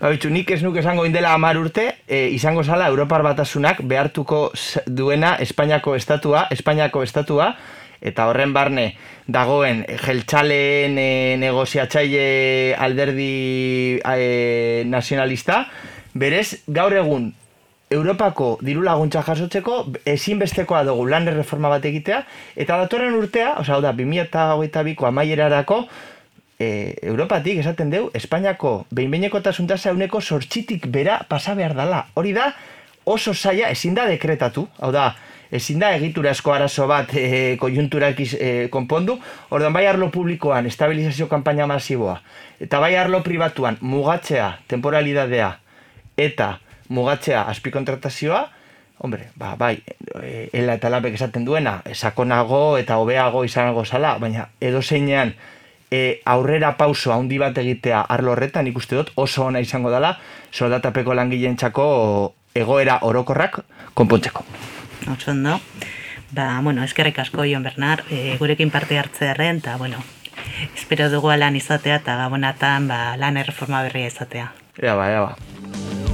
Ba, 0.00 0.10
bitxu, 0.10 0.30
nik 0.30 0.50
ez 0.50 0.62
nuke 0.64 0.82
esango 0.82 1.06
indela 1.06 1.32
amar 1.34 1.56
urte, 1.56 1.86
e, 2.06 2.28
izango 2.34 2.64
zala 2.64 2.88
Europar 2.90 3.22
batasunak 3.22 3.80
behartuko 3.88 4.50
duena 4.86 5.36
Espainiako 5.40 5.94
estatua, 5.96 6.48
Espainiako 6.50 7.04
estatua, 7.06 7.54
eta 8.04 8.26
horren 8.28 8.52
barne 8.52 8.90
dagoen 9.26 9.84
jeltxaleen 10.02 10.98
e, 10.98 11.08
negoziatzaile 11.40 12.74
alderdi 12.76 14.00
e, 14.02 14.82
nazionalista, 14.84 15.64
berez 16.12 16.64
gaur 16.66 16.92
egun 17.00 17.32
Europako 17.90 18.58
diru 18.64 18.82
laguntza 18.82 19.22
jasotzeko 19.22 19.76
ezinbestekoa 20.08 20.82
dugu 20.88 21.04
lan 21.06 21.28
erreforma 21.28 21.68
bat 21.68 21.84
egitea, 21.84 22.22
eta 22.56 22.78
datorren 22.80 23.14
urtea, 23.18 23.54
osea, 23.60 23.80
da, 23.84 23.92
2022ko 23.92 25.08
amaierarako, 25.10 25.82
e, 26.58 26.94
Europatik 27.02 27.60
esaten 27.60 27.90
deu, 27.90 28.08
Espainiako 28.14 28.86
behinbeineko 28.90 29.40
tasa 29.44 29.90
euneko 29.90 30.20
sortxitik 30.20 30.86
bera 30.88 31.20
pasa 31.28 31.54
behar 31.54 31.74
dala. 31.74 32.06
Hori 32.14 32.32
da 32.32 32.52
oso 33.04 33.34
zaila 33.34 33.68
ezin 33.70 33.94
da 33.94 34.06
dekretatu, 34.08 34.66
hau 34.78 34.90
da, 34.92 35.14
ezin 35.52 35.78
da 35.78 35.92
egiturazko 35.94 36.52
arazo 36.52 36.86
bat 36.88 37.12
e, 37.14 37.56
konjunturalki 37.60 38.26
e, 38.38 38.50
konpondu, 38.72 39.18
orduan 39.50 39.72
bai 39.72 39.86
arlo 39.86 40.10
publikoan 40.10 40.66
estabilizazio 40.66 41.28
kanpaina 41.28 41.66
masiboa, 41.66 42.20
eta 42.60 42.80
bai 42.80 42.94
arlo 42.96 43.22
pribatuan 43.22 43.76
mugatzea, 43.80 44.54
temporalidadea, 44.72 45.52
eta 46.16 46.58
mugatzea 46.88 47.48
azpikontratazioa, 47.54 48.50
Hombre, 48.98 49.30
ba, 49.34 49.56
bai, 49.58 49.82
e, 50.22 50.48
ela 50.54 50.76
eta 50.78 50.88
lapek 50.88 51.16
esaten 51.18 51.44
duena, 51.44 51.80
sakonago 51.92 52.78
eta 52.78 52.96
hobeago 53.02 53.42
izango 53.44 53.82
zala, 53.84 54.14
baina 54.22 54.46
edo 54.62 54.80
zeinean 54.82 55.34
e, 55.90 56.20
aurrera 56.24 56.76
pauso 56.78 57.12
handi 57.12 57.38
bat 57.38 57.58
egitea 57.58 58.04
arlo 58.16 58.32
horretan 58.32 58.70
ikuste 58.70 58.96
dut 58.96 59.12
oso 59.14 59.46
ona 59.46 59.60
izango 59.60 59.90
dela 59.92 60.14
soldatapeko 60.52 61.14
langileentzako 61.14 61.84
egoera 62.54 63.00
orokorrak 63.02 63.60
konpontzeko. 63.94 64.46
Oso 65.12 65.30
ondo. 65.32 65.58
Ba, 66.34 66.48
bueno, 66.62 66.82
eskerrik 66.82 67.18
asko 67.22 67.44
Jon 67.46 67.62
Bernard, 67.62 68.06
e, 68.10 68.36
gurekin 68.38 68.70
parte 68.70 68.98
hartzearen, 68.98 69.62
eta, 69.62 69.76
bueno, 69.76 70.02
espero 70.74 71.10
dugu 71.10 71.30
lan 71.36 71.54
izatea, 71.56 72.00
eta 72.02 72.16
gabonatan, 72.24 72.88
ba, 72.90 73.00
lan 73.20 73.38
erreforma 73.38 73.84
berria 73.86 74.10
izatea. 74.10 74.50
Ea 74.82 74.98
ba, 74.98 75.10
ea 75.12 75.22
ba. 75.28 76.13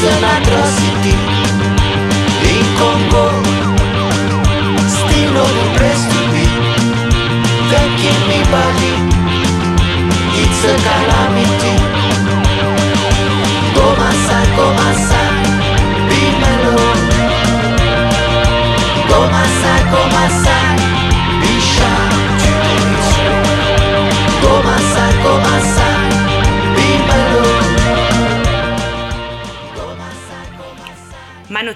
An 0.00 0.22
atrocity 0.22 1.10
in 2.46 2.66
Congo. 2.78 3.27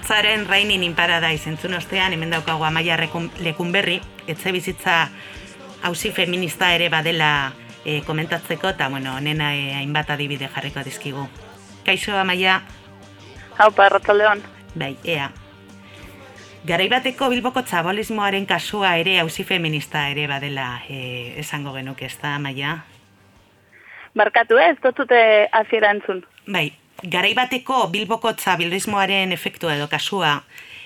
Manutzaren 0.03 0.49
Rainin 0.49 0.83
in 0.83 0.95
Paradise 0.95 1.49
entzun 1.49 1.77
ostean, 1.77 2.11
hemen 2.11 2.33
daukagu 2.33 2.65
amaia 2.67 2.97
lekun 2.99 3.69
berri, 3.71 4.01
etxe 4.27 4.51
bizitza 4.51 5.07
hausi 5.81 6.11
feminista 6.11 6.73
ere 6.75 6.89
badela 6.91 7.53
e, 7.85 8.01
komentatzeko, 8.03 8.73
eta 8.75 8.89
bueno, 8.91 9.13
nena 9.23 9.53
e, 9.55 9.71
hainbat 9.77 10.11
adibide 10.11 10.49
jarriko 10.51 10.83
dizkigu. 10.83 11.23
Kaixo 11.85 12.17
amaia, 12.19 12.57
Haupa, 13.57 13.85
arratzaldeon. 13.85 14.43
bai, 14.75 14.97
ea. 15.05 15.31
Garai 16.67 16.89
bateko 16.89 17.29
Bilboko 17.31 17.63
txabolismoaren 17.63 18.45
kasua 18.45 18.97
ere 18.97 19.21
hausi 19.21 19.47
feminista 19.47 20.09
ere 20.09 20.27
badela 20.27 20.81
e, 20.89 21.39
esango 21.39 21.71
genuke, 21.79 22.11
ez 22.11 22.19
da, 22.19 22.35
amaia? 22.35 22.81
Barkatu 24.15 24.59
ez, 24.59 24.75
dutute 24.83 25.47
hasiera 25.53 25.95
entzun. 25.95 26.25
Bai, 26.45 26.73
garai 27.01 27.33
bateko 27.33 27.87
Bilboko 27.91 28.33
txabilismoaren 28.33 29.31
efektua 29.31 29.75
edo 29.75 29.89
kasua 29.89 30.43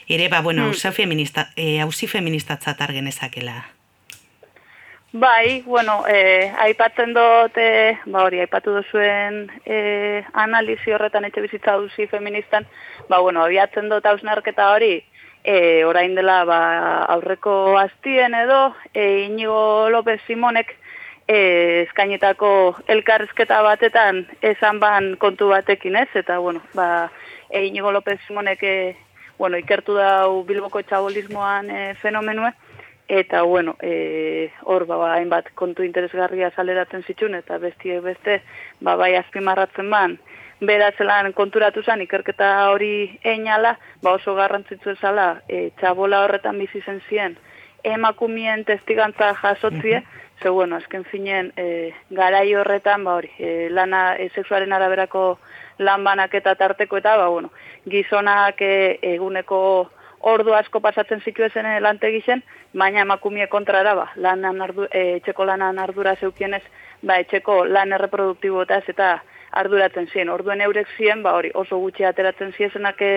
ere, 0.08 0.30
ba, 0.30 0.42
bueno, 0.42 0.64
hausi 0.64 0.92
feminista, 0.92 1.50
e, 1.56 2.08
feministatzat 2.08 2.82
argenezakela. 2.82 3.66
Bai, 5.12 5.64
bueno, 5.66 6.04
eh, 6.08 6.54
aipatzen 6.58 7.14
dute, 7.14 7.98
ba 8.06 8.24
hori, 8.24 8.40
aipatu 8.40 8.74
duzuen 8.76 9.48
eh, 9.66 10.24
analisi 10.34 10.92
horretan 10.92 11.26
etxe 11.26 11.42
bizitza 11.42 11.78
duzi 11.78 12.08
feministan, 12.08 12.68
ba 13.10 13.20
bueno, 13.20 13.44
abiatzen 13.44 13.90
dut 13.90 14.06
hausnarketa 14.06 14.72
hori, 14.74 15.04
eh, 15.44 15.86
orain 15.86 16.14
dela 16.16 16.44
ba, 16.46 16.60
aurreko 17.16 17.78
astien 17.80 18.36
edo, 18.36 18.76
eh, 18.94 19.26
Inigo 19.26 19.90
López 19.90 20.20
Simonek 20.28 20.76
eskainetako 21.28 22.50
elkarrizketa 22.88 23.62
batetan 23.64 24.26
esan 24.42 24.80
ban 24.80 25.16
kontu 25.20 25.50
batekin 25.50 25.96
ez, 25.96 26.08
eta 26.16 26.40
bueno, 26.40 26.62
ba, 26.74 27.10
eh, 27.50 27.66
Inigo 27.66 27.92
López 27.92 28.20
Simonek 28.28 28.64
eh, 28.64 28.96
bueno, 29.38 29.58
ikertu 29.58 29.94
dau 29.94 30.44
Bilboko 30.44 30.82
txabolismoan 30.82 31.70
eh, 31.70 31.94
fenomenue, 32.02 32.54
Eta, 33.10 33.44
bueno, 33.44 33.78
e, 33.82 34.52
hor, 34.64 34.86
ba, 34.86 34.98
ba, 34.98 35.14
hainbat 35.16 35.54
kontu 35.56 35.86
interesgarria 35.88 36.50
saleratzen 36.52 37.06
zituen, 37.08 37.38
eta 37.40 37.56
bestie 37.58 38.02
beste, 38.04 38.42
ba, 38.84 38.98
bai 39.00 39.14
azpimarratzen 39.16 39.88
ban, 39.90 40.18
bera 40.60 40.90
zelan 40.98 41.32
konturatu 41.32 41.84
zen, 41.84 42.04
ikerketa 42.04 42.50
hori 42.74 43.18
einala, 43.24 43.78
ba, 44.04 44.18
oso 44.20 44.36
garrantzitsu 44.36 44.92
ezala, 44.98 45.28
e, 45.48 45.70
txabola 45.80 46.26
horretan 46.26 46.60
bizi 46.60 46.84
zen 46.84 47.00
zien, 47.08 47.38
emakumien 47.88 48.66
testigantza 48.68 49.32
jasotzie, 49.40 50.04
ze, 50.42 50.50
bueno, 50.50 50.76
azken 50.76 51.04
finen, 51.06 51.52
e, 51.58 51.94
garai 52.10 52.54
horretan, 52.56 53.04
ba, 53.04 53.16
hori, 53.16 53.32
e, 53.40 53.70
lana, 53.70 54.16
e, 54.18 54.30
sexuaren 54.30 54.74
araberako 54.74 55.40
lan 55.80 56.04
banaketa 56.04 56.56
tarteko, 56.56 56.98
eta, 56.98 57.18
ba, 57.18 57.28
bueno, 57.28 57.52
gizonak 57.86 58.62
e, 58.62 59.00
eguneko 59.02 59.90
ordu 60.20 60.54
asko 60.54 60.80
pasatzen 60.82 61.22
zituezen 61.22 61.68
lantegisen, 61.82 62.44
baina 62.74 63.02
emakumie 63.02 63.48
kontrara 63.48 63.94
ba, 63.96 64.12
lanan 64.16 64.62
ardu, 64.62 64.88
e, 64.92 65.18
etxeko 65.18 65.46
lanan 65.46 65.80
ardura 65.80 66.16
zeukienez, 66.16 66.64
ba, 67.02 67.20
etxeko 67.24 67.64
lan 67.66 67.94
erreproduktibotaz 67.94 68.84
eta 68.88 69.18
arduratzen 69.58 70.10
ziren. 70.12 70.30
Orduen 70.30 70.62
eurek 70.62 70.90
ziren, 70.98 71.24
ba, 71.24 71.34
hori 71.38 71.52
oso 71.56 71.80
gutxi 71.80 72.06
ateratzen 72.06 72.54
ziezenak 72.58 73.02
e, 73.02 73.12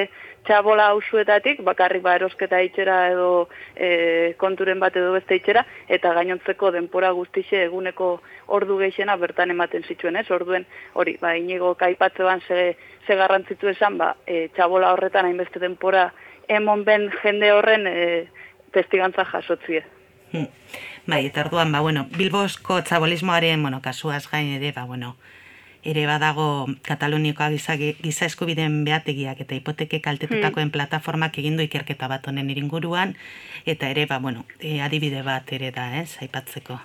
txabola 0.46 0.88
hausuetatik, 0.92 1.60
bakarrik 1.66 2.02
ba, 2.02 2.14
erosketa 2.16 2.60
itxera 2.64 2.96
edo 3.12 3.48
e, 3.76 4.34
konturen 4.40 4.80
bat 4.80 4.96
edo 4.96 5.12
beste 5.12 5.36
itxera, 5.36 5.64
eta 5.88 6.14
gainontzeko 6.16 6.70
denpora 6.74 7.10
guztixe 7.16 7.64
eguneko 7.66 8.10
ordu 8.48 8.78
geixena 8.80 9.16
bertan 9.20 9.52
ematen 9.52 9.84
zituen, 9.86 10.16
ez? 10.16 10.26
Orduen, 10.30 10.66
hori, 10.94 11.16
ba, 11.20 11.36
inigo 11.36 11.74
kaipatzean 11.80 12.42
ze, 12.48 12.76
ze 13.06 13.16
garrantzitu 13.16 13.68
esan, 13.68 13.98
ba, 14.00 14.14
e, 14.26 14.48
txabola 14.56 14.92
horretan 14.94 15.28
hainbeste 15.28 15.62
denpora 15.62 16.10
emon 16.48 16.84
ben 16.84 17.10
jende 17.22 17.52
horren 17.52 17.86
e, 17.86 18.28
testigantza 18.72 19.24
jasotzie. 19.24 19.84
Hmm. 20.32 20.48
Bai, 21.10 21.24
eta 21.26 21.44
orduan, 21.44 21.72
ba, 21.72 21.80
bueno, 21.80 22.06
Bilbosko 22.16 22.80
txabolismoaren, 22.86 23.62
bueno, 23.62 23.80
kasuaz 23.82 24.28
gain 24.30 24.54
ere, 24.56 24.72
ba, 24.72 24.84
bueno, 24.86 25.16
ere 25.84 26.06
badago 26.06 26.66
Katalunikoa 26.86 27.50
giza, 27.54 27.76
giza 27.76 28.26
eskubideen 28.26 28.82
behategiak 28.84 29.40
eta 29.40 29.56
hipoteke 29.56 30.00
kaltetutakoen 30.04 30.70
plataformak 30.70 31.38
egindu 31.40 31.64
ikerketa 31.64 32.08
bat 32.08 32.26
honen 32.28 32.50
iringuruan, 32.50 33.14
eta 33.66 33.88
ere, 33.88 34.06
ba, 34.06 34.18
bueno, 34.18 34.44
e, 34.60 34.80
adibide 34.80 35.22
bat 35.26 35.52
ere 35.52 35.70
da, 35.72 35.90
ez, 36.02 36.18
aipatzeko. 36.22 36.78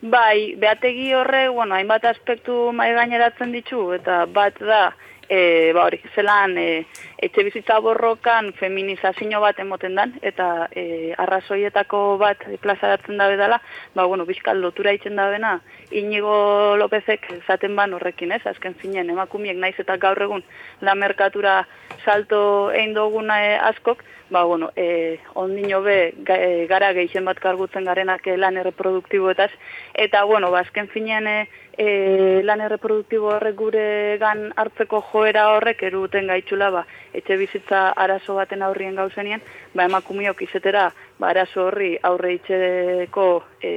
Bai, 0.00 0.54
behategi 0.56 1.12
horre, 1.12 1.48
bueno, 1.52 1.74
hainbat 1.76 2.06
aspektu 2.08 2.70
mai 2.72 2.92
gaineratzen 2.96 3.52
ditu, 3.52 3.90
eta 3.92 4.24
bat 4.26 4.56
da, 4.64 4.94
e, 5.30 5.70
ba 5.72 5.84
hori, 5.86 6.00
zelan 6.14 6.56
e, 6.58 6.84
etxe 7.22 7.44
bizitza 7.46 7.78
borrokan 7.80 8.50
feminizazio 8.58 9.38
bat 9.40 9.60
emoten 9.62 9.94
dan, 9.94 10.16
eta 10.26 10.66
e, 10.74 11.14
arrazoietako 11.22 12.00
bat 12.18 12.42
plazaratzen 12.60 13.20
dabe 13.20 13.38
dela, 13.38 13.60
ba, 13.94 14.08
bueno, 14.10 14.26
bizkal 14.26 14.58
lotura 14.60 14.92
itzen 14.96 15.16
dabena, 15.20 15.60
inigo 15.94 16.74
Lopezek 16.80 17.30
zaten 17.46 17.78
ban 17.78 17.94
horrekin, 17.94 18.34
ez, 18.34 18.42
azken 18.50 18.74
zinen, 18.82 19.14
emakumiek 19.14 19.56
naiz 19.56 19.76
eta 19.78 19.96
gaur 20.02 20.18
egun 20.26 20.42
la 20.82 20.96
merkatura 20.98 21.60
salto 22.04 22.42
egin 22.74 22.96
duguna 22.98 23.38
e, 23.46 23.54
askok, 23.70 24.02
ba, 24.30 24.44
bueno, 24.44 24.70
e, 24.76 25.18
ondino 25.34 25.82
be, 25.82 26.14
e, 26.26 26.66
gara 26.70 26.92
geixen 26.94 27.24
bat 27.24 27.38
kargutzen 27.42 27.84
garenak 27.84 28.26
e, 28.26 28.36
lan 28.36 28.56
erreproduktiboetaz, 28.56 29.50
eta, 29.94 30.22
bueno, 30.24 30.50
ba, 30.50 30.60
azken 30.60 30.88
finean 30.88 31.26
e, 31.26 31.48
e, 31.76 32.42
lan 32.46 32.62
erreproduktibo 32.62 33.32
horrek 33.34 33.56
gure 33.58 33.84
gan 34.22 34.46
hartzeko 34.56 35.02
joera 35.10 35.48
horrek 35.56 35.82
eruten 35.90 36.30
gaitxula, 36.30 36.70
ba, 36.70 36.84
etxe 37.12 37.36
bizitza 37.40 37.88
arazo 37.90 38.38
baten 38.38 38.62
aurrien 38.62 38.94
gauzenien, 38.94 39.42
ba, 39.74 39.88
emakumiok 39.90 40.46
izetera, 40.46 40.86
ba, 41.18 41.34
arazo 41.34 41.66
horri 41.66 41.96
aurre 42.02 42.36
itxeko, 42.38 43.28
e, 43.60 43.74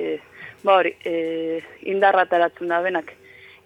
ba, 0.64 0.78
hori, 0.78 0.96
e, 1.04 1.60
indarrataratzen 1.96 2.70
da 2.70 2.82
benak. 2.86 3.18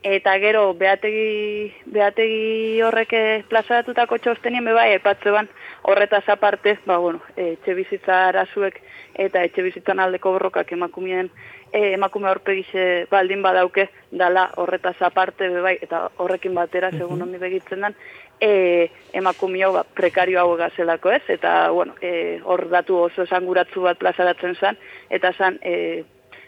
Eta 0.08 0.38
gero, 0.40 0.74
behategi, 0.80 1.74
behategi 1.92 2.80
horrek 2.86 3.12
plazaratutako 3.50 4.22
txostenien 4.24 4.64
bebai, 4.64 4.94
epatze 4.96 5.34
ban, 5.36 5.50
horretaz 5.84 6.24
aparte, 6.32 6.78
ba, 6.86 6.96
bueno, 7.04 7.20
etxe 7.36 7.76
bizitza 7.76 8.22
arazuek 8.30 8.80
eta 9.18 9.44
etxe 9.44 9.66
bizitzan 9.66 10.00
aldeko 10.00 10.32
borrokak 10.36 10.72
emakumeen 10.78 11.30
e, 11.72 11.94
emakume 11.94 12.30
horpegixe 12.30 13.08
baldin 13.12 13.42
badauke 13.42 13.88
dala 14.12 14.48
horretaz 14.62 14.96
aparte 15.02 15.50
bebai 15.52 15.78
eta 15.82 16.08
horrekin 16.24 16.56
batera 16.56 16.92
segun 16.92 17.22
honi 17.26 17.40
begitzen 17.42 17.86
dan 17.86 17.96
e, 18.40 18.90
emakumeo 19.14 19.74
ba, 19.74 19.84
prekario 19.84 20.40
hau 20.40 20.56
gazelako 20.58 21.12
ez? 21.18 21.24
Eta 21.28 21.70
bueno, 21.72 21.96
e, 22.02 22.40
hor 22.44 22.68
datu 22.70 23.02
oso 23.08 23.26
esanguratzu 23.28 23.88
bat 23.90 24.00
plazaratzen 24.00 24.56
zen 24.56 24.80
eta 25.10 25.34
zen 25.34 25.60
e, 25.62 26.04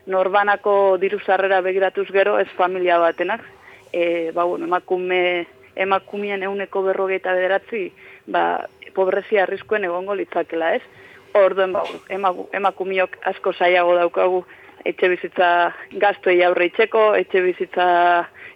norbanako 0.10 0.98
diru 1.02 1.20
sarrera 1.26 1.62
begiratuz 1.62 2.08
gero 2.12 2.38
ez 2.40 2.50
familia 2.58 2.98
batenak. 3.00 3.46
E, 3.94 4.32
ba, 4.36 4.44
bueno, 4.44 4.66
emakume 4.66 5.48
emakumien 5.80 6.44
euneko 6.44 6.84
berrogeita 6.84 7.34
bederatzi 7.34 7.88
ba, 8.28 8.68
pobrezia 8.94 9.44
arriskuen 9.46 9.86
egongo 9.88 10.16
litzakela 10.18 10.74
ez? 10.76 10.84
Orduen 11.38 11.74
ba, 11.74 11.86
emakumiok 12.58 13.16
asko 13.32 13.54
zaiago 13.54 13.96
daukagu 13.96 14.44
etxe 14.88 15.10
bizitza 15.12 15.50
gaztuei 16.02 16.42
aurre 16.44 16.70
itxeko, 16.70 17.02
etxe 17.20 17.42
bizitza, 17.44 17.88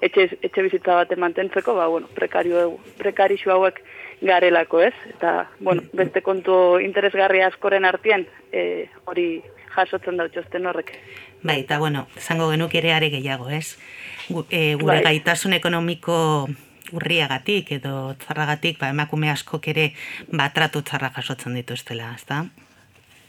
etxe, 0.01 0.29
etxe 0.41 0.63
bizitza 0.65 0.95
bat 1.01 1.11
mantentzeko, 1.19 1.75
ba, 1.75 1.87
bueno, 1.91 2.07
prekario, 2.15 2.77
prekarixu 2.99 3.51
hauek 3.51 3.81
garelako 4.23 4.81
ez, 4.87 4.93
eta, 5.11 5.49
bueno, 5.59 5.83
beste 5.93 6.23
kontu 6.23 6.79
interesgarri 6.79 7.43
askoren 7.43 7.85
artien, 7.85 8.25
e, 8.51 8.87
hori 9.05 9.27
jasotzen 9.75 10.19
dut 10.19 10.33
txosten 10.33 10.65
horrek. 10.69 10.93
Bai, 11.43 11.59
eta, 11.65 11.79
bueno, 11.79 12.07
zango 12.19 12.49
genuk 12.51 12.75
ere 12.75 12.93
are 12.93 13.09
gehiago, 13.11 13.49
ez? 13.49 13.77
Gu, 14.29 14.45
e, 14.49 14.75
gure 14.79 14.99
bai. 14.99 15.03
gaitasun 15.09 15.53
ekonomiko 15.59 16.15
urriagatik 16.93 17.71
edo 17.79 18.13
txarragatik, 18.21 18.77
ba, 18.79 18.91
emakume 18.93 19.31
askok 19.33 19.67
ere 19.73 19.89
batratu 20.31 20.83
txarra 20.85 21.11
jasotzen 21.15 21.57
dituztela, 21.59 22.13
ez 22.15 22.25
da? 22.29 22.43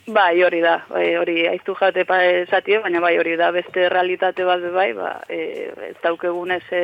Bai, 0.06 0.42
hori 0.44 0.60
da, 0.60 0.82
bai, 0.90 1.14
hori 1.16 1.46
aiztu 1.48 1.72
jate 1.80 2.04
pa 2.04 2.18
esatie, 2.28 2.78
baina 2.84 3.00
bai 3.00 3.14
hori 3.16 3.38
da 3.40 3.48
beste 3.56 3.88
realitate 3.88 4.44
bat 4.44 4.64
bai, 4.74 4.90
ba, 4.92 5.14
e, 5.32 5.70
ez 5.88 5.96
daukegun 6.02 6.52
ez 6.52 6.64
e, 6.76 6.82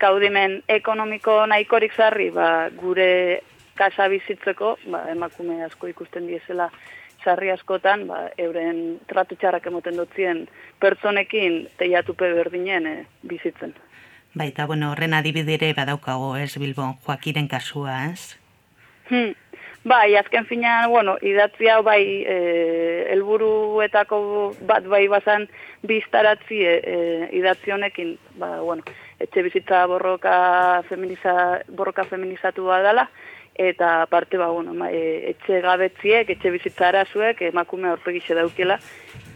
kaudimen 0.00 0.62
ekonomiko 0.72 1.42
nahikorik 1.50 1.92
zarri, 1.92 2.30
ba, 2.32 2.70
gure 2.80 3.42
kasa 3.76 4.08
bizitzeko, 4.08 4.78
ba, 4.88 5.04
emakume 5.12 5.60
asko 5.66 5.92
ikusten 5.92 6.26
diezela 6.30 6.70
zarri 7.24 7.50
askotan, 7.50 8.06
ba, 8.08 8.28
euren 8.38 9.00
tratu 9.10 9.36
txarrak 9.40 9.66
emoten 9.70 9.96
dutzien 10.00 10.44
pertsonekin 10.80 11.64
teiatupe 11.80 12.30
berdinen 12.36 12.86
e, 12.86 12.94
bizitzen. 13.22 13.74
Bai, 14.34 14.48
eta 14.50 14.66
bueno, 14.66 14.90
horren 14.92 15.14
adibidere 15.14 15.72
badaukago, 15.76 16.34
ez, 16.36 16.56
Bilbon, 16.58 16.96
Joakiren 17.06 17.48
kasua, 17.48 18.04
ez? 18.10 18.34
Hmm. 19.10 19.32
Bai, 19.84 20.16
azken 20.16 20.46
finean, 20.48 20.88
bueno, 20.88 21.18
idatzi 21.20 21.68
hau 21.68 21.82
bai 21.84 22.00
e, 22.24 22.36
elburuetako 23.12 24.18
bat 24.64 24.86
bai 24.88 25.02
bazan 25.12 25.44
biztaratzi 25.84 26.62
e, 26.64 26.72
e, 26.80 26.96
idatzi 27.36 27.74
honekin, 27.74 28.14
ba, 28.40 28.62
bueno, 28.64 28.82
etxe 29.20 29.44
bizitza 29.44 29.84
borroka, 29.86 30.34
feminiza, 30.88 31.34
borroka 31.68 32.06
feminizatu 32.08 32.64
dela, 32.86 33.10
eta 33.54 34.06
parte, 34.10 34.36
ba, 34.36 34.48
bueno, 34.48 34.74
ma, 34.74 34.90
e, 34.90 35.30
etxe 35.30 35.60
gabetziek, 35.62 36.30
etxe 36.30 36.50
bizitza 36.50 36.88
arazuek, 36.88 37.40
emakume 37.50 37.90
horpegixe 37.92 38.34
daukela, 38.34 38.80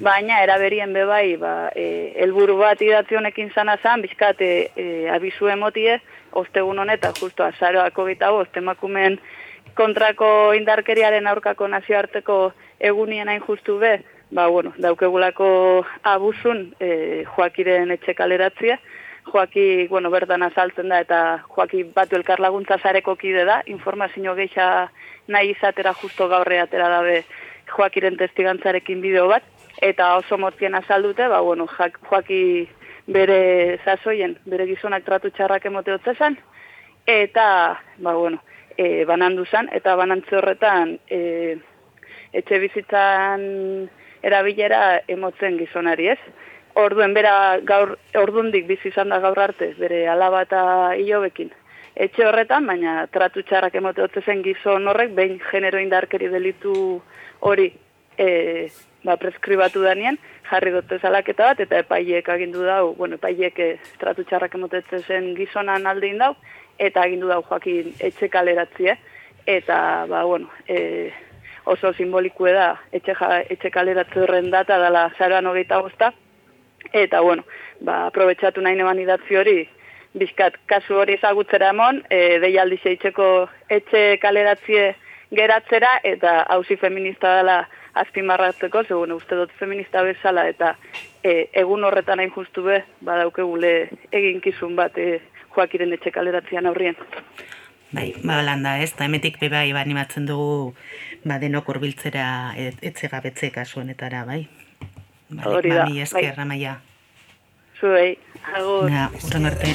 baina 0.03 0.43
eraberien 0.43 0.93
be 0.93 1.05
bai, 1.07 1.37
ba, 1.39 1.71
e, 1.75 2.15
elburu 2.25 2.59
bat 2.59 2.83
idatzi 2.83 3.19
honekin 3.19 3.53
zana 3.55 3.79
zan, 3.83 4.03
bizkate 4.03 4.51
e, 4.75 4.87
abizu 5.15 5.49
emotie, 5.55 6.01
ostegun 6.33 6.79
honetan, 6.79 7.15
justo 7.19 7.47
azaroako 7.47 8.09
gita 8.11 8.31
bost, 8.35 8.57
emakumeen 8.57 9.19
kontrako 9.79 10.53
indarkeriaren 10.59 11.27
aurkako 11.31 11.69
nazioarteko 11.71 12.39
egunien 12.81 13.29
hain 13.31 13.43
justu 13.47 13.79
be, 13.79 14.01
ba, 14.35 14.49
bueno, 14.49 14.75
daukegulako 14.83 15.85
abuzun 16.03 16.73
e, 16.81 17.25
joakiren 17.37 17.95
etxe 17.95 18.19
kaleratzia, 18.19 18.81
joaki, 19.33 19.87
bueno, 19.89 20.11
bertan 20.11 20.43
azaltzen 20.43 20.89
da, 20.89 21.01
eta 21.05 21.21
joaki 21.55 21.85
batu 21.95 22.17
elkar 22.17 22.41
laguntza 22.41 22.79
zareko 22.79 23.17
kide 23.17 23.45
da, 23.45 23.63
informazio 23.67 24.35
geisha 24.35 24.89
nahi 25.29 25.53
izatera 25.53 25.95
justo 25.95 26.29
gaurre 26.29 26.61
atera 26.61 26.89
dabe 26.89 27.23
joakiren 27.77 28.17
testigantzarekin 28.17 29.01
bideo 29.05 29.29
bat, 29.29 29.45
eta 29.83 30.17
oso 30.17 30.39
motien 30.39 30.75
azaldute, 30.75 31.29
ba, 31.29 31.41
bueno, 31.41 31.67
joaki 31.69 32.69
bere 33.07 33.79
zazoien, 33.85 34.37
bere 34.45 34.67
gizonak 34.67 35.05
tratu 35.05 35.31
txarrak 35.31 35.67
emote 35.67 35.97
eta, 37.07 37.81
ba, 37.99 38.13
bueno, 38.15 38.43
e, 38.77 39.05
banandu 39.05 39.45
zen, 39.45 39.69
eta 39.73 39.97
banantze 39.97 40.37
horretan 40.37 40.99
e, 41.11 41.57
etxe 42.33 42.59
bizitzan 42.63 43.89
erabilera 44.23 45.01
emotzen 45.09 45.59
gizonari 45.59 46.09
ez. 46.15 46.19
Orduen 46.79 47.15
bera 47.15 47.59
gaur, 47.67 47.97
ordundik 48.15 48.69
bizi 48.69 48.93
izan 48.93 49.11
da 49.11 49.19
gaur 49.19 49.39
arte, 49.43 49.73
bere 49.79 50.05
alaba 50.09 50.45
eta 50.47 50.61
hilobekin. 50.95 51.51
Etxe 51.99 52.27
horretan, 52.29 52.69
baina 52.71 53.01
tratu 53.11 53.43
txarrak 53.43 53.75
emote 53.81 54.07
zen 54.23 54.45
gizon 54.45 54.87
horrek, 54.87 55.11
behin 55.17 55.41
genero 55.51 55.81
indarkeri 55.83 56.29
delitu 56.31 57.01
hori 57.41 57.73
e, 58.19 58.69
ba, 59.03 59.17
preskribatu 59.17 59.83
danien, 59.83 60.19
jarri 60.51 60.71
dute 60.75 61.01
zalaketa 61.03 61.51
bat, 61.51 61.65
eta 61.67 61.81
epaiek 61.83 62.29
agindu 62.29 62.63
dau, 62.67 62.95
bueno, 62.95 63.19
epaiek 63.19 63.59
e, 63.59 63.69
tratu 63.99 64.23
txarrak 64.29 64.55
emotetzen 64.55 65.03
zen 65.03 65.33
gizonan 65.39 65.87
aldein 65.87 66.23
dau, 66.23 66.35
eta 66.79 67.03
agindu 67.03 67.27
dau 67.31 67.41
joakin 67.49 67.91
etxe 67.99 68.31
kaleratzia, 68.31 68.95
eta, 69.47 69.81
ba, 70.07 70.23
bueno, 70.31 70.47
e, 70.69 71.11
oso 71.67 71.93
simboliku 71.93 72.47
da 72.55 72.71
etxe, 72.93 73.19
ja, 73.19 73.43
etxe 73.51 73.75
kaleratze 73.75 74.23
horren 74.23 74.51
data 74.55 74.79
dela 74.79 75.09
zaroan 75.19 75.51
hogeita 75.51 75.83
bosta, 75.83 76.13
eta, 76.93 77.21
bueno, 77.21 77.45
ba, 77.81 78.07
aprobetsatu 78.07 78.63
nahi 78.63 78.77
neban 78.79 79.01
idatzi 79.03 79.37
hori, 79.37 79.59
bizkat, 80.19 80.57
kasu 80.67 80.97
hori 81.03 81.19
ezagutzera 81.19 81.73
emon, 81.75 82.03
e, 82.11 82.39
deialdi 82.43 82.81
itxeko 82.95 83.49
etxe 83.69 84.19
kaleratzie 84.23 84.95
geratzera, 85.35 85.99
eta 86.03 86.43
hausi 86.49 86.77
feminista 86.77 87.37
dela 87.37 87.59
azpimarratzeko, 87.95 88.85
ze, 88.85 88.95
bueno, 88.95 89.17
uste 89.17 89.37
dut 89.37 89.53
feminista 89.59 90.03
bezala, 90.03 90.49
eta 90.49 90.77
e, 91.23 91.49
egun 91.53 91.85
horretan 91.85 92.21
hain 92.21 92.31
justu 92.31 92.65
be, 92.65 92.83
badauke 93.01 93.43
gule 93.43 93.91
eginkizun 94.13 94.77
bat, 94.77 94.97
e, 94.99 95.21
joakiren 95.55 95.93
etxe 95.93 96.13
kaleratzean 96.15 96.67
aurrien. 96.71 96.97
Bai, 97.93 98.13
ba, 98.21 98.43
landa 98.45 98.77
ez, 98.83 98.93
eta 98.93 99.07
emetik 99.09 99.39
bebai 99.41 99.71
ba, 99.73 99.81
animatzen 99.81 100.27
dugu 100.29 100.75
ba, 101.25 101.39
denok 101.41 101.71
urbiltzera 101.73 102.55
etxe 102.59 103.09
gabetze 103.09 103.51
kasuenetara, 103.55 104.27
bai? 104.29 104.43
Ba, 105.31 105.43
Hori 105.45 105.71
da, 105.71 105.85
bai. 105.85 106.01
esker, 106.01 106.35
ramaia. 106.37 106.81
Zuei, 107.81 108.17
agur. 108.57 108.91
Na, 108.91 109.11
urren 109.25 109.47
arte. 109.47 109.75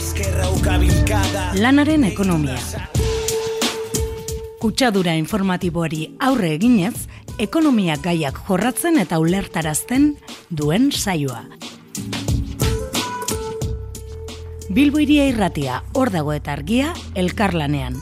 Lanaren 1.62 2.04
ekonomia. 2.04 2.58
Kutsadura 4.60 5.14
informatiboari 5.20 6.16
aurre 6.20 6.54
eginez, 6.58 7.06
ekonomia 7.38 7.98
gaiak 8.02 8.40
jorratzen 8.48 8.98
eta 8.98 9.20
ulertarazten 9.20 10.16
duen 10.50 10.90
saioa. 10.92 11.44
Bilbo 14.74 14.98
iria 15.04 15.28
irratia, 15.30 15.84
hor 15.94 16.10
dago 16.10 16.34
eta 16.34 16.54
argia, 16.58 16.94
elkarlanean. 17.14 18.00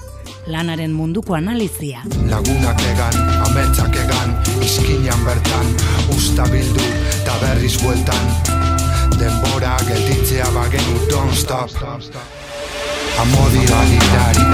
Lanaren 0.48 0.94
munduko 0.96 1.36
analizia. 1.36 2.02
Lagunak 2.30 2.80
egan, 2.94 3.18
ametsak 3.50 3.98
egan, 4.06 4.32
izkinan 4.64 5.26
bertan, 5.28 5.68
usta 6.16 6.48
bildu, 6.50 6.86
eta 7.22 7.38
berriz 7.42 7.78
bueltan. 7.84 8.26
Denbora 9.20 9.78
gelditzea 9.86 10.50
bagenu, 10.56 10.98
don't 11.10 11.34
stop. 11.34 11.70
Amodi 13.22 13.66
baditari. 13.70 14.46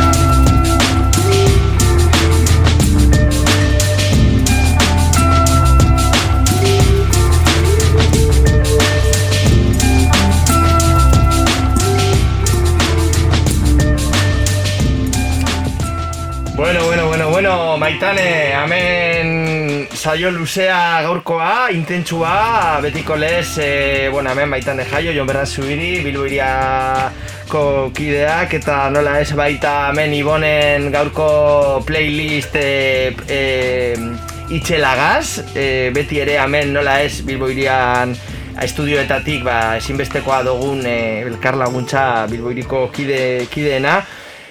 Bueno, 16.56 16.84
bueno, 16.86 17.08
bueno, 17.08 17.30
bueno, 17.30 17.78
maitane, 17.78 18.52
hemen 18.52 19.47
saio 19.94 20.32
luzea 20.32 21.02
gaurkoa, 21.04 21.70
intentsua, 21.72 22.80
betiko 22.82 23.16
lez, 23.16 23.58
e, 23.58 24.10
bueno, 24.12 24.32
hemen 24.32 24.50
maitane 24.50 24.86
jaio, 24.86 25.14
Jon 25.14 25.28
Berra 25.28 25.46
Zubiri, 25.46 26.02
Bilbo 26.04 26.26
iriako 26.26 27.92
kideak, 27.94 28.54
eta 28.60 28.90
nola 28.90 29.20
ez 29.22 29.32
baita 29.38 29.90
hemen 29.90 30.14
ibonen 30.18 30.90
gaurko 30.92 31.82
playlist 31.88 32.56
e, 32.60 33.16
e, 33.28 33.42
itxelagaz, 34.58 35.54
e, 35.56 35.90
beti 35.96 36.22
ere 36.24 36.38
hemen 36.42 36.74
nola 36.76 37.00
ez 37.04 37.22
Bilbo 37.26 37.50
irian 37.54 38.16
estudioetatik 38.64 39.44
ba, 39.46 39.78
ezinbestekoa 39.78 40.44
dugun 40.48 40.86
e, 40.86 40.98
elkar 41.26 41.58
laguntza 41.60 42.26
Bilbo 42.32 42.54
iriko 42.56 42.88
kide, 42.94 43.48
kideena, 43.54 44.02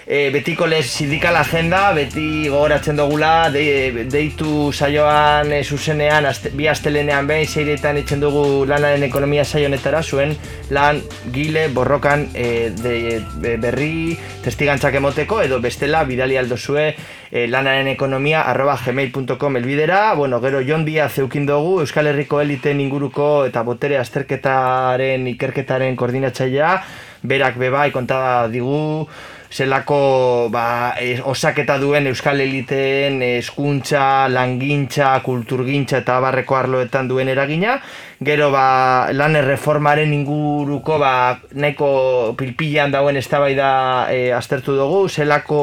e, 0.07 0.30
betiko 0.30 0.66
lez 0.66 0.86
sindikal 0.86 1.34
agenda, 1.36 1.92
beti 1.92 2.46
gogoratzen 2.48 2.96
dugula, 2.96 3.50
de, 3.50 4.07
deitu 4.11 4.70
saioan 4.72 5.50
e, 5.52 5.64
zuzenean, 5.64 6.26
aste, 6.30 6.52
bi 6.54 6.68
astelenean 6.70 7.26
behin, 7.26 7.46
seiretan 7.50 7.98
etxen 7.98 8.22
dugu 8.22 8.64
lanaren 8.70 9.02
ekonomia 9.02 9.44
saio 9.44 9.66
honetara, 9.66 10.02
zuen 10.02 10.36
lan 10.70 11.02
gile 11.34 11.66
borrokan 11.74 12.28
e, 12.34 12.70
de, 12.70 13.20
be- 13.42 13.57
berri 13.59 14.16
testigantzak 14.44 14.94
emoteko, 15.02 15.40
edo 15.42 15.61
bestela 15.61 16.04
bidali 16.04 16.38
aldo 16.38 16.57
e, 16.78 17.46
lanaren 17.50 17.88
ekonomia 17.88 18.42
arroba 18.42 18.78
gmail.com 18.84 19.57
elbidera, 19.57 20.14
bueno, 20.14 20.40
gero 20.40 20.61
Jon 20.62 20.84
Diaz 20.84 21.12
zeukin 21.14 21.46
dugu, 21.46 21.80
Euskal 21.80 22.07
Herriko 22.07 22.40
eliten 22.40 22.80
inguruko 22.80 23.44
eta 23.44 23.62
botere 23.62 23.98
azterketaren 23.98 25.26
ikerketaren 25.26 25.96
koordinatzailea, 25.96 26.82
berak 27.26 27.57
bebai 27.59 27.90
konta 27.90 28.46
digu, 28.48 29.09
zelako 29.51 30.49
ba, 30.51 30.94
osaketa 31.24 31.78
duen 31.78 32.07
euskal 32.11 32.40
eliteen 32.40 33.22
hezkuntza, 33.22 34.28
langintza, 34.28 35.14
kulturgintza 35.24 36.03
eta 36.03 36.18
barreko 36.20 36.57
arloetan 36.57 37.09
duen 37.09 37.28
eragina. 37.28 37.78
Gero 38.24 38.49
ba, 38.51 39.12
lan 39.12 39.36
erreformaren 39.36 40.12
inguruko 40.16 40.99
ba, 40.99 41.38
nahiko 41.53 42.34
pilpilan 42.38 42.94
dauen 42.94 43.16
eztabaida 43.20 43.70
e, 44.09 44.30
aztertu 44.32 44.76
dugu, 44.76 45.03
zelako 45.09 45.61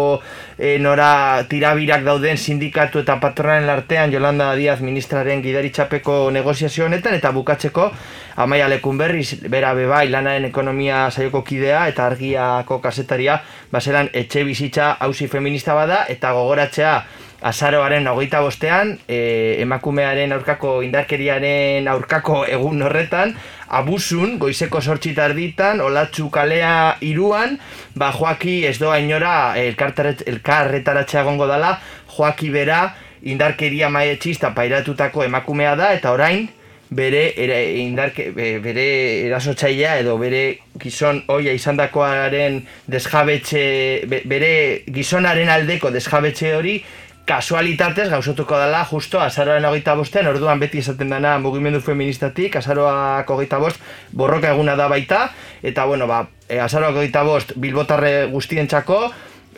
e, 0.57 0.77
nora 0.77 1.43
tirabirak 1.49 2.05
dauden 2.05 2.37
sindikatu 2.37 3.01
eta 3.01 3.17
patronen 3.19 3.69
artean 3.73 4.13
Jolanda 4.13 4.53
Díaz 4.55 4.81
ministraren 4.85 5.41
gidaritxapeko 5.41 6.29
negoziazio 6.31 6.85
honetan 6.85 7.17
eta 7.17 7.33
bukatzeko 7.33 7.89
Amaia 8.35 8.67
Lekunberriz, 8.67 9.43
bera 9.49 9.73
bebai 9.77 10.07
lanaren 10.09 10.47
ekonomia 10.49 11.05
saioko 11.11 11.43
kidea 11.45 11.87
eta 11.91 12.07
argiako 12.07 12.79
kasetaria 12.81 13.37
baseran 13.71 14.09
etxe 14.13 14.43
bizitza 14.47 14.95
hausi 14.99 15.27
feminista 15.27 15.75
bada 15.77 16.05
eta 16.09 16.31
gogoratzea 16.33 16.95
azaroaren 17.43 18.07
hogeita 18.07 18.39
bostean 18.41 18.95
e, 19.07 19.57
emakumearen 19.61 20.31
aurkako 20.33 20.77
indarkeriaren 20.87 21.87
aurkako 21.91 22.45
egun 22.47 22.81
horretan 22.87 23.35
abusun, 23.73 24.37
goizeko 24.39 24.81
sortxita 24.81 25.27
erditan, 25.29 25.81
olatzu 25.81 26.29
kalea 26.33 26.97
iruan, 27.01 27.57
ba 27.97 28.11
Joaki 28.13 28.63
ez 28.69 28.77
doa 28.79 28.99
inora 29.01 29.53
elkarretaratzea 29.59 31.21
egongo 31.21 31.47
dala, 31.49 31.77
Joaki 32.15 32.49
bera 32.53 32.83
indarkeria 33.23 33.89
maietxista 33.89 34.53
pairatutako 34.53 35.25
emakumea 35.25 35.75
da, 35.79 35.93
eta 35.97 36.13
orain, 36.13 36.47
bere 36.93 37.23
ere, 37.43 37.59
indarke, 37.81 38.29
be- 38.35 38.59
bere 38.63 38.85
erasotzailea 39.27 39.95
edo 40.03 40.17
bere 40.21 40.43
gizon 40.81 41.23
oia 41.33 41.53
izandakoaren 41.57 42.59
desjabetxe, 42.87 43.63
be- 44.09 44.21
bere 44.29 44.51
gizonaren 44.93 45.49
aldeko 45.49 45.91
desjabetxe 45.95 46.53
hori 46.57 46.77
kasualitatez 47.25 48.09
gauzatuko 48.11 48.57
dela 48.59 48.81
justo 48.89 49.19
azaroaren 49.23 49.63
hogeita 49.65 49.93
bostean, 49.95 50.27
orduan 50.27 50.59
beti 50.59 50.81
esaten 50.83 51.09
dana 51.13 51.37
mugimendu 51.39 51.79
feministatik, 51.81 52.57
azaroak 52.59 53.29
hogeita 53.31 53.59
bost 53.63 53.79
borroka 54.11 54.51
eguna 54.51 54.75
da 54.75 54.89
baita, 54.91 55.29
eta 55.63 55.85
bueno, 55.87 56.07
ba, 56.07 56.25
e, 56.49 56.59
azaroak 56.59 56.97
hogeita 56.99 57.23
bost 57.23 57.53
bilbotarre 57.55 58.25
guztientzako, 58.33 58.99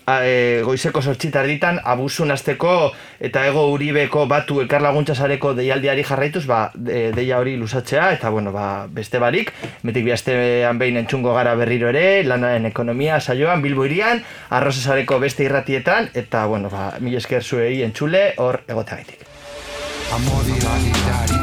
a, 0.05 0.19
e, 0.25 0.61
goizeko 0.65 1.01
sortxita 1.01 1.41
erditan, 1.43 1.79
abusun 1.83 2.31
azteko 2.31 2.93
eta 3.19 3.45
ego 3.49 3.65
uribeko 3.73 4.25
batu 4.29 4.61
elkarlaguntza 4.63 5.15
sareko 5.15 5.53
deialdiari 5.57 6.03
jarraituz, 6.07 6.45
ba, 6.49 6.69
de, 6.75 7.11
deia 7.15 7.39
hori 7.39 7.55
lusatzea, 7.57 8.11
eta 8.17 8.29
bueno, 8.29 8.53
ba, 8.55 8.87
beste 8.87 9.19
barik, 9.19 9.53
metik 9.83 10.05
bihaztean 10.05 10.79
behin 10.81 11.01
entzungo 11.01 11.33
gara 11.35 11.55
berriro 11.55 11.89
ere, 11.89 12.23
lanaren 12.23 12.69
ekonomia 12.71 13.19
saioan, 13.19 13.63
Bilbo 13.65 13.85
irian, 13.85 14.21
arroza 14.49 14.81
sareko 14.81 15.19
beste 15.19 15.47
irratietan, 15.47 16.11
eta 16.13 16.45
bueno, 16.45 16.69
ba, 16.69 16.93
mil 16.99 17.17
esker 17.17 17.43
zuei 17.43 17.81
entzule, 17.83 18.33
hor 18.37 18.61
egoteagaitik. 18.67 19.25
Amodi. 20.15 21.34